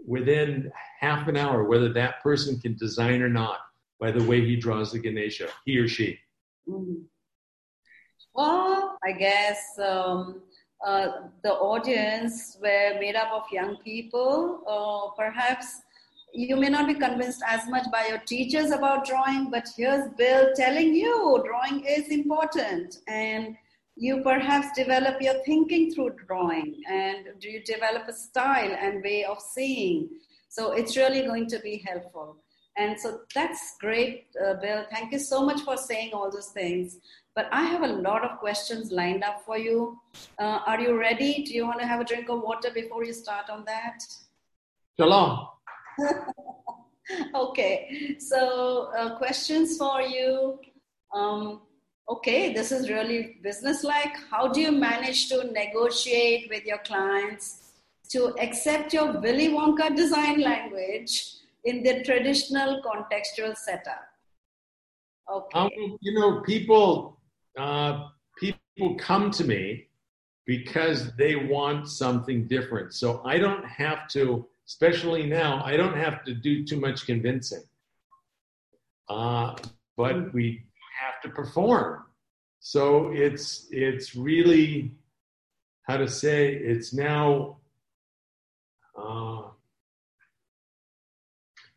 within 0.07 0.71
half 1.01 1.29
an 1.29 1.37
hour 1.37 1.65
whether 1.65 1.93
that 1.93 2.23
person 2.23 2.61
can 2.61 2.77
design 2.77 3.23
or 3.23 3.29
not 3.29 3.59
by 4.01 4.11
the 4.11 4.23
way 4.25 4.45
he 4.45 4.57
draws 4.57 4.93
the 4.93 4.99
Ganesha, 4.99 5.49
he 5.65 5.79
or 5.79 5.89
she. 5.89 6.19
Mm-hmm. 6.69 7.03
Well, 8.35 8.99
I 9.05 9.13
guess 9.13 9.61
um, 9.85 10.43
uh, 10.87 11.09
the 11.43 11.55
audience 11.55 12.57
were 12.63 12.97
made 13.01 13.17
up 13.17 13.33
of 13.33 13.43
young 13.51 13.77
people. 13.79 14.63
Uh, 14.67 15.15
perhaps 15.17 15.83
you 16.33 16.57
may 16.57 16.69
not 16.69 16.87
be 16.87 16.95
convinced 16.95 17.43
as 17.47 17.67
much 17.69 17.87
by 17.91 18.07
your 18.07 18.19
teachers 18.19 18.71
about 18.71 19.07
drawing, 19.07 19.51
but 19.51 19.67
here's 19.77 20.09
Bill 20.17 20.51
telling 20.55 20.95
you 20.95 21.43
drawing 21.45 21.85
is 21.85 22.11
important. 22.11 22.99
And 23.09 23.57
you 23.97 24.23
perhaps 24.23 24.69
develop 24.77 25.21
your 25.21 25.43
thinking 25.45 25.93
through 25.93 26.15
drawing 26.27 26.81
and 26.89 27.27
do 27.41 27.51
you 27.51 27.61
develop 27.65 28.07
a 28.07 28.13
style 28.13 28.77
and 28.81 29.03
way 29.03 29.25
of 29.25 29.41
seeing. 29.41 30.09
So 30.49 30.73
it's 30.73 30.97
really 30.97 31.23
going 31.27 31.49
to 31.49 31.59
be 31.59 31.85
helpful. 31.85 32.37
And 32.79 32.99
so 32.99 33.21
that's 33.35 33.77
great, 33.81 34.27
uh, 34.41 34.55
Bill. 34.55 34.85
Thank 34.91 35.13
you 35.13 35.19
so 35.19 35.45
much 35.45 35.63
for 35.63 35.77
saying 35.77 36.13
all 36.13 36.31
those 36.31 36.49
things. 36.49 36.99
But 37.35 37.49
I 37.51 37.63
have 37.65 37.83
a 37.83 37.89
lot 37.89 38.25
of 38.25 38.39
questions 38.39 38.93
lined 38.93 39.25
up 39.25 39.43
for 39.45 39.59
you. 39.59 39.99
Uh, 40.39 40.61
are 40.65 40.81
you 40.81 40.97
ready? 40.97 41.43
Do 41.43 41.55
you 41.55 41.67
want 41.67 41.81
to 41.81 41.87
have 41.87 42.01
a 42.01 42.05
drink 42.05 42.29
of 42.29 42.41
water 42.41 42.71
before 42.73 43.05
you 43.05 43.13
start 43.13 43.51
on 43.51 43.65
that? 43.65 43.99
Shalom. 44.99 45.49
okay, 47.35 48.17
so 48.21 48.93
uh, 48.97 49.17
questions 49.19 49.77
for 49.77 50.01
you. 50.01 50.61
Um, 51.13 51.63
okay, 52.09 52.53
this 52.53 52.71
is 52.71 52.89
really 52.89 53.39
business-like. 53.43 54.17
How 54.31 54.47
do 54.49 54.61
you 54.61 54.71
manage 54.71 55.29
to 55.31 55.51
negotiate 55.51 56.49
with 56.49 56.65
your 56.65 56.79
clients 56.79 57.73
to 58.11 58.37
accept 58.41 58.93
your 58.93 59.21
Willy 59.21 59.49
Wonka 59.49 59.95
design 59.97 60.41
language 60.41 61.38
in 61.65 61.83
the 61.83 62.03
traditional 62.05 62.83
contextual 62.83 63.57
setup? 63.57 64.05
Okay. 65.31 65.59
Um, 65.59 65.99
you 66.01 66.19
know, 66.19 66.41
people 66.41 67.21
uh, 67.59 68.09
people 68.39 68.95
come 68.99 69.31
to 69.33 69.45
me 69.45 69.89
because 70.47 71.15
they 71.17 71.37
want 71.37 71.89
something 71.89 72.47
different. 72.47 72.95
So 72.95 73.21
I 73.25 73.39
don't 73.39 73.65
have 73.67 74.09
to, 74.09 74.47
especially 74.67 75.27
now, 75.27 75.63
I 75.63 75.77
don't 75.77 75.97
have 75.97 76.25
to 76.25 76.35
do 76.35 76.65
too 76.65 76.81
much 76.81 77.05
convincing. 77.05 77.63
Uh, 79.09 79.55
but 79.97 80.33
we 80.33 80.63
have 81.03 81.21
to 81.23 81.29
perform. 81.29 82.05
So 82.61 83.11
it's 83.13 83.67
it's 83.71 84.15
really 84.15 84.93
how 85.83 85.97
to 85.97 86.09
say 86.09 86.55
it's 86.55 86.93
now 86.93 87.59
uh, 88.97 89.43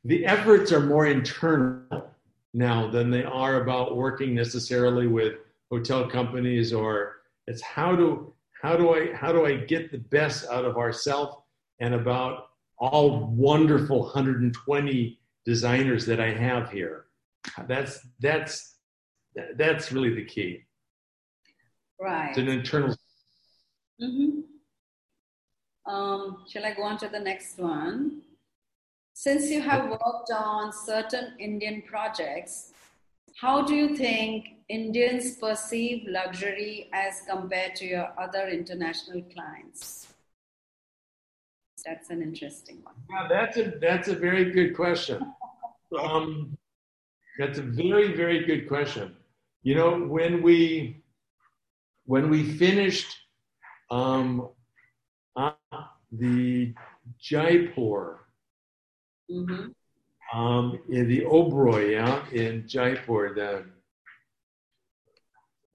the 0.03 0.25
efforts 0.25 0.71
are 0.71 0.79
more 0.79 1.07
internal 1.07 2.09
now 2.53 2.89
than 2.89 3.09
they 3.09 3.23
are 3.23 3.61
about 3.61 3.95
working 3.95 4.35
necessarily 4.35 5.07
with 5.07 5.35
hotel 5.69 6.07
companies 6.07 6.73
or 6.73 7.21
it's 7.47 7.61
how 7.61 7.95
do 7.95 8.33
how 8.61 8.75
do 8.75 8.93
I 8.93 9.13
how 9.13 9.31
do 9.31 9.45
I 9.45 9.55
get 9.55 9.91
the 9.91 9.97
best 9.97 10.47
out 10.49 10.65
of 10.65 10.77
ourselves 10.77 11.37
and 11.79 11.93
about 11.93 12.49
all 12.77 13.27
wonderful 13.27 14.01
120 14.01 15.19
designers 15.45 16.05
that 16.05 16.19
I 16.19 16.31
have 16.31 16.71
here. 16.71 17.05
That's 17.67 17.99
that's 18.19 18.75
that's 19.55 19.91
really 19.91 20.13
the 20.13 20.25
key. 20.25 20.63
Right. 21.99 22.29
It's 22.29 22.37
an 22.37 22.49
internal. 22.49 22.95
Mm-hmm. 24.01 24.41
Um, 25.91 26.43
shall 26.47 26.65
I 26.65 26.73
go 26.73 26.83
on 26.83 26.97
to 26.99 27.07
the 27.07 27.19
next 27.19 27.57
one? 27.57 28.21
Since 29.13 29.49
you 29.49 29.61
have 29.61 29.89
worked 29.89 30.31
on 30.33 30.71
certain 30.71 31.33
Indian 31.39 31.83
projects, 31.83 32.73
how 33.35 33.61
do 33.61 33.75
you 33.75 33.95
think 33.95 34.47
Indians 34.69 35.35
perceive 35.37 36.07
luxury 36.07 36.89
as 36.93 37.21
compared 37.29 37.75
to 37.75 37.85
your 37.85 38.13
other 38.19 38.47
international 38.47 39.21
clients? 39.33 40.07
That's 41.85 42.09
an 42.09 42.21
interesting 42.21 42.81
one. 42.83 42.93
Yeah, 43.09 43.27
that's 43.27 43.57
a 43.57 43.73
that's 43.81 44.07
a 44.07 44.15
very 44.15 44.51
good 44.51 44.75
question. 44.75 45.19
Um, 45.99 46.57
that's 47.39 47.57
a 47.57 47.63
very 47.63 48.15
very 48.15 48.45
good 48.45 48.67
question. 48.67 49.15
You 49.63 49.75
know, 49.75 49.99
when 49.99 50.43
we 50.43 51.03
when 52.05 52.29
we 52.29 52.43
finished 52.43 53.17
um, 53.89 54.49
uh, 55.35 55.51
the 56.11 56.73
Jaipur 57.19 58.20
mm-hmm 59.31 59.71
um, 60.33 60.79
in 60.89 61.07
the 61.07 61.21
Oberoi, 61.21 61.91
yeah, 61.91 62.23
in 62.31 62.67
Jaipur, 62.67 63.33
then 63.35 63.71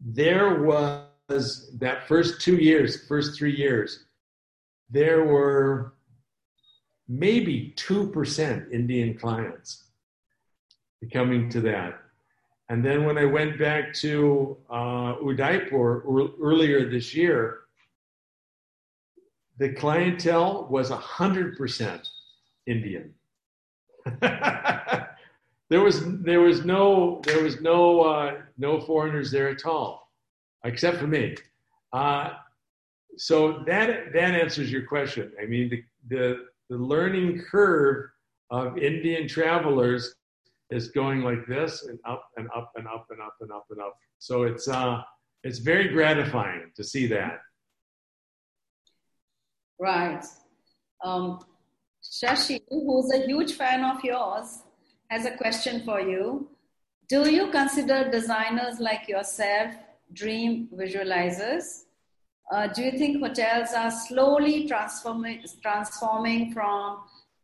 there 0.00 0.62
was 0.62 1.70
that 1.78 2.06
first 2.08 2.40
two 2.40 2.56
years, 2.56 3.06
first 3.06 3.36
three 3.36 3.54
years, 3.54 4.04
there 4.90 5.24
were 5.24 5.94
maybe 7.08 7.74
2% 7.76 8.72
Indian 8.72 9.18
clients 9.18 9.84
coming 11.12 11.48
to 11.50 11.60
that. 11.60 11.98
And 12.68 12.84
then 12.84 13.04
when 13.04 13.16
I 13.16 13.24
went 13.24 13.58
back 13.58 13.92
to 13.94 14.56
uh, 14.70 15.14
Udaipur 15.22 16.04
earlier 16.40 16.90
this 16.90 17.14
year, 17.14 17.60
the 19.58 19.72
clientele 19.74 20.66
was 20.68 20.90
100% 20.90 22.08
Indian. 22.66 23.14
there 25.70 25.80
was 25.80 26.02
there 26.22 26.40
was 26.40 26.64
no 26.64 27.20
there 27.24 27.42
was 27.42 27.60
no 27.60 28.00
uh, 28.02 28.40
no 28.58 28.80
foreigners 28.80 29.30
there 29.30 29.48
at 29.48 29.64
all, 29.64 30.10
except 30.64 30.98
for 30.98 31.06
me. 31.06 31.36
Uh, 31.92 32.34
so 33.16 33.64
that 33.66 34.12
that 34.12 34.34
answers 34.34 34.70
your 34.70 34.82
question. 34.82 35.32
I 35.42 35.46
mean, 35.46 35.70
the, 35.70 35.84
the 36.08 36.44
the 36.70 36.76
learning 36.76 37.42
curve 37.42 38.10
of 38.50 38.78
Indian 38.78 39.26
travelers 39.26 40.14
is 40.70 40.88
going 40.88 41.22
like 41.22 41.46
this 41.46 41.84
and 41.84 41.98
up 42.06 42.28
and 42.36 42.48
up 42.54 42.72
and 42.76 42.86
up 42.86 43.06
and 43.10 43.20
up 43.20 43.36
and 43.40 43.50
up 43.50 43.66
and 43.70 43.80
up. 43.80 43.96
So 44.18 44.44
it's 44.44 44.68
uh 44.68 45.02
it's 45.42 45.58
very 45.58 45.88
gratifying 45.88 46.72
to 46.76 46.84
see 46.84 47.06
that. 47.08 47.40
Right. 49.78 50.24
Um, 51.04 51.40
Shashi, 52.10 52.62
who's 52.68 53.12
a 53.12 53.26
huge 53.26 53.52
fan 53.54 53.84
of 53.84 54.02
yours, 54.04 54.62
has 55.08 55.24
a 55.24 55.36
question 55.36 55.84
for 55.84 56.00
you. 56.00 56.48
Do 57.08 57.30
you 57.30 57.50
consider 57.50 58.10
designers 58.10 58.80
like 58.80 59.08
yourself 59.08 59.74
dream 60.12 60.68
visualizers? 60.74 61.84
Uh, 62.50 62.68
do 62.68 62.82
you 62.82 62.92
think 62.92 63.20
hotels 63.20 63.72
are 63.72 63.90
slowly 63.90 64.68
transforming, 64.68 65.42
transforming 65.62 66.52
from 66.52 67.02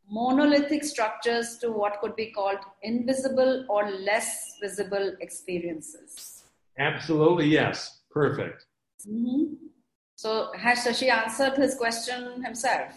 monolithic 0.09 0.85
structures 0.85 1.59
to 1.59 1.73
what 1.73 2.01
could 2.01 2.15
be 2.17 2.27
called 2.27 2.59
invisible 2.83 3.65
or 3.69 3.91
less 3.91 4.57
visible 4.61 5.17
experiences? 5.21 6.45
Absolutely, 6.79 7.47
yes. 7.47 8.01
Perfect. 8.11 8.67
Mm-hmm. 9.09 9.55
So, 10.17 10.53
has 10.57 10.85
Shashi 10.85 11.11
answered 11.11 11.55
his 11.55 11.75
question 11.75 12.45
himself? 12.45 12.93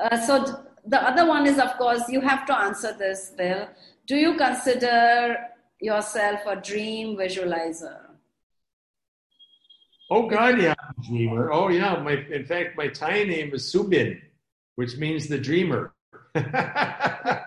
Uh, 0.00 0.18
so 0.18 0.64
the 0.86 1.02
other 1.02 1.26
one 1.26 1.46
is, 1.46 1.58
of 1.58 1.76
course, 1.76 2.08
you 2.08 2.20
have 2.20 2.46
to 2.46 2.56
answer 2.56 2.94
this, 2.98 3.32
Bill. 3.36 3.68
Do 4.06 4.16
you 4.16 4.36
consider 4.36 5.36
yourself 5.80 6.40
a 6.46 6.56
dream 6.56 7.16
visualizer? 7.16 8.06
Oh 10.10 10.28
God, 10.28 10.60
yeah, 10.60 10.74
dreamer. 11.06 11.52
Oh 11.52 11.68
yeah, 11.68 11.96
my 12.02 12.12
in 12.32 12.44
fact, 12.44 12.76
my 12.76 12.88
Thai 12.88 13.24
name 13.24 13.54
is 13.54 13.72
Subin, 13.72 14.20
which 14.74 14.96
means 14.96 15.28
the 15.28 15.38
dreamer. 15.38 15.94
well, 16.34 17.44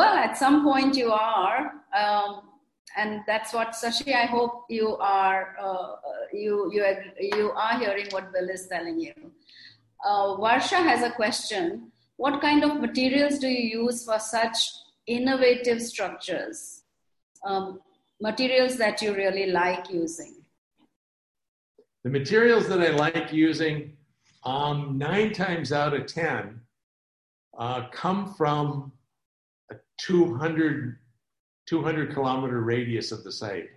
at 0.00 0.36
some 0.36 0.64
point 0.64 0.96
you 0.96 1.12
are, 1.12 1.72
um, 1.96 2.42
and 2.96 3.20
that's 3.26 3.54
what 3.54 3.68
Shashi. 3.68 4.14
I 4.14 4.26
hope 4.26 4.64
you 4.68 4.96
are 4.96 5.54
uh, 5.62 5.94
you 6.32 6.72
you 6.72 6.84
you 7.20 7.52
are 7.52 7.78
hearing 7.78 8.06
what 8.10 8.32
Bill 8.32 8.48
is 8.50 8.66
telling 8.66 8.98
you. 8.98 9.14
Uh, 10.04 10.36
Varsha 10.36 10.82
has 10.82 11.02
a 11.02 11.10
question. 11.10 11.92
What 12.16 12.40
kind 12.40 12.64
of 12.64 12.80
materials 12.80 13.38
do 13.38 13.48
you 13.48 13.82
use 13.82 14.04
for 14.04 14.18
such 14.18 14.58
innovative 15.06 15.80
structures? 15.82 16.82
Um, 17.44 17.80
materials 18.20 18.76
that 18.76 19.02
you 19.02 19.14
really 19.14 19.46
like 19.46 19.90
using. 19.90 20.36
The 22.04 22.10
materials 22.10 22.68
that 22.68 22.80
I 22.80 22.90
like 22.90 23.32
using, 23.32 23.96
um, 24.44 24.98
nine 24.98 25.32
times 25.32 25.72
out 25.72 25.94
of 25.94 26.06
10, 26.06 26.60
uh, 27.58 27.88
come 27.92 28.34
from 28.34 28.92
a 29.70 29.76
200, 29.98 30.98
200 31.66 32.12
kilometer 32.12 32.60
radius 32.60 33.12
of 33.12 33.22
the 33.22 33.30
site. 33.30 33.68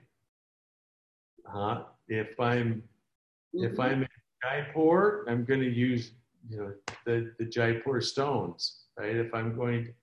Uh, 1.51 1.83
if 2.07 2.39
I'm 2.39 2.83
mm-hmm. 3.55 3.65
if 3.65 3.79
I'm 3.79 4.01
in 4.01 4.07
Jaipur, 4.43 5.25
I'm 5.27 5.45
going 5.45 5.61
to 5.61 5.69
use 5.69 6.11
you 6.49 6.57
know 6.57 6.73
the, 7.05 7.33
the 7.39 7.45
Jaipur 7.45 8.01
stones, 8.01 8.83
right? 8.97 9.15
If 9.15 9.33
I'm 9.33 9.55
going, 9.55 9.93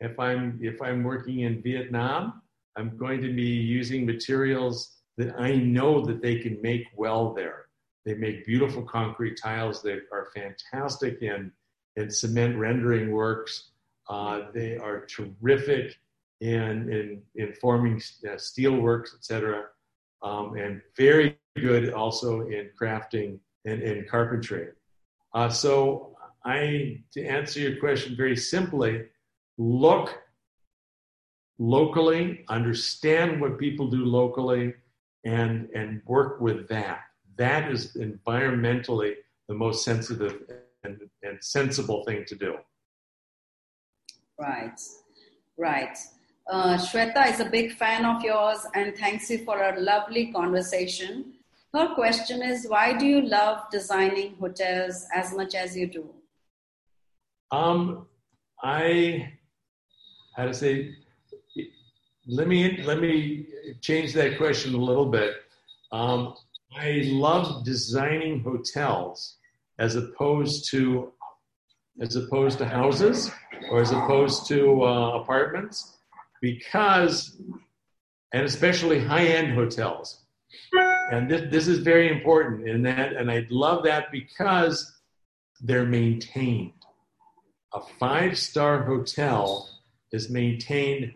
if 0.00 0.18
I'm 0.18 0.58
if 0.62 0.80
I'm 0.80 1.02
working 1.02 1.40
in 1.40 1.62
Vietnam, 1.62 2.42
I'm 2.76 2.96
going 2.96 3.20
to 3.22 3.32
be 3.32 3.42
using 3.42 4.06
materials 4.06 4.96
that 5.16 5.34
I 5.38 5.54
know 5.54 6.04
that 6.06 6.22
they 6.22 6.38
can 6.38 6.60
make 6.62 6.86
well 6.96 7.34
there. 7.34 7.66
They 8.06 8.14
make 8.14 8.46
beautiful 8.46 8.82
concrete 8.82 9.38
tiles 9.40 9.82
that 9.82 10.02
are 10.12 10.30
fantastic 10.34 11.20
in, 11.20 11.52
in 11.96 12.10
cement 12.10 12.56
rendering 12.56 13.10
works. 13.10 13.72
Uh, 14.08 14.50
they 14.54 14.78
are 14.78 15.06
terrific 15.06 15.98
in, 16.40 16.90
in, 16.90 17.22
in 17.34 17.52
forming 17.60 18.00
uh, 18.28 18.38
steel 18.38 18.76
works, 18.76 19.14
etc., 19.14 19.64
um, 20.22 20.56
and 20.56 20.80
very 20.96 21.38
good 21.56 21.92
also 21.92 22.42
in 22.42 22.70
crafting 22.80 23.38
and 23.64 23.82
in 23.82 24.06
carpentry. 24.10 24.68
Uh, 25.34 25.48
so 25.48 26.16
I, 26.44 27.02
to 27.12 27.24
answer 27.24 27.60
your 27.60 27.76
question 27.76 28.16
very 28.16 28.36
simply, 28.36 29.04
look 29.58 30.18
locally, 31.58 32.44
understand 32.48 33.40
what 33.40 33.58
people 33.58 33.88
do 33.88 34.04
locally, 34.04 34.74
and, 35.24 35.68
and 35.74 36.00
work 36.06 36.40
with 36.40 36.66
that. 36.68 37.00
That 37.36 37.70
is 37.70 37.96
environmentally 37.96 39.14
the 39.48 39.54
most 39.54 39.84
sensitive 39.84 40.42
and, 40.84 40.98
and 41.22 41.38
sensible 41.42 42.04
thing 42.04 42.24
to 42.28 42.34
do. 42.34 42.56
Right, 44.38 44.80
right. 45.58 45.96
Uh, 46.50 46.76
Shweta 46.78 47.30
is 47.30 47.40
a 47.40 47.44
big 47.44 47.74
fan 47.74 48.06
of 48.06 48.22
yours 48.22 48.66
and 48.74 48.96
thanks 48.96 49.28
you 49.30 49.44
for 49.44 49.62
a 49.62 49.78
lovely 49.78 50.32
conversation. 50.32 51.34
Her 51.72 51.94
question 51.94 52.42
is 52.42 52.66
Why 52.68 52.96
do 52.96 53.06
you 53.06 53.22
love 53.22 53.70
designing 53.70 54.34
hotels 54.36 55.06
as 55.14 55.34
much 55.34 55.54
as 55.54 55.76
you 55.76 55.86
do? 55.86 56.10
Um, 57.52 58.06
I, 58.62 59.32
how 60.36 60.46
to 60.46 60.54
say, 60.54 60.94
let 62.26 62.48
me 62.48 62.82
let 62.82 63.00
me 63.00 63.46
change 63.80 64.12
that 64.14 64.36
question 64.36 64.74
a 64.74 64.78
little 64.78 65.06
bit. 65.06 65.34
Um, 65.92 66.34
I 66.76 67.02
love 67.06 67.64
designing 67.64 68.42
hotels 68.42 69.36
as 69.78 69.96
opposed 69.96 70.70
to 70.70 71.12
as 72.00 72.16
opposed 72.16 72.58
to 72.58 72.66
houses 72.66 73.30
or 73.70 73.80
as 73.80 73.90
opposed 73.90 74.46
to 74.48 74.82
uh, 74.82 75.20
apartments 75.20 75.98
because 76.40 77.40
and 78.32 78.44
especially 78.44 78.98
high-end 79.00 79.54
hotels 79.54 80.24
and 81.10 81.30
this, 81.30 81.50
this 81.50 81.68
is 81.68 81.78
very 81.80 82.08
important 82.10 82.68
in 82.68 82.82
that 82.82 83.12
and 83.14 83.30
i 83.30 83.46
love 83.50 83.82
that 83.84 84.10
because 84.12 84.98
they're 85.60 85.86
maintained 85.86 86.72
a 87.72 87.80
five-star 87.98 88.82
hotel 88.84 89.68
is 90.12 90.28
maintained 90.30 91.12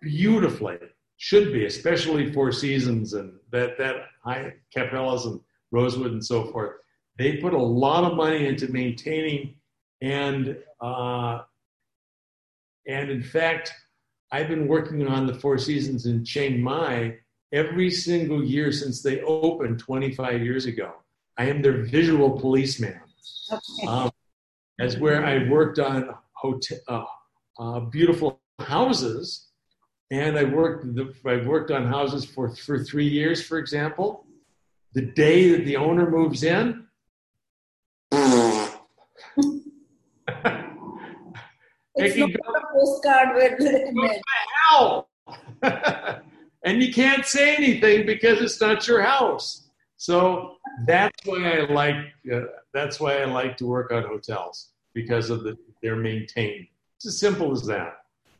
beautifully. 0.00 0.78
Should 1.16 1.52
be, 1.52 1.66
especially 1.66 2.32
Four 2.32 2.50
Seasons 2.50 3.12
and 3.12 3.34
that 3.52 3.76
that 3.78 3.96
high 4.24 4.54
Capellas 4.74 5.26
and 5.26 5.40
Rosewood 5.70 6.12
and 6.12 6.24
so 6.24 6.44
forth. 6.44 6.76
They 7.18 7.36
put 7.36 7.52
a 7.52 7.58
lot 7.58 8.10
of 8.10 8.16
money 8.16 8.46
into 8.46 8.72
maintaining 8.72 9.56
and 10.00 10.56
uh, 10.80 11.42
and 12.86 13.10
in 13.10 13.22
fact, 13.22 13.72
I've 14.32 14.48
been 14.48 14.66
working 14.66 15.06
on 15.06 15.26
the 15.26 15.34
Four 15.34 15.58
Seasons 15.58 16.06
in 16.06 16.24
Chiang 16.24 16.62
Mai 16.62 17.18
every 17.52 17.90
single 17.90 18.44
year 18.44 18.72
since 18.72 19.02
they 19.02 19.20
opened 19.22 19.78
25 19.78 20.42
years 20.42 20.66
ago. 20.66 20.92
I 21.38 21.46
am 21.46 21.62
their 21.62 21.82
visual 21.84 22.38
policeman. 22.38 23.00
Okay. 23.50 23.86
Um, 23.86 24.10
as 24.78 24.98
where 24.98 25.24
I 25.24 25.48
worked 25.48 25.78
on 25.78 26.14
hotel, 26.32 26.78
uh, 26.88 27.04
uh, 27.58 27.80
beautiful 27.80 28.40
houses 28.58 29.48
and 30.10 30.38
I 30.38 30.44
worked 30.44 30.84
I 31.24 31.36
worked 31.46 31.70
on 31.70 31.86
houses 31.86 32.24
for 32.24 32.54
for 32.56 32.82
three 32.82 33.08
years, 33.08 33.42
for 33.46 33.58
example. 33.58 34.26
The 34.92 35.02
day 35.02 35.50
that 35.52 35.64
the 35.64 35.76
owner 35.76 36.10
moves 36.10 36.42
in, 36.42 36.86
it's 41.94 42.16
not 42.16 42.30
go, 42.32 42.52
a 42.54 42.72
postcard 42.72 43.36
with 43.36 43.60
hell. 44.68 45.08
and 46.64 46.82
you 46.82 46.92
can't 46.92 47.24
say 47.24 47.54
anything 47.56 48.06
because 48.06 48.40
it's 48.40 48.60
not 48.60 48.86
your 48.86 49.02
house. 49.02 49.68
So 49.96 50.56
that's 50.86 51.24
why 51.24 51.58
I 51.58 51.72
like 51.72 51.96
uh, 52.32 52.40
that's 52.72 53.00
why 53.00 53.18
I 53.18 53.24
like 53.24 53.56
to 53.58 53.66
work 53.66 53.92
on 53.92 54.04
hotels 54.04 54.70
because 54.94 55.30
of 55.30 55.42
the 55.44 55.56
they're 55.82 55.96
maintained. 55.96 56.66
It's 56.96 57.06
as 57.06 57.18
simple 57.18 57.52
as 57.52 57.62
that. 57.66 57.98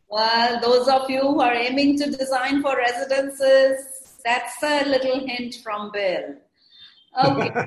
Well, 0.09 0.61
those 0.61 0.89
of 0.89 1.09
you 1.09 1.21
who 1.21 1.41
are 1.41 1.55
aiming 1.55 1.99
to 1.99 2.11
design 2.11 2.63
for 2.63 2.77
residences, 2.77 4.19
that's 4.25 4.63
a 4.63 4.85
little 4.85 5.27
hint 5.27 5.57
from 5.63 5.91
Bill. 5.93 6.35
Okay. 7.25 7.67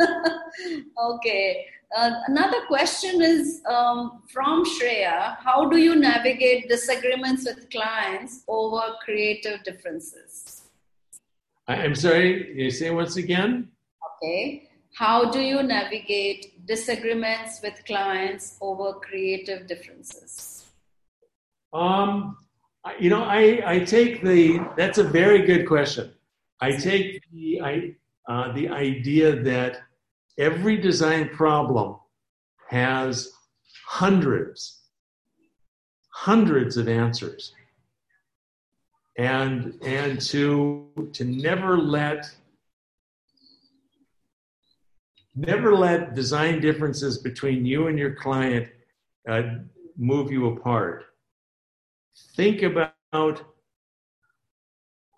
okay. 0.98 1.66
Uh, 1.96 2.12
another 2.28 2.64
question 2.66 3.20
is 3.20 3.62
um, 3.68 4.22
from 4.28 4.64
Shreya 4.64 5.36
How 5.38 5.68
do 5.68 5.76
you 5.76 5.96
navigate 5.96 6.68
disagreements 6.68 7.44
with 7.44 7.68
clients 7.70 8.44
over 8.46 8.80
creative 9.04 9.62
differences? 9.64 10.62
I'm 11.66 11.94
sorry, 11.94 12.44
can 12.44 12.58
you 12.58 12.70
say 12.70 12.90
once 12.90 13.16
again? 13.16 13.70
Okay. 14.16 14.68
How 14.94 15.30
do 15.30 15.40
you 15.40 15.62
navigate 15.62 16.66
disagreements 16.66 17.60
with 17.62 17.84
clients 17.86 18.56
over 18.60 18.94
creative 18.94 19.66
differences? 19.66 20.64
Um, 21.72 22.36
you 22.98 23.10
know, 23.10 23.22
I, 23.22 23.62
I 23.64 23.78
take 23.80 24.22
the, 24.22 24.60
that's 24.76 24.98
a 24.98 25.04
very 25.04 25.42
good 25.46 25.66
question. 25.66 26.12
I 26.60 26.72
take 26.72 27.22
the, 27.32 27.60
I, 27.62 27.94
uh, 28.28 28.52
the 28.52 28.68
idea 28.68 29.36
that 29.42 29.82
every 30.40 30.76
design 30.76 31.28
problem 31.28 31.96
has 32.68 33.32
hundreds, 33.86 34.80
hundreds 36.12 36.76
of 36.76 36.88
answers. 36.88 37.54
And, 39.18 39.78
and 39.82 40.20
to, 40.22 41.10
to 41.12 41.24
never 41.24 41.76
let, 41.76 42.34
never 45.36 45.74
let 45.74 46.14
design 46.14 46.60
differences 46.60 47.18
between 47.18 47.66
you 47.66 47.88
and 47.88 47.98
your 47.98 48.14
client 48.14 48.68
uh, 49.28 49.42
move 49.96 50.32
you 50.32 50.48
apart 50.48 51.04
think 52.36 52.62
about 52.62 53.44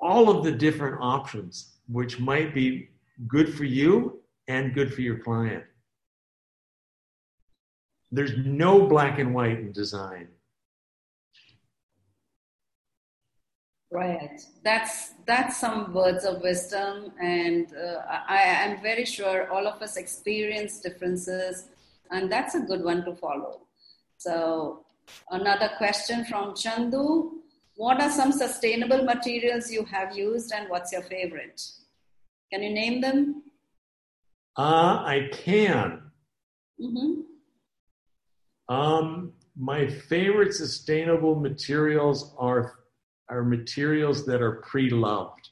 all 0.01 0.29
of 0.29 0.45
the 0.45 0.53
different 0.53 1.01
options 1.01 1.77
which 1.89 2.19
might 2.19 2.55
be 2.55 2.89
good 3.29 3.53
for 3.55 3.65
you 3.65 4.22
and 4.49 4.75
good 4.75 4.93
for 4.93 5.01
your 5.01 5.19
client. 5.19 5.65
There's 8.11 8.37
no 8.37 8.87
black 8.87 9.19
and 9.19 9.35
white 9.35 9.59
in 9.59 9.73
design. 9.73 10.29
Right. 13.91 14.41
That's 14.65 15.13
that's 15.27 15.59
some 15.59 15.93
words 15.93 16.25
of 16.25 16.41
wisdom, 16.41 17.13
and 17.21 17.67
uh, 17.75 18.01
I 18.29 18.39
am 18.39 18.81
very 18.81 19.05
sure 19.05 19.51
all 19.51 19.67
of 19.67 19.83
us 19.83 19.97
experience 19.97 20.81
differences, 20.81 21.69
and 22.11 22.33
that's 22.33 22.55
a 22.55 22.61
good 22.61 22.83
one 22.83 23.05
to 23.05 23.15
follow. 23.15 23.67
So 24.17 24.87
Another 25.31 25.71
question 25.79 26.25
from 26.25 26.55
Chandu. 26.55 27.31
What 27.77 28.01
are 28.01 28.11
some 28.11 28.33
sustainable 28.33 29.05
materials 29.05 29.71
you 29.71 29.85
have 29.85 30.17
used 30.17 30.53
and 30.53 30.69
what's 30.69 30.93
your 30.93 31.03
favorite? 31.03 31.61
Can 32.53 32.63
you 32.63 32.71
name 32.71 33.01
them? 33.01 33.43
Uh, 34.57 35.03
I 35.05 35.29
can. 35.33 36.03
Mm-hmm. 36.81 38.75
Um, 38.75 39.33
my 39.57 39.87
favorite 39.87 40.55
sustainable 40.55 41.35
materials 41.35 42.35
are 42.39 42.79
are 43.29 43.43
materials 43.43 44.27
that 44.27 44.43
are 44.43 44.57
pre-loved, 44.57 45.49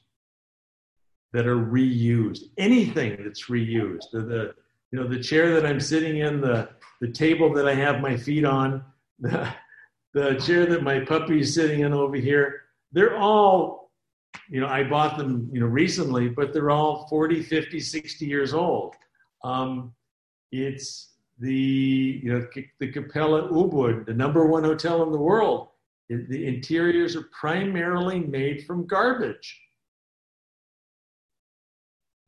that 1.33 1.47
are 1.47 1.57
reused. 1.57 2.43
Anything 2.57 3.17
that's 3.23 3.49
reused. 3.49 4.11
The, 4.11 4.21
the 4.21 4.55
you 4.91 4.99
know 4.99 5.07
the 5.07 5.19
chair 5.19 5.53
that 5.55 5.65
I'm 5.65 5.79
sitting 5.79 6.17
in, 6.17 6.41
the 6.41 6.69
the 7.01 7.11
table 7.11 7.51
that 7.53 7.67
I 7.67 7.73
have 7.73 7.99
my 7.99 8.15
feet 8.15 8.45
on, 8.45 8.83
the, 9.19 9.53
the 10.13 10.35
chair 10.35 10.65
that 10.67 10.83
my 10.83 10.99
puppy 10.99 11.41
is 11.41 11.53
sitting 11.53 11.81
in 11.81 11.93
over 11.93 12.15
here. 12.15 12.61
They're 12.91 13.17
all, 13.17 13.80
you 14.49 14.59
know, 14.59 14.67
I 14.67 14.83
bought 14.83 15.17
them, 15.17 15.49
you 15.51 15.59
know, 15.59 15.65
recently, 15.65 16.29
but 16.29 16.53
they're 16.53 16.71
all 16.71 17.07
40, 17.07 17.41
50, 17.41 17.79
60 17.79 18.25
years 18.25 18.53
old. 18.53 18.95
Um, 19.43 19.93
it's 20.51 21.11
the 21.39 22.19
you 22.23 22.31
know 22.31 22.47
the 22.79 22.91
Capella 22.91 23.49
Ubud, 23.49 24.05
the 24.05 24.13
number 24.13 24.45
one 24.45 24.63
hotel 24.63 25.03
in 25.03 25.11
the 25.11 25.17
world. 25.17 25.69
The 26.09 26.45
interiors 26.45 27.15
are 27.15 27.29
primarily 27.31 28.19
made 28.19 28.65
from 28.65 28.85
garbage. 28.85 29.59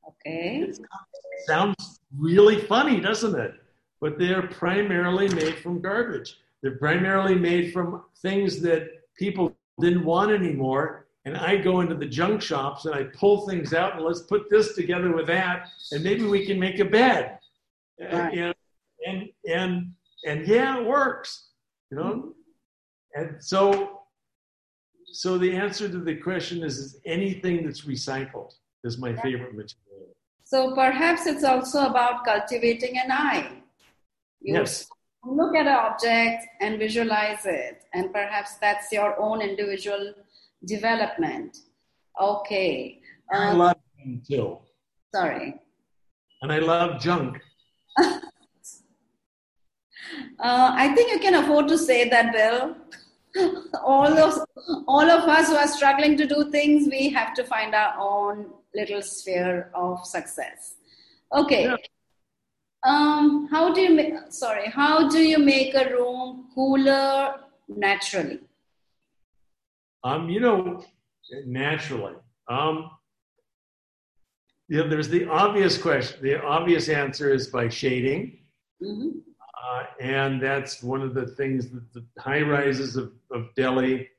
Okay. 0.08 0.62
It 0.62 0.80
sounds 1.46 2.00
really 2.18 2.62
funny, 2.62 3.02
doesn't 3.02 3.38
it? 3.38 3.56
But 4.00 4.18
they're 4.18 4.48
primarily 4.48 5.28
made 5.28 5.56
from 5.56 5.82
garbage. 5.82 6.38
They're 6.62 6.78
primarily 6.78 7.36
made 7.36 7.74
from 7.74 8.04
things 8.22 8.62
that 8.62 8.88
people 9.18 9.54
didn't 9.82 10.06
want 10.06 10.32
anymore. 10.32 11.08
And 11.26 11.38
I 11.38 11.56
go 11.56 11.80
into 11.80 11.96
the 11.96 12.06
junk 12.06 12.42
shops 12.42 12.86
and 12.86 12.94
I 12.94 13.04
pull 13.04 13.48
things 13.48 13.74
out 13.74 13.96
and 13.96 14.04
let's 14.04 14.22
put 14.22 14.50
this 14.50 14.76
together 14.76 15.16
with 15.16 15.28
that, 15.28 15.70
and 15.92 16.04
maybe 16.04 16.26
we 16.26 16.46
can 16.46 16.60
make 16.60 16.80
a 16.80 16.86
bed. 16.86 17.40
Right. 18.00 18.38
And, 18.38 18.56
and 19.08 19.30
and 19.48 19.92
and 20.26 20.48
yeah, 20.48 20.80
it 20.80 20.86
works. 20.86 21.50
You 21.92 21.98
know, 21.98 22.34
and 23.16 23.42
so 23.42 24.02
so 25.06 25.38
the 25.38 25.56
answer 25.56 25.88
to 25.88 26.00
the 26.00 26.16
question 26.16 26.64
is, 26.64 26.78
is 26.78 27.00
anything 27.06 27.64
that's 27.66 27.82
recycled 27.82 28.52
is 28.84 28.98
my 28.98 29.14
favorite 29.22 29.54
material. 29.54 30.10
So 30.44 30.76
perhaps 30.76 31.26
it's 31.26 31.44
also 31.44 31.86
about 31.86 32.26
cultivating 32.26 32.98
an 32.98 33.12
eye. 33.12 33.50
You 34.42 34.56
yes. 34.56 34.88
Look 35.26 35.56
at 35.56 35.68
an 35.68 35.74
object 35.74 36.46
and 36.60 36.78
visualize 36.78 37.46
it, 37.46 37.86
and 37.94 38.12
perhaps 38.12 38.56
that's 38.56 38.92
your 38.92 39.18
own 39.18 39.42
individual 39.42 40.14
development. 40.66 41.58
Okay. 42.20 43.00
Um, 43.34 43.42
I 43.42 43.52
love 43.54 43.78
junk 43.98 44.28
too. 44.28 44.58
Sorry. 45.14 45.56
And 46.42 46.52
I 46.52 46.60
love 46.60 47.02
junk. 47.02 47.40
uh, 47.98 48.20
I 50.40 50.94
think 50.96 51.12
you 51.12 51.20
can 51.20 51.36
afford 51.36 51.68
to 51.70 51.78
say 51.78 52.10
that, 52.10 52.34
Bill. 52.34 52.76
all 53.84 54.18
of 54.18 54.46
all 54.88 55.10
of 55.10 55.28
us 55.28 55.48
who 55.48 55.56
are 55.56 55.68
struggling 55.68 56.16
to 56.18 56.28
do 56.28 56.52
things, 56.52 56.88
we 56.90 57.10
have 57.10 57.34
to 57.34 57.44
find 57.44 57.74
our 57.74 57.96
own 58.00 58.52
little 58.76 59.02
sphere 59.02 59.72
of 59.74 60.06
success. 60.06 60.76
Okay. 61.34 61.64
Yeah. 61.64 61.78
Um, 62.86 63.48
how 63.50 63.74
do 63.74 63.82
you 63.82 63.92
make? 63.92 64.14
Sorry, 64.30 64.70
how 64.70 65.10
do 65.10 65.20
you 65.20 65.40
make 65.40 65.74
a 65.74 65.90
room 65.90 66.50
cooler 66.54 67.36
naturally? 67.68 68.40
Um, 70.04 70.30
you 70.30 70.40
know, 70.40 70.84
naturally. 71.46 72.14
Um, 72.48 72.90
yeah, 74.70 74.84
there's 74.88 75.10
the 75.10 75.28
obvious 75.28 75.78
question. 75.78 76.22
The 76.22 76.42
obvious 76.42 76.90
answer 76.90 77.34
is 77.34 77.48
by 77.48 77.70
shading. 77.70 78.40
Mm-hmm. 78.82 79.20
Uh, 79.64 79.84
and 80.02 80.42
that's 80.42 80.84
one 80.84 81.02
of 81.02 81.14
the 81.14 81.28
things 81.28 81.70
that 81.70 81.94
the 81.94 82.06
high 82.20 82.42
rises 82.42 82.96
of, 82.96 83.14
of 83.32 83.54
Delhi, 83.56 84.10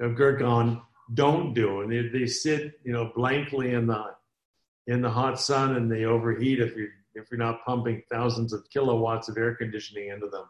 of 0.00 0.12
Gurgaon, 0.12 0.80
don't 1.12 1.52
do. 1.52 1.82
And 1.82 1.92
they, 1.92 2.08
they 2.08 2.26
sit, 2.26 2.80
you 2.84 2.92
know, 2.92 3.12
blankly 3.14 3.74
in 3.74 3.86
the 3.86 4.14
in 4.86 5.00
the 5.00 5.10
hot 5.10 5.40
sun 5.40 5.76
and 5.76 5.90
they 5.90 6.04
overheat 6.04 6.60
if 6.60 6.76
you 6.76 6.88
if 7.14 7.30
you're 7.30 7.38
not 7.38 7.64
pumping 7.64 8.02
thousands 8.10 8.52
of 8.52 8.68
kilowatts 8.70 9.28
of 9.28 9.36
air 9.36 9.54
conditioning 9.54 10.08
into 10.08 10.28
them. 10.28 10.44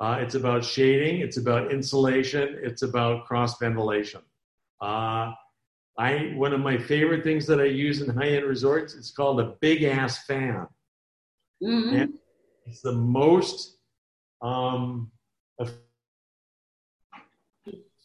Uh, 0.00 0.18
it's 0.20 0.34
about 0.34 0.64
shading, 0.64 1.20
it's 1.20 1.36
about 1.36 1.72
insulation, 1.72 2.58
it's 2.62 2.82
about 2.82 3.26
cross 3.26 3.58
ventilation. 3.58 4.20
Uh, 4.80 5.32
I 5.96 6.32
one 6.34 6.52
of 6.52 6.60
my 6.60 6.76
favorite 6.76 7.22
things 7.22 7.46
that 7.46 7.60
I 7.60 7.66
use 7.66 8.02
in 8.02 8.14
high-end 8.14 8.44
resorts. 8.44 8.94
It's 8.94 9.12
called 9.12 9.40
a 9.40 9.54
big 9.60 9.84
ass 9.84 10.26
fan, 10.26 10.66
mm-hmm. 11.62 11.94
and 11.94 12.14
it's 12.66 12.80
the 12.80 12.92
most 12.92 13.76
um, 14.42 15.12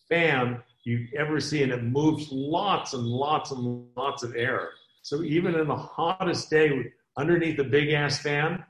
fan 0.09 0.61
you 0.83 1.07
ever 1.17 1.39
see, 1.39 1.63
and 1.63 1.71
it 1.71 1.83
moves 1.83 2.27
lots 2.31 2.93
and 2.93 3.03
lots 3.03 3.51
and 3.51 3.87
lots 3.95 4.23
of 4.23 4.35
air. 4.35 4.71
So 5.01 5.23
even 5.23 5.55
in 5.55 5.67
the 5.67 5.75
hottest 5.75 6.49
day, 6.49 6.91
underneath 7.17 7.57
the 7.57 7.63
big 7.63 7.89
ass 7.89 8.19
fan, 8.19 8.63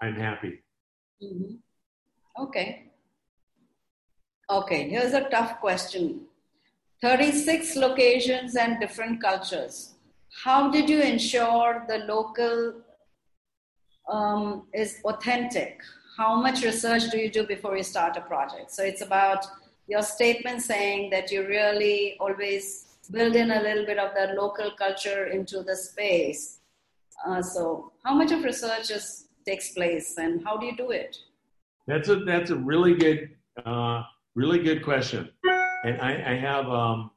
I'm 0.00 0.14
happy. 0.14 0.62
Mm-hmm. 1.22 1.56
Okay. 2.38 2.84
Okay, 4.48 4.88
here's 4.88 5.12
a 5.12 5.28
tough 5.28 5.60
question 5.60 6.20
36 7.02 7.76
locations 7.76 8.56
and 8.56 8.80
different 8.80 9.20
cultures. 9.20 9.94
How 10.44 10.70
did 10.70 10.88
you 10.88 11.00
ensure 11.00 11.84
the 11.88 11.98
local 11.98 12.74
um, 14.08 14.66
is 14.72 15.00
authentic? 15.04 15.80
How 16.16 16.40
much 16.40 16.62
research 16.62 17.10
do 17.10 17.18
you 17.18 17.30
do 17.30 17.46
before 17.46 17.76
you 17.76 17.82
start 17.82 18.16
a 18.16 18.20
project? 18.20 18.70
So 18.70 18.84
it's 18.84 19.02
about 19.02 19.44
your 19.88 20.02
statement 20.02 20.62
saying 20.62 21.10
that 21.10 21.30
you 21.30 21.46
really 21.46 22.16
always 22.20 22.86
build 23.10 23.36
in 23.36 23.50
a 23.50 23.60
little 23.60 23.86
bit 23.86 23.98
of 23.98 24.12
the 24.14 24.34
local 24.34 24.70
culture 24.78 25.26
into 25.26 25.62
the 25.62 25.76
space. 25.76 26.60
Uh, 27.26 27.42
so 27.42 27.92
how 28.04 28.14
much 28.14 28.30
of 28.32 28.44
research 28.44 28.90
is, 28.90 29.28
takes 29.46 29.72
place 29.72 30.18
and 30.18 30.44
how 30.44 30.56
do 30.56 30.66
you 30.66 30.76
do 30.76 30.90
it? 30.90 31.16
That's 31.88 32.10
a 32.10 32.16
that's 32.16 32.50
a 32.50 32.56
really 32.56 32.94
good 32.94 33.30
uh, 33.64 34.02
really 34.34 34.58
good 34.58 34.84
question, 34.84 35.30
and 35.84 35.98
I, 36.02 36.32
I 36.32 36.34
have 36.36 36.68
um, 36.68 37.10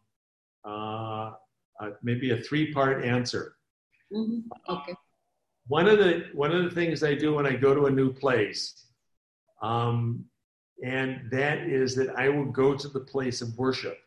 uh, 0.66 1.32
uh, 1.82 1.90
maybe 2.02 2.32
a 2.32 2.38
three 2.38 2.74
part 2.74 3.04
answer. 3.04 3.56
Mm-hmm. 4.14 4.40
Okay. 4.70 4.94
One 5.68 5.90
of 5.90 6.00
the 6.00 6.28
one 6.34 6.54
of 6.54 6.64
the 6.64 6.72
things 6.72 7.04
I 7.04 7.16
do 7.16 7.36
when 7.36 7.46
I 7.46 7.54
go 7.54 7.76
to 7.76 7.88
a 7.88 7.92
new 7.92 8.14
place, 8.14 8.86
um, 9.62 10.24
and 10.82 11.30
that 11.32 11.60
is 11.60 11.94
that 11.96 12.16
I 12.18 12.30
will 12.30 12.46
go 12.46 12.74
to 12.74 12.88
the 12.88 13.02
place 13.02 13.42
of 13.42 13.58
worship, 13.58 13.98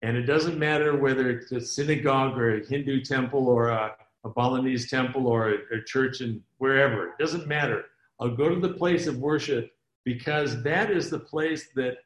and 0.00 0.16
it 0.16 0.22
doesn't 0.22 0.58
matter 0.58 0.96
whether 0.96 1.28
it's 1.28 1.52
a 1.52 1.60
synagogue 1.60 2.38
or 2.38 2.56
a 2.56 2.66
Hindu 2.66 3.02
temple 3.02 3.46
or 3.46 3.68
a, 3.68 3.94
a 4.24 4.30
Balinese 4.30 4.88
temple 4.88 5.26
or 5.26 5.50
a, 5.50 5.76
a 5.76 5.84
church 5.84 6.22
and 6.22 6.40
wherever. 6.56 7.08
It 7.08 7.18
doesn't 7.18 7.46
matter 7.46 7.84
I'll 8.20 8.36
go 8.36 8.48
to 8.48 8.60
the 8.60 8.74
place 8.74 9.06
of 9.06 9.18
worship 9.18 9.70
because 10.04 10.62
that 10.62 10.90
is 10.90 11.10
the 11.10 11.18
place 11.18 11.68
that 11.74 11.96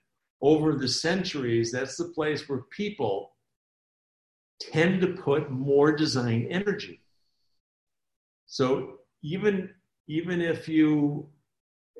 over 0.40 0.74
the 0.74 0.88
centuries, 0.88 1.72
that's 1.72 1.96
the 1.96 2.08
place 2.08 2.48
where 2.48 2.62
people 2.70 3.32
tend 4.60 5.00
to 5.00 5.08
put 5.08 5.50
more 5.50 5.92
design 5.92 6.46
energy. 6.50 7.00
So 8.46 8.98
even 9.22 9.70
even 10.06 10.40
if 10.40 10.68
you 10.68 11.28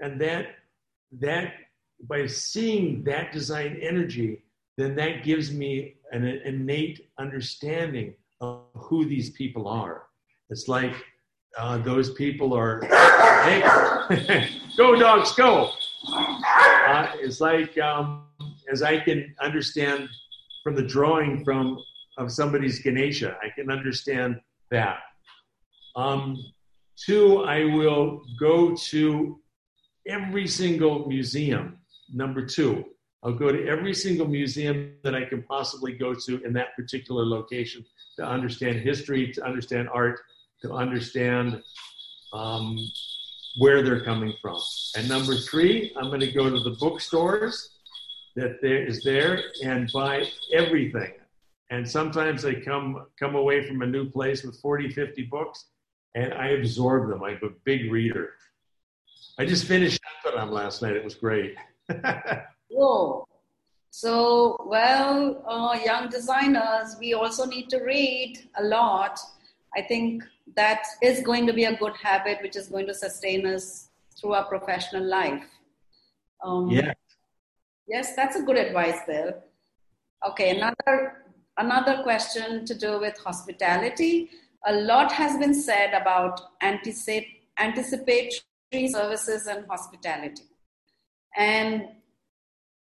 and 0.01 0.21
that 0.21 0.47
that 1.21 1.55
by 2.09 2.27
seeing 2.27 3.03
that 3.05 3.33
design 3.33 3.79
energy, 3.81 4.45
then 4.77 4.95
that 4.97 5.25
gives 5.25 5.53
me 5.53 5.97
an 6.13 6.25
innate 6.25 7.09
understanding 7.19 8.15
of 8.41 8.63
who 8.75 9.07
these 9.07 9.31
people 9.31 9.69
are. 9.69 10.05
It's 10.51 10.69
like 10.69 10.95
uh, 11.57 11.79
those 11.79 12.13
people 12.15 12.55
are, 12.55 12.83
hey, 13.45 14.51
go 14.77 14.97
dogs, 14.97 15.33
go. 15.33 15.71
Uh, 16.09 17.09
it's 17.21 17.41
like 17.41 17.77
um, 17.79 18.27
as 18.71 18.83
I 18.83 19.01
can 19.01 19.35
understand 19.41 20.09
from 20.63 20.75
the 20.75 20.83
drawing 20.83 21.45
from 21.45 21.79
of 22.17 22.31
somebody's 22.31 22.81
Ganesha, 22.81 23.37
I 23.43 23.49
can 23.51 23.71
understand 23.71 24.41
that. 24.71 24.99
Um, 25.97 26.37
two, 26.97 27.45
I 27.45 27.65
will 27.65 28.23
go 28.39 28.75
to 28.75 29.41
every 30.07 30.47
single 30.47 31.07
museum. 31.09 31.79
Number 32.13 32.47
two, 32.47 32.85
I'll 33.23 33.33
go 33.33 33.51
to 33.51 33.67
every 33.67 33.95
single 33.95 34.29
museum 34.29 34.93
that 35.03 35.15
I 35.15 35.25
can 35.25 35.43
possibly 35.43 35.93
go 35.93 36.15
to 36.15 36.43
in 36.45 36.53
that 36.55 36.77
particular 36.77 37.25
location 37.25 37.85
to 38.17 38.25
understand 38.25 38.81
history, 38.81 39.33
to 39.33 39.45
understand 39.45 39.89
art, 39.93 40.21
to 40.63 40.73
understand 40.73 41.63
um, 42.33 42.77
where 43.59 43.83
they're 43.83 44.05
coming 44.05 44.35
from. 44.41 44.61
And 44.97 45.09
number 45.09 45.37
three, 45.37 45.93
I'm 45.97 46.09
going 46.09 46.21
to 46.21 46.33
go 46.33 46.51
to 46.51 46.61
the 46.61 46.77
bookstores 46.81 47.71
that 48.37 48.61
there 48.61 48.85
is 48.85 49.03
there 49.05 49.41
and 49.63 49.91
buy 49.93 50.25
everything. 50.53 51.13
And 51.71 51.89
sometimes 51.89 52.45
I 52.45 52.55
come 52.55 53.07
come 53.19 53.35
away 53.37 53.67
from 53.67 53.83
a 53.83 53.87
new 53.87 54.09
place 54.11 54.43
with 54.43 54.61
40, 54.61 54.91
50 54.91 55.23
books, 55.25 55.67
and 56.15 56.33
I 56.35 56.49
absorb 56.49 57.09
them. 57.09 57.23
I'm 57.23 57.39
a 57.43 57.51
big 57.65 57.91
reader. 57.91 58.35
I 59.39 59.47
just 59.47 59.65
finished 59.67 60.01
Shantaram 60.25 60.51
last 60.51 60.83
night. 60.83 60.95
It 60.95 61.05
was 61.05 61.15
great. 61.15 61.57
Whoa. 62.71 63.27
So, 63.91 64.57
well, 64.67 65.43
uh, 65.47 65.79
young 65.85 66.09
designers, 66.09 66.97
we 66.99 67.15
also 67.15 67.47
need 67.47 67.71
to 67.71 67.79
read 67.79 68.39
a 68.59 68.65
lot. 68.65 69.19
I 69.77 69.83
think 69.83 70.25
that 70.57 70.85
is 71.03 71.21
going 71.21 71.47
to 71.47 71.53
be 71.53 71.65
a 71.65 71.77
good 71.77 71.95
habit, 72.03 72.39
which 72.43 72.57
is 72.57 72.69
going 72.69 72.87
to 72.87 72.95
sustain 72.95 73.47
us 73.47 73.89
through 74.19 74.35
our 74.35 74.45
professional 74.45 75.05
life. 75.05 75.45
Um, 76.43 76.71
yeah. 76.71 76.93
Yes, 77.87 78.15
that's 78.15 78.37
a 78.37 78.43
good 78.43 78.57
advice, 78.57 78.99
Bill. 79.07 79.35
Okay, 80.27 80.57
another 80.57 81.25
another 81.59 82.03
question 82.03 82.65
to 82.67 82.75
do 82.75 82.99
with 82.99 83.17
hospitality. 83.19 84.31
A 84.67 84.73
lot 84.73 85.13
has 85.13 85.37
been 85.37 85.55
said 85.55 85.93
about 85.93 86.41
anticipatory 86.63 87.29
services 88.89 89.47
and 89.47 89.67
hospitality, 89.67 90.45
and 91.37 91.89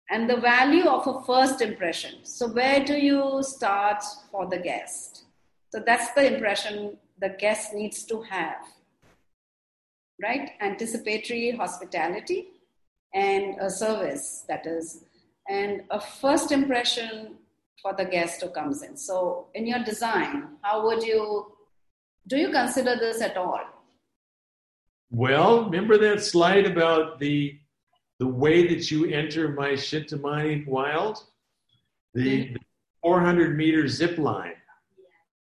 and 0.10 0.30
the 0.30 0.38
value 0.38 0.86
of 0.86 1.08
a 1.08 1.22
first 1.24 1.62
impression. 1.62 2.24
So, 2.24 2.48
where 2.48 2.84
do 2.86 2.94
you 2.94 3.44
start 3.44 4.04
for 4.32 4.48
the 4.48 4.58
guest? 4.58 5.26
So, 5.74 5.84
that's 5.86 6.12
the 6.14 6.36
impression 6.36 6.98
the 7.20 7.30
guest 7.30 7.74
needs 7.74 8.04
to 8.06 8.22
have, 8.24 8.66
right? 10.22 10.52
Anticipatory 10.62 11.52
hospitality 11.52 12.48
and 13.14 13.60
a 13.60 13.70
service 13.70 14.44
that 14.48 14.66
is, 14.66 15.04
and 15.50 15.84
a 15.92 16.00
first 16.00 16.52
impression 16.52 17.36
for 17.82 17.94
the 17.94 18.06
guest 18.06 18.42
who 18.42 18.50
comes 18.50 18.84
in. 18.84 18.98
So, 18.98 19.48
in 19.54 19.66
your 19.68 19.84
design, 19.84 20.58
how 20.62 20.86
would 20.86 21.04
you 21.04 21.56
do 22.28 22.38
you 22.38 22.50
consider 22.50 22.96
this 22.96 23.22
at 23.22 23.38
all? 23.38 23.62
Well, 25.12 25.66
remember 25.66 25.98
that 26.00 26.24
slide 26.24 26.66
about 26.66 27.20
the 27.20 27.60
the 28.20 28.28
way 28.28 28.68
that 28.68 28.90
you 28.90 29.06
enter 29.12 29.50
my 29.50 29.72
Shinta 29.72 30.20
Mani 30.20 30.64
Wild, 30.66 31.22
the, 32.14 32.46
mm-hmm. 32.46 32.54
the 32.54 32.60
400 33.02 33.58
meter 33.58 33.88
zip 33.90 34.18
line. 34.18 34.56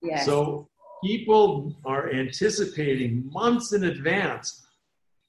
Yes. 0.00 0.24
So 0.24 0.68
people 1.02 1.74
are 1.84 2.12
anticipating 2.12 3.28
months 3.32 3.72
in 3.72 3.84
advance. 3.84 4.66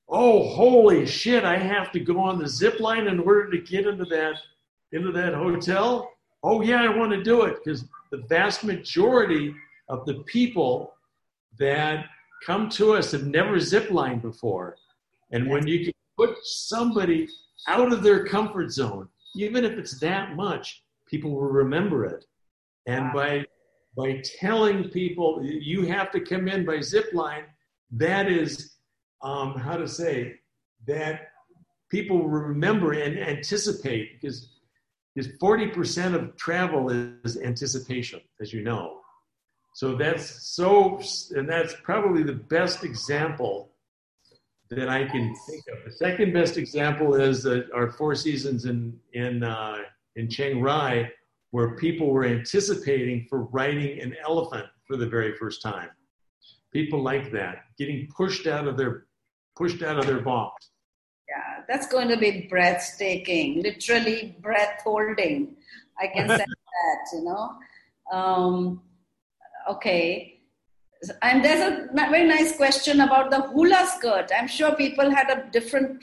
Oh, 0.10 0.48
holy 0.50 1.06
shit! 1.06 1.44
I 1.44 1.58
have 1.58 1.92
to 1.94 2.00
go 2.00 2.20
on 2.20 2.38
the 2.38 2.48
zip 2.48 2.80
line 2.80 3.08
in 3.08 3.20
order 3.20 3.50
to 3.50 3.58
get 3.58 3.88
into 3.88 4.06
that 4.06 4.36
into 4.92 5.12
that 5.12 5.34
hotel. 5.34 6.12
Oh 6.44 6.62
yeah, 6.62 6.84
I 6.84 6.96
want 6.96 7.12
to 7.12 7.24
do 7.24 7.44
it 7.44 7.58
because 7.64 7.86
the 8.12 8.24
vast 8.30 8.64
majority 8.64 9.56
of 9.90 10.06
the 10.06 10.16
people 10.26 10.94
that 11.58 12.06
come 12.46 12.70
to 12.70 12.94
us 12.94 13.12
have 13.12 13.26
never 13.26 13.60
zip 13.60 13.90
lined 13.90 14.22
before, 14.22 14.76
and 15.32 15.50
when 15.50 15.66
you 15.68 15.86
can 15.86 15.94
put 16.18 16.36
somebody 16.44 17.28
out 17.68 17.92
of 17.94 18.04
their 18.04 18.26
comfort 18.26 18.72
zone, 18.72 19.08
even 19.36 19.64
if 19.64 19.74
it's 19.74 20.00
that 20.00 20.36
much, 20.36 20.84
people 21.08 21.32
will 21.32 21.42
remember 21.42 22.06
it. 22.06 22.26
And 22.86 23.14
by 23.14 23.46
by 23.96 24.22
telling 24.40 24.90
people 24.90 25.40
you 25.44 25.86
have 25.86 26.12
to 26.12 26.20
come 26.20 26.48
in 26.48 26.66
by 26.66 26.82
zip 26.82 27.14
line, 27.14 27.46
that 27.92 28.28
is 28.28 28.76
um, 29.22 29.56
how 29.56 29.78
to 29.78 29.88
say 29.88 30.36
that 30.88 31.28
people 31.90 32.28
remember 32.28 32.94
and 32.94 33.20
anticipate 33.20 34.20
because 34.20 34.50
because 35.16 35.32
40% 35.38 36.16
of 36.16 36.36
travel 36.38 36.90
is 36.90 37.38
anticipation, 37.38 38.20
as 38.42 38.52
you 38.52 38.64
know. 38.64 39.02
So 39.76 39.96
that's 39.96 40.48
so, 40.56 41.02
and 41.32 41.50
that's 41.50 41.76
probably 41.84 42.24
the 42.24 42.34
best 42.34 42.84
example 42.84 43.72
that 44.70 44.90
I 44.90 45.06
can 45.06 45.36
think 45.48 45.64
of. 45.72 45.84
The 45.86 45.92
second 45.92 46.34
best 46.34 46.58
example 46.58 47.16
is 47.16 47.46
uh, 47.46 47.62
our 47.74 47.92
Four 47.92 48.16
Seasons 48.16 48.66
in 48.66 49.00
in 49.14 49.44
uh, 49.44 49.78
in 50.16 50.30
Chiang 50.30 50.62
Rai, 50.62 51.12
where 51.54 51.76
people 51.76 52.08
were 52.08 52.26
anticipating 52.26 53.26
for 53.30 53.44
riding 53.60 54.02
an 54.02 54.16
elephant 54.28 54.66
for 54.88 54.98
the 54.98 55.06
very 55.06 55.36
first 55.36 55.62
time. 55.62 55.90
People 56.72 57.02
like 57.02 57.32
that, 57.32 57.58
getting 57.78 58.08
pushed 58.16 58.48
out 58.48 58.68
of 58.68 58.76
their 58.76 59.06
pushed 59.56 59.84
out 59.84 60.00
of 60.00 60.08
their 60.08 60.22
box. 60.22 60.72
Yeah, 61.30 61.64
that's 61.68 61.88
going 61.88 62.08
to 62.08 62.18
be 62.18 62.48
breathtaking, 62.50 63.62
literally 63.62 64.36
breath 64.42 64.82
holding. 64.84 65.56
I 66.02 66.08
can 66.08 66.28
say 66.38 66.38
that, 66.38 67.02
you 67.14 67.24
know. 67.24 67.50
Um, 68.12 68.82
okay 69.70 70.34
and 71.22 71.44
there's 71.44 71.60
a 71.60 71.90
very 71.94 72.26
nice 72.26 72.56
question 72.56 73.02
about 73.02 73.30
the 73.30 73.42
hula 73.42 73.86
skirt. 73.98 74.32
I'm 74.38 74.48
sure 74.48 74.76
people 74.76 75.10
had 75.10 75.30
a 75.30 75.50
different 75.52 76.02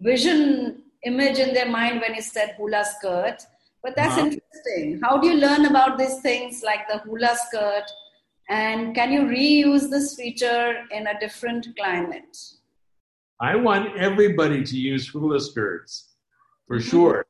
vision 0.00 0.82
image 1.04 1.38
in 1.38 1.54
their 1.54 1.68
mind 1.68 2.00
when 2.00 2.14
you 2.14 2.22
said 2.22 2.54
hula 2.56 2.84
skirt. 2.84 3.42
But 3.82 3.94
that's 3.96 4.16
uh-huh. 4.16 4.26
interesting. 4.26 5.00
How 5.02 5.18
do 5.18 5.28
you 5.28 5.34
learn 5.34 5.66
about 5.66 5.98
these 5.98 6.20
things 6.20 6.62
like 6.64 6.88
the 6.88 6.98
hula 6.98 7.36
skirt? 7.46 7.84
And 8.48 8.94
can 8.94 9.12
you 9.12 9.22
reuse 9.22 9.90
this 9.90 10.14
feature 10.14 10.84
in 10.90 11.06
a 11.06 11.18
different 11.20 11.68
climate? 11.76 12.36
I 13.40 13.54
want 13.56 13.96
everybody 13.96 14.64
to 14.64 14.76
use 14.76 15.08
hula 15.08 15.40
skirts 15.40 16.14
for 16.66 16.78
mm-hmm. 16.78 16.88
sure. 16.88 17.26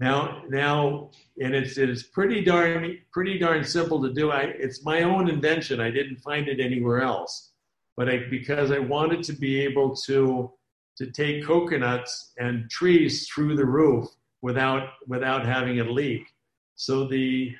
Now, 0.00 0.42
now, 0.48 1.10
and 1.42 1.54
it's 1.54 1.76
it's 1.76 2.04
pretty 2.04 2.44
darn 2.44 2.98
pretty 3.12 3.36
darn 3.38 3.64
simple 3.64 4.00
to 4.02 4.12
do. 4.12 4.30
I 4.30 4.42
it's 4.42 4.84
my 4.84 5.02
own 5.02 5.28
invention. 5.28 5.80
I 5.80 5.90
didn't 5.90 6.18
find 6.18 6.46
it 6.46 6.60
anywhere 6.60 7.00
else, 7.00 7.50
but 7.96 8.08
I 8.08 8.28
because 8.30 8.70
I 8.70 8.78
wanted 8.78 9.24
to 9.24 9.32
be 9.32 9.58
able 9.58 9.96
to 10.06 10.52
to 10.98 11.10
take 11.10 11.44
coconuts 11.44 12.32
and 12.38 12.70
trees 12.70 13.28
through 13.28 13.56
the 13.56 13.66
roof 13.66 14.06
without 14.42 14.90
without 15.06 15.44
having 15.44 15.78
it 15.78 15.90
leak. 15.90 16.26
So 16.76 17.06
the 17.06 17.54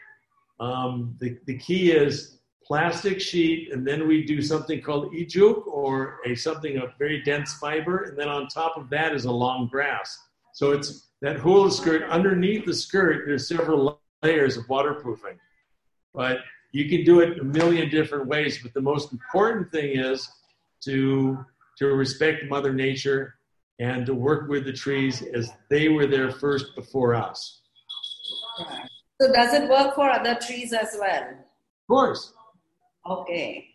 um, 0.61 1.17
the 1.21 1.39
the 1.47 1.59
key 1.59 1.93
is 1.93 2.39
plastic 2.65 3.21
sheet, 3.21 3.73
and 3.73 3.87
then 3.87 4.07
we 4.07 4.25
do 4.25 4.43
something 4.43 4.81
called 4.83 5.13
ijuk 5.15 5.67
or 5.67 6.19
a 6.27 6.35
something 6.35 6.77
of 6.77 6.91
very 6.99 7.23
dense 7.23 7.55
fiber, 7.55 8.05
and 8.05 8.19
then 8.19 8.29
on 8.29 8.47
top 8.49 8.77
of 8.77 8.91
that 8.91 9.15
is 9.15 9.25
a 9.25 9.33
long 9.33 9.69
grass. 9.69 10.19
So 10.53 10.73
it's 10.73 11.09
that 11.23 11.37
hula 11.39 11.71
skirt, 11.71 12.03
underneath 12.11 12.65
the 12.65 12.75
skirt, 12.75 13.25
there's 13.27 13.49
several 13.49 14.01
layers 14.23 14.57
of 14.57 14.69
waterproofing. 14.69 15.39
But 16.15 16.39
you 16.73 16.89
can 16.89 17.05
do 17.05 17.21
it 17.21 17.39
a 17.39 17.45
million 17.45 17.89
different 17.91 18.27
ways. 18.27 18.61
But 18.63 18.75
the 18.75 18.81
most 18.81 19.13
important 19.13 19.71
thing 19.73 19.99
is 19.99 20.29
to, 20.85 21.45
to 21.79 21.87
respect 21.87 22.45
Mother 22.49 22.73
Nature 22.73 23.38
and 23.79 24.05
to 24.07 24.15
work 24.15 24.49
with 24.49 24.65
the 24.65 24.73
trees 24.73 25.23
as 25.23 25.53
they 25.71 25.89
were 25.89 26.07
there 26.07 26.31
first 26.33 26.75
before 26.75 27.15
us. 27.15 27.63
So, 29.21 29.33
does 29.33 29.55
it 29.55 29.69
work 29.69 29.95
for 29.95 30.11
other 30.11 30.37
trees 30.37 30.73
as 30.73 30.97
well? 30.99 31.31
Of 31.31 31.87
course. 31.89 32.33
Okay. 33.09 33.69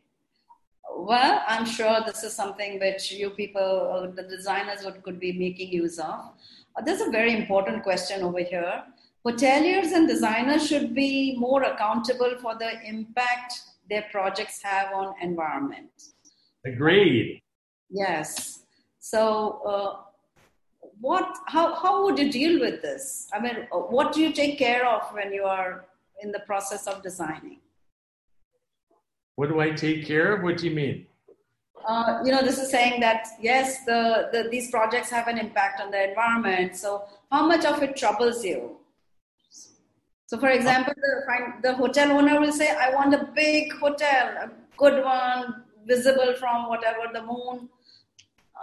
Well, 0.96 1.42
I'm 1.48 1.66
sure 1.66 2.02
this 2.06 2.24
is 2.24 2.34
something 2.34 2.80
which 2.80 3.12
you 3.12 3.32
people, 3.32 4.12
the 4.16 4.24
designers, 4.24 4.84
would, 4.84 5.02
could 5.04 5.20
be 5.20 5.34
making 5.34 5.70
use 5.72 6.00
of. 6.00 6.34
Uh, 6.76 6.82
there's 6.86 7.02
a 7.02 7.10
very 7.10 7.36
important 7.36 7.84
question 7.84 8.24
over 8.24 8.40
here. 8.40 8.84
Hoteliers 9.26 9.94
and 9.94 10.08
designers 10.08 10.68
should 10.68 10.94
be 10.94 11.36
more 11.38 11.64
accountable 11.64 12.36
for 12.42 12.56
the 12.56 12.72
impact 12.86 13.54
their 13.90 14.06
projects 14.12 14.62
have 14.62 14.94
on 14.94 15.16
environment. 15.22 15.90
Agreed. 16.66 17.42
Yes. 17.90 18.63
So, 19.04 19.62
uh, 19.68 20.88
what? 21.02 21.28
How 21.48 21.76
how 21.76 22.06
would 22.06 22.18
you 22.18 22.32
deal 22.32 22.60
with 22.62 22.82
this? 22.82 23.28
I 23.34 23.40
mean, 23.40 23.68
uh, 23.70 23.80
what 23.96 24.14
do 24.14 24.22
you 24.22 24.32
take 24.32 24.58
care 24.58 24.88
of 24.88 25.14
when 25.14 25.34
you 25.34 25.44
are 25.44 25.86
in 26.22 26.32
the 26.32 26.40
process 26.40 26.88
of 26.88 27.04
designing? 27.04 27.60
What 29.36 29.50
do 29.50 29.60
I 29.60 29.72
take 29.72 30.06
care 30.08 30.34
of? 30.34 30.44
What 30.44 30.56
do 30.58 30.70
you 30.70 30.76
mean? 30.76 31.08
uh, 31.86 32.22
you 32.24 32.32
know, 32.32 32.42
this 32.42 32.58
is 32.58 32.70
saying 32.70 33.02
that 33.02 33.28
yes, 33.42 33.84
the, 33.86 34.30
the, 34.32 34.48
these 34.50 34.72
projects 34.72 35.10
have 35.10 35.28
an 35.28 35.38
impact 35.38 35.82
on 35.82 35.92
the 35.92 36.10
environment. 36.10 36.76
So, 36.76 37.04
how 37.32 37.46
much 37.46 37.66
of 37.66 37.82
it 37.84 37.96
troubles 37.96 38.44
you? 38.44 38.78
So, 40.28 40.40
for 40.40 40.50
example, 40.50 40.94
the, 40.96 41.54
the 41.62 41.76
hotel 41.76 42.12
owner 42.12 42.40
will 42.40 42.54
say, 42.54 42.70
"I 42.70 42.94
want 42.96 43.14
a 43.14 43.30
big 43.36 43.74
hotel, 43.74 44.28
a 44.46 44.52
good 44.78 45.04
one, 45.04 45.64
visible 45.86 46.34
from 46.40 46.70
whatever 46.70 47.12
the 47.14 47.22
moon." 47.22 47.70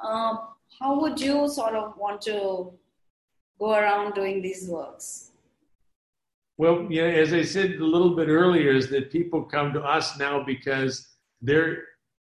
Uh, 0.03 0.37
how 0.81 1.01
would 1.01 1.21
you 1.21 1.49
sort 1.49 1.75
of 1.75 1.97
want 1.97 2.23
to 2.23 2.73
go 3.59 3.73
around 3.73 4.15
doing 4.15 4.41
these 4.41 4.69
works? 4.69 5.31
Well, 6.57 6.87
yeah, 6.91 7.05
as 7.05 7.33
I 7.33 7.43
said 7.43 7.73
a 7.77 7.85
little 7.85 8.15
bit 8.15 8.29
earlier, 8.29 8.73
is 8.73 8.91
that 8.91 9.11
people 9.11 9.43
come 9.43 9.73
to 9.73 9.83
us 9.83 10.19
now 10.19 10.43
because 10.43 11.09
they're 11.41 11.85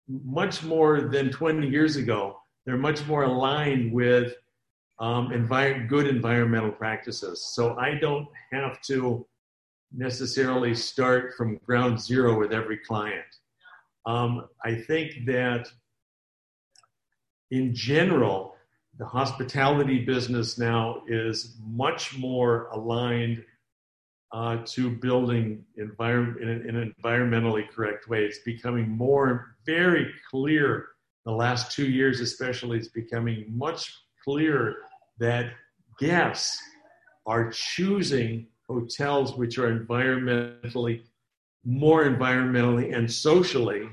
much 0.07 0.64
more 0.64 1.01
than 1.01 1.32
20 1.32 1.68
years 1.68 1.95
ago. 1.95 2.38
They're 2.66 2.78
much 2.78 3.05
more 3.07 3.24
aligned 3.24 3.91
with 3.91 4.34
um, 4.99 5.30
good 5.88 6.07
environmental 6.07 6.72
practices. 6.72 7.43
So 7.55 7.76
I 7.78 7.95
don't 7.95 8.28
have 8.51 8.80
to 8.84 9.26
necessarily 9.91 10.76
start 10.76 11.34
from 11.36 11.57
ground 11.66 11.99
zero 11.99 12.38
with 12.39 12.53
every 12.53 12.78
client. 12.78 13.26
Um, 14.05 14.47
I 14.64 14.76
think 14.76 15.26
that 15.26 15.68
in 17.52 17.76
general, 17.76 18.56
the 18.97 19.06
hospitality 19.06 20.04
business 20.04 20.58
now 20.58 21.04
is 21.08 21.58
much 21.66 22.18
more 22.18 22.68
aligned 22.68 23.43
uh, 24.32 24.58
to 24.66 24.89
building 24.89 25.64
environment 25.78 26.41
in, 26.41 26.76
an 26.76 26.95
environmentally 27.04 27.70
correct 27.70 28.08
way. 28.08 28.24
It's 28.24 28.39
becoming 28.39 28.89
more 28.89 29.56
very 29.66 30.10
clear. 30.30 30.88
The 31.26 31.32
last 31.32 31.72
two 31.72 31.89
years, 31.89 32.22
especially, 32.22 32.78
it's 32.78 32.88
becoming 32.88 33.45
much 33.49 33.93
clearer 34.24 34.76
that 35.20 35.52
guests 35.99 36.60
are 37.26 37.52
choosing 37.52 38.47
hotels 38.68 39.36
which 39.36 39.58
are 39.58 39.78
environmentally 39.78 41.04
more 41.64 42.06
environmentally 42.06 42.95
and 42.95 43.12
socially 43.12 43.89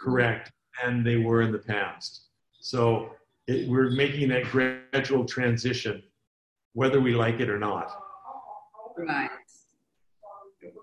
correct 0.00 0.50
than 0.82 1.04
they 1.04 1.16
were 1.16 1.42
in 1.42 1.52
the 1.52 1.58
past. 1.58 2.27
So 2.68 3.12
it, 3.46 3.66
we're 3.66 3.88
making 3.88 4.28
that 4.28 4.44
gradual 4.44 5.24
transition, 5.24 6.02
whether 6.74 7.00
we 7.00 7.14
like 7.14 7.40
it 7.40 7.48
or 7.48 7.58
not. 7.58 7.88
Right. 8.98 9.30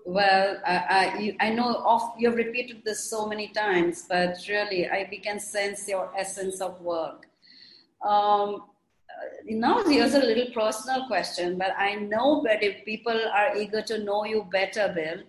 Well, 0.04 0.60
I, 0.66 0.76
I, 0.98 1.18
you, 1.18 1.36
I 1.38 1.50
know 1.50 1.76
of, 1.86 2.02
you've 2.18 2.34
repeated 2.34 2.82
this 2.84 3.08
so 3.08 3.28
many 3.28 3.48
times, 3.48 4.04
but 4.08 4.36
really, 4.48 4.90
I 4.90 5.04
can 5.22 5.38
sense 5.38 5.86
your 5.86 6.10
essence 6.18 6.60
of 6.60 6.80
work. 6.80 7.28
Um, 8.04 8.64
now, 9.44 9.84
here's 9.84 10.14
a 10.14 10.18
little 10.18 10.52
personal 10.52 11.06
question, 11.06 11.56
but 11.56 11.70
I 11.78 11.94
know 11.94 12.42
that 12.46 12.64
if 12.64 12.84
people 12.84 13.20
are 13.32 13.56
eager 13.56 13.82
to 13.82 14.02
know 14.02 14.24
you 14.24 14.44
better, 14.50 14.92
Bill, 14.92 15.22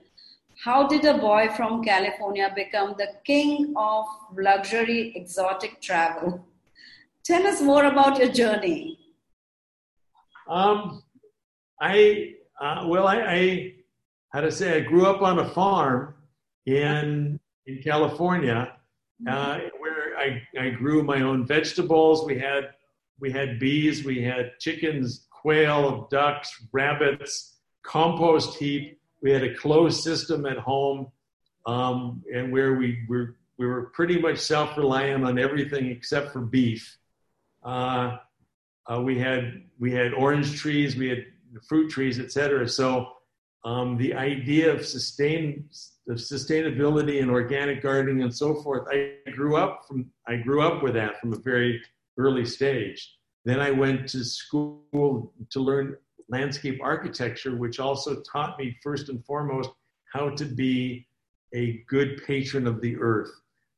how 0.64 0.88
did 0.88 1.06
a 1.06 1.20
boy 1.20 1.50
from 1.56 1.84
California 1.84 2.52
become 2.56 2.96
the 2.98 3.10
king 3.26 3.76
of 3.78 4.06
luxury 4.36 5.14
exotic 5.16 5.80
travel? 5.82 6.47
Tell 7.28 7.46
us 7.46 7.62
more 7.62 7.84
about 7.84 8.20
your 8.20 8.32
journey. 8.32 8.98
Um, 10.48 11.04
I 11.82 12.36
uh, 12.62 12.86
well, 12.88 13.06
I, 13.06 13.18
I 13.18 13.74
how 14.30 14.40
to 14.40 14.50
say 14.50 14.78
I 14.78 14.80
grew 14.80 15.06
up 15.06 15.22
on 15.22 15.40
a 15.40 15.50
farm 15.50 16.16
in 16.66 17.38
in 17.66 17.82
California, 17.84 18.72
uh, 19.28 19.32
mm-hmm. 19.32 19.68
where 19.82 20.18
I, 20.18 20.42
I 20.58 20.70
grew 20.70 21.04
my 21.04 21.20
own 21.20 21.46
vegetables. 21.46 22.26
We 22.26 22.40
had 22.40 22.70
we 23.20 23.30
had 23.30 23.60
bees, 23.60 24.06
we 24.06 24.22
had 24.22 24.58
chickens, 24.62 25.28
quail, 25.30 26.08
ducks, 26.10 26.50
rabbits, 26.72 27.58
compost 27.84 28.58
heap. 28.58 29.02
We 29.22 29.32
had 29.32 29.44
a 29.44 29.54
closed 29.54 30.02
system 30.02 30.46
at 30.46 30.60
home, 30.60 31.08
um, 31.66 32.24
and 32.34 32.54
where 32.54 32.76
we 32.76 33.00
were 33.10 33.36
we 33.58 33.68
were 33.68 33.88
pretty 33.88 34.18
much 34.18 34.38
self-reliant 34.38 35.26
on 35.26 35.38
everything 35.38 35.88
except 35.88 36.32
for 36.32 36.40
beef. 36.40 36.98
Uh, 37.68 38.18
uh, 38.90 39.02
we 39.02 39.20
had 39.20 39.62
we 39.78 39.92
had 39.92 40.14
orange 40.14 40.58
trees, 40.58 40.96
we 40.96 41.10
had 41.10 41.26
fruit 41.68 41.92
trees, 41.92 42.18
etc. 42.18 42.68
So 42.68 43.10
um, 43.66 43.98
the 43.98 44.14
idea 44.14 44.74
of 44.74 44.86
sustain 44.86 45.70
of 46.08 46.16
sustainability 46.16 47.22
and 47.22 47.30
organic 47.30 47.82
gardening 47.82 48.24
and 48.24 48.34
so 48.34 48.56
forth, 48.56 48.88
I 48.90 49.18
grew 49.32 49.58
up 49.58 49.82
from 49.86 50.10
I 50.28 50.38
grew 50.38 50.62
up 50.62 50.82
with 50.82 50.94
that 50.94 51.20
from 51.20 51.34
a 51.34 51.40
very 51.40 51.82
early 52.18 52.46
stage. 52.46 53.18
Then 53.44 53.60
I 53.60 53.72
went 53.72 54.08
to 54.10 54.24
school 54.24 55.34
to 55.50 55.60
learn 55.60 55.98
landscape 56.30 56.80
architecture, 56.82 57.58
which 57.58 57.80
also 57.82 58.22
taught 58.22 58.58
me 58.58 58.78
first 58.82 59.10
and 59.10 59.24
foremost 59.26 59.72
how 60.14 60.30
to 60.30 60.46
be 60.46 61.06
a 61.54 61.84
good 61.90 62.22
patron 62.26 62.66
of 62.66 62.82
the 62.82 62.98
earth. 62.98 63.32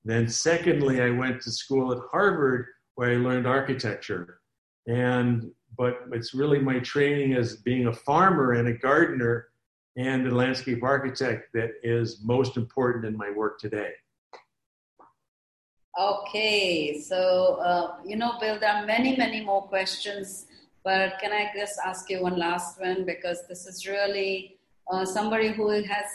Then, 0.06 0.28
secondly, 0.28 1.02
I 1.02 1.10
went 1.10 1.42
to 1.42 1.52
school 1.52 1.92
at 1.92 2.00
Harvard 2.12 2.68
where 3.00 3.12
I 3.12 3.16
learned 3.16 3.48
architecture. 3.48 4.42
And 4.86 5.52
but 5.78 5.94
it's 6.12 6.34
really 6.34 6.60
my 6.60 6.80
training 6.80 7.34
as 7.34 7.56
being 7.56 7.88
a 7.88 7.94
farmer 7.94 8.48
and 8.58 8.68
a 8.68 8.74
gardener 8.74 9.48
and 9.96 10.28
a 10.28 10.36
landscape 10.36 10.84
architect 10.84 11.44
that 11.54 11.72
is 11.82 12.20
most 12.26 12.58
important 12.58 13.06
in 13.06 13.16
my 13.16 13.30
work 13.32 13.58
today. 13.58 13.92
Okay, 15.98 17.00
so 17.00 17.62
uh, 17.70 17.96
you 18.06 18.18
know, 18.18 18.34
Bill, 18.42 18.60
there 18.60 18.74
are 18.74 18.86
many, 18.86 19.16
many 19.16 19.46
more 19.46 19.62
questions, 19.62 20.48
but 20.84 21.20
can 21.22 21.32
I 21.32 21.52
just 21.56 21.80
ask 21.86 22.10
you 22.10 22.22
one 22.22 22.38
last 22.38 22.82
one 22.82 23.06
because 23.06 23.48
this 23.48 23.66
is 23.66 23.88
really 23.88 24.58
uh, 24.92 25.06
somebody 25.06 25.54
who 25.54 25.70
has 25.70 26.10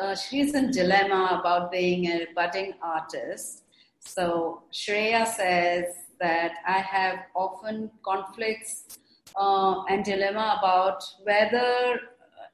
uh, 0.00 0.16
she's 0.16 0.52
in 0.54 0.72
dilemma 0.72 1.38
about 1.38 1.70
being 1.70 2.06
a 2.06 2.26
budding 2.34 2.74
artist. 2.82 3.62
So 4.00 4.62
Shreya 4.72 5.24
says 5.24 6.07
that 6.20 6.52
I 6.66 6.78
have 6.78 7.20
often 7.34 7.90
conflicts 8.04 8.98
uh, 9.36 9.84
and 9.84 10.04
dilemma 10.04 10.56
about 10.58 11.02
whether 11.22 12.00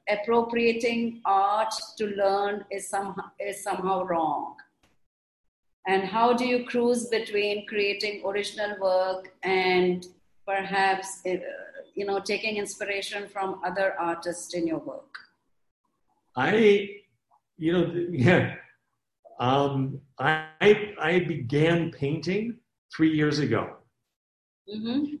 appropriating 0.09 1.21
art 1.25 1.73
to 1.97 2.07
learn 2.07 2.65
is 2.71 2.89
somehow 2.89 3.23
is 3.39 3.63
somehow 3.63 4.03
wrong. 4.03 4.55
And 5.87 6.03
how 6.03 6.33
do 6.33 6.45
you 6.45 6.65
cruise 6.65 7.07
between 7.09 7.67
creating 7.67 8.23
original 8.25 8.75
work 8.79 9.33
and 9.43 10.05
perhaps 10.45 11.21
uh, 11.25 11.37
you 11.93 12.05
know 12.05 12.19
taking 12.19 12.57
inspiration 12.57 13.27
from 13.27 13.61
other 13.63 13.95
artists 13.99 14.53
in 14.53 14.67
your 14.67 14.79
work? 14.79 15.13
I 16.35 16.89
you 17.57 17.71
know 17.73 17.91
yeah 18.11 18.55
um, 19.39 19.99
I, 20.17 20.93
I 20.99 21.19
began 21.19 21.91
painting 21.91 22.57
three 22.95 23.11
years 23.11 23.39
ago 23.39 23.77
mm-hmm. 24.73 25.15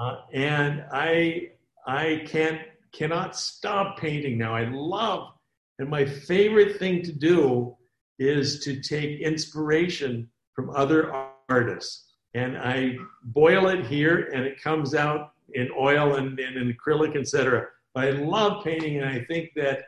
uh, 0.00 0.16
and 0.32 0.84
i 0.92 1.48
i 1.86 2.22
can't 2.26 2.60
cannot 2.92 3.36
stop 3.36 3.98
painting 3.98 4.38
now 4.38 4.54
i 4.54 4.64
love 4.70 5.34
and 5.78 5.88
my 5.88 6.04
favorite 6.04 6.78
thing 6.78 7.02
to 7.02 7.12
do 7.12 7.76
is 8.18 8.60
to 8.60 8.80
take 8.80 9.20
inspiration 9.20 10.28
from 10.54 10.70
other 10.70 11.12
artists. 11.48 12.12
And 12.34 12.56
I 12.56 12.96
boil 13.22 13.68
it 13.68 13.86
here 13.86 14.30
and 14.32 14.44
it 14.44 14.62
comes 14.62 14.94
out 14.94 15.32
in 15.52 15.68
oil 15.78 16.16
and, 16.16 16.38
and 16.38 16.56
in 16.56 16.74
acrylic, 16.74 17.16
etc. 17.16 17.66
But 17.92 18.04
I 18.04 18.10
love 18.10 18.64
painting 18.64 18.98
and 18.98 19.08
I 19.08 19.24
think 19.24 19.50
that 19.56 19.84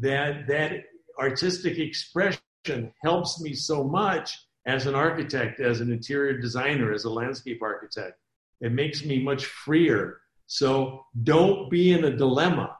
that 0.00 0.46
that 0.48 0.72
artistic 1.18 1.78
expression 1.78 2.92
helps 3.02 3.40
me 3.40 3.54
so 3.54 3.84
much 3.84 4.36
as 4.66 4.86
an 4.86 4.94
architect, 4.94 5.60
as 5.60 5.80
an 5.80 5.92
interior 5.92 6.38
designer, 6.38 6.92
as 6.92 7.04
a 7.04 7.10
landscape 7.10 7.60
architect. 7.62 8.18
It 8.60 8.72
makes 8.72 9.04
me 9.04 9.22
much 9.22 9.44
freer. 9.44 10.20
So 10.46 11.04
don't 11.22 11.70
be 11.70 11.92
in 11.92 12.04
a 12.04 12.16
dilemma. 12.16 12.76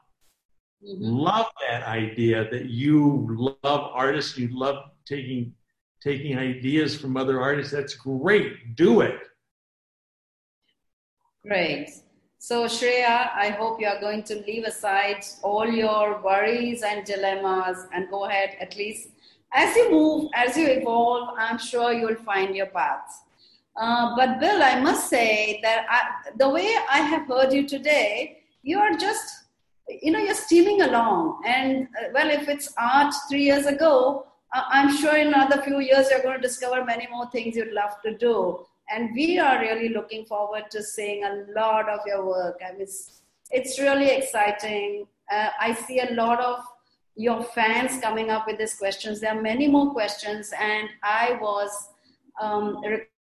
Mm-hmm. 0.83 1.03
Love 1.03 1.47
that 1.67 1.83
idea 1.83 2.49
that 2.51 2.65
you 2.65 3.27
love 3.63 3.91
artists, 3.93 4.37
you 4.37 4.49
love 4.51 4.77
taking 5.05 5.53
taking 6.01 6.37
ideas 6.37 6.95
from 6.95 7.17
other 7.17 7.41
artists. 7.41 7.71
That's 7.71 7.95
great. 7.95 8.75
Do 8.75 9.01
it. 9.01 9.19
Great. 11.41 11.89
So 12.37 12.65
Shreya, 12.65 13.31
I 13.33 13.49
hope 13.57 13.81
you 13.81 13.87
are 13.87 13.99
going 13.99 14.21
to 14.25 14.35
leave 14.45 14.65
aside 14.65 15.25
all 15.41 15.67
your 15.67 16.21
worries 16.21 16.83
and 16.83 17.03
dilemmas 17.03 17.87
and 17.91 18.07
go 18.11 18.25
ahead 18.25 18.55
at 18.61 18.77
least 18.77 19.09
as 19.55 19.75
you 19.75 19.91
move, 19.91 20.29
as 20.35 20.57
you 20.57 20.67
evolve, 20.67 21.29
I'm 21.37 21.57
sure 21.57 21.93
you'll 21.93 22.23
find 22.23 22.55
your 22.55 22.67
path. 22.67 23.23
Uh, 23.75 24.15
but 24.15 24.39
Bill, 24.39 24.61
I 24.61 24.79
must 24.79 25.09
say 25.09 25.59
that 25.63 25.85
I, 25.89 26.31
the 26.37 26.49
way 26.49 26.75
I 26.89 26.99
have 26.99 27.27
heard 27.27 27.51
you 27.51 27.67
today, 27.67 28.39
you 28.63 28.79
are 28.79 28.95
just 28.95 29.45
you 29.87 30.11
know, 30.11 30.19
you're 30.19 30.33
steaming 30.33 30.81
along. 30.81 31.41
And 31.45 31.87
uh, 31.99 32.09
well, 32.13 32.29
if 32.29 32.47
it's 32.47 32.73
art 32.77 33.13
three 33.29 33.43
years 33.43 33.65
ago, 33.65 34.25
uh, 34.53 34.63
I'm 34.67 34.95
sure 34.95 35.15
in 35.15 35.27
another 35.27 35.61
few 35.61 35.79
years 35.79 36.09
you're 36.09 36.21
going 36.21 36.41
to 36.41 36.47
discover 36.47 36.83
many 36.83 37.07
more 37.11 37.29
things 37.29 37.55
you'd 37.55 37.73
love 37.73 38.01
to 38.03 38.17
do. 38.17 38.65
And 38.91 39.09
we 39.15 39.39
are 39.39 39.59
really 39.59 39.89
looking 39.89 40.25
forward 40.25 40.65
to 40.71 40.83
seeing 40.83 41.23
a 41.23 41.45
lot 41.55 41.89
of 41.89 41.99
your 42.05 42.25
work. 42.25 42.61
I 42.65 42.73
mean, 42.73 42.81
it's, 42.81 43.21
it's 43.51 43.79
really 43.79 44.09
exciting. 44.09 45.07
Uh, 45.31 45.49
I 45.59 45.73
see 45.73 45.99
a 45.99 46.13
lot 46.13 46.39
of 46.39 46.63
your 47.15 47.43
fans 47.43 47.99
coming 48.01 48.29
up 48.29 48.45
with 48.47 48.57
these 48.57 48.75
questions. 48.75 49.21
There 49.21 49.31
are 49.35 49.41
many 49.41 49.67
more 49.67 49.91
questions, 49.91 50.51
and 50.59 50.89
I 51.03 51.37
was 51.41 51.89
um, 52.41 52.81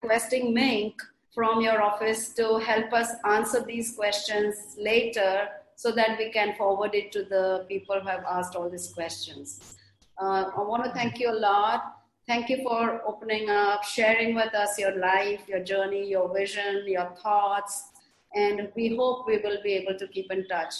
requesting 0.02 0.54
Mink 0.54 1.02
from 1.34 1.62
your 1.62 1.82
office 1.82 2.34
to 2.34 2.60
help 2.60 2.94
us 2.94 3.10
answer 3.26 3.64
these 3.64 3.96
questions 3.96 4.76
later 4.78 5.50
so 5.76 5.92
that 5.92 6.18
we 6.18 6.32
can 6.32 6.56
forward 6.56 6.94
it 6.94 7.12
to 7.12 7.24
the 7.24 7.66
people 7.68 8.00
who 8.00 8.08
have 8.08 8.24
asked 8.30 8.56
all 8.56 8.70
these 8.70 8.94
questions. 8.94 9.76
Uh, 10.22 10.52
I 10.56 10.62
want 10.62 10.84
to 10.86 10.92
thank 10.92 11.20
you 11.20 11.32
a 11.32 11.34
lot. 11.34 11.98
Thank 12.28 12.48
you 12.50 12.64
for 12.64 13.02
opening 13.06 13.50
up, 13.50 13.84
sharing 13.84 14.36
with 14.36 14.54
us 14.54 14.80
your 14.80 14.96
life, 14.96 15.42
your 15.48 15.62
journey, 15.62 16.08
your 16.08 16.34
vision, 16.34 16.86
your 16.88 17.10
thoughts, 17.22 17.90
and 18.34 18.70
we 18.76 18.96
hope 18.96 19.28
we 19.28 19.40
will 19.40 19.62
be 19.62 19.74
able 19.74 19.98
to 19.98 20.08
keep 20.08 20.32
in 20.32 20.48
touch. 20.48 20.76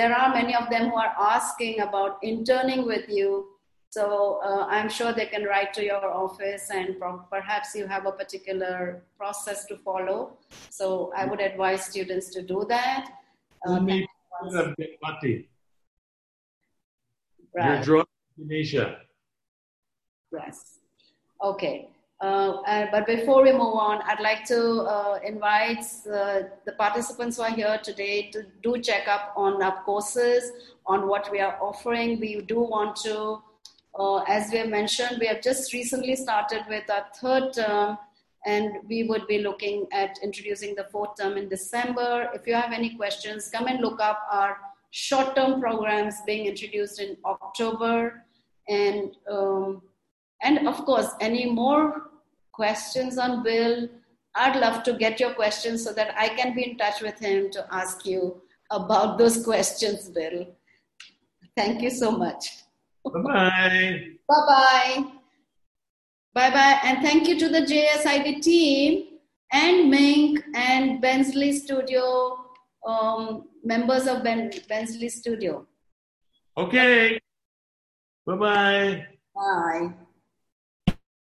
There 0.00 0.16
are 0.16 0.32
many 0.32 0.54
of 0.54 0.70
them 0.70 0.88
who 0.88 0.96
are 0.96 1.14
asking 1.20 1.80
about 1.80 2.20
interning 2.22 2.86
with 2.86 3.06
you. 3.10 3.48
So 3.90 4.40
uh, 4.42 4.64
I'm 4.66 4.88
sure 4.88 5.12
they 5.12 5.26
can 5.26 5.44
write 5.44 5.74
to 5.74 5.84
your 5.84 6.02
office 6.10 6.70
and 6.70 6.98
pro- 6.98 7.26
perhaps 7.30 7.74
you 7.74 7.86
have 7.86 8.06
a 8.06 8.12
particular 8.12 9.02
process 9.18 9.66
to 9.66 9.76
follow. 9.76 10.38
So 10.70 11.12
I 11.14 11.26
would 11.26 11.40
advise 11.40 11.84
students 11.84 12.30
to 12.30 12.40
do 12.40 12.64
that. 12.70 13.10
Uh, 13.68 13.74
Umi 13.74 14.08
Pati. 15.02 15.50
You're 17.54 17.62
right. 17.62 17.84
drawing 17.84 18.06
Indonesia. 18.38 19.00
Yes. 20.32 20.78
Okay. 21.44 21.90
Uh, 22.20 22.86
but 22.92 23.06
before 23.06 23.42
we 23.42 23.50
move 23.50 23.74
on, 23.74 24.02
I'd 24.02 24.20
like 24.20 24.44
to 24.46 24.82
uh, 24.82 25.18
invite 25.24 25.84
uh, 26.06 26.42
the 26.66 26.72
participants 26.76 27.38
who 27.38 27.44
are 27.44 27.50
here 27.50 27.80
today 27.82 28.30
to 28.32 28.44
do 28.62 28.78
check 28.78 29.08
up 29.08 29.32
on 29.36 29.62
our 29.62 29.82
courses, 29.84 30.52
on 30.84 31.08
what 31.08 31.30
we 31.32 31.40
are 31.40 31.58
offering. 31.62 32.20
We 32.20 32.42
do 32.42 32.60
want 32.60 32.96
to, 33.04 33.42
uh, 33.98 34.18
as 34.28 34.50
we 34.52 34.58
have 34.58 34.68
mentioned, 34.68 35.16
we 35.18 35.28
have 35.28 35.40
just 35.40 35.72
recently 35.72 36.14
started 36.14 36.64
with 36.68 36.90
our 36.90 37.06
third 37.18 37.54
term, 37.54 37.96
and 38.44 38.76
we 38.86 39.04
would 39.04 39.26
be 39.26 39.38
looking 39.38 39.86
at 39.90 40.18
introducing 40.22 40.74
the 40.74 40.84
fourth 40.92 41.16
term 41.18 41.38
in 41.38 41.48
December. 41.48 42.28
If 42.34 42.46
you 42.46 42.54
have 42.54 42.72
any 42.72 42.96
questions, 42.96 43.48
come 43.48 43.66
and 43.66 43.80
look 43.80 43.98
up 43.98 44.20
our 44.30 44.58
short 44.90 45.34
term 45.34 45.58
programs 45.58 46.16
being 46.26 46.44
introduced 46.44 47.00
in 47.00 47.16
October. 47.24 48.24
And 48.68 49.16
um, 49.26 49.82
and 50.42 50.68
of 50.68 50.84
course, 50.84 51.08
any 51.20 51.50
more 51.50 52.09
questions 52.60 53.16
on 53.16 53.42
Bill, 53.42 53.88
I'd 54.34 54.60
love 54.60 54.82
to 54.84 54.92
get 54.92 55.18
your 55.18 55.32
questions 55.34 55.82
so 55.82 55.92
that 55.94 56.14
I 56.16 56.28
can 56.28 56.54
be 56.54 56.64
in 56.70 56.76
touch 56.76 57.00
with 57.00 57.18
him 57.18 57.50
to 57.52 57.66
ask 57.72 58.04
you 58.04 58.42
about 58.70 59.16
those 59.16 59.42
questions, 59.42 60.10
Bill. 60.10 60.46
Thank 61.56 61.80
you 61.80 61.90
so 61.90 62.10
much. 62.10 62.42
Bye 63.04 63.22
bye. 63.28 64.06
Bye 64.28 64.44
bye. 64.50 65.04
Bye 66.34 66.50
bye. 66.50 66.78
And 66.84 67.02
thank 67.02 67.28
you 67.28 67.38
to 67.38 67.48
the 67.48 67.62
JSID 67.62 68.42
team 68.42 69.18
and 69.52 69.90
Mink 69.90 70.44
and 70.54 71.00
Bensley 71.00 71.52
Studio, 71.54 72.44
um, 72.86 73.48
members 73.64 74.06
of 74.06 74.22
ben- 74.22 74.52
Bensley 74.68 75.08
Studio. 75.08 75.66
Okay. 76.58 77.18
Bye 78.26 78.36
bye. 78.36 79.06
Bye. 79.34 79.94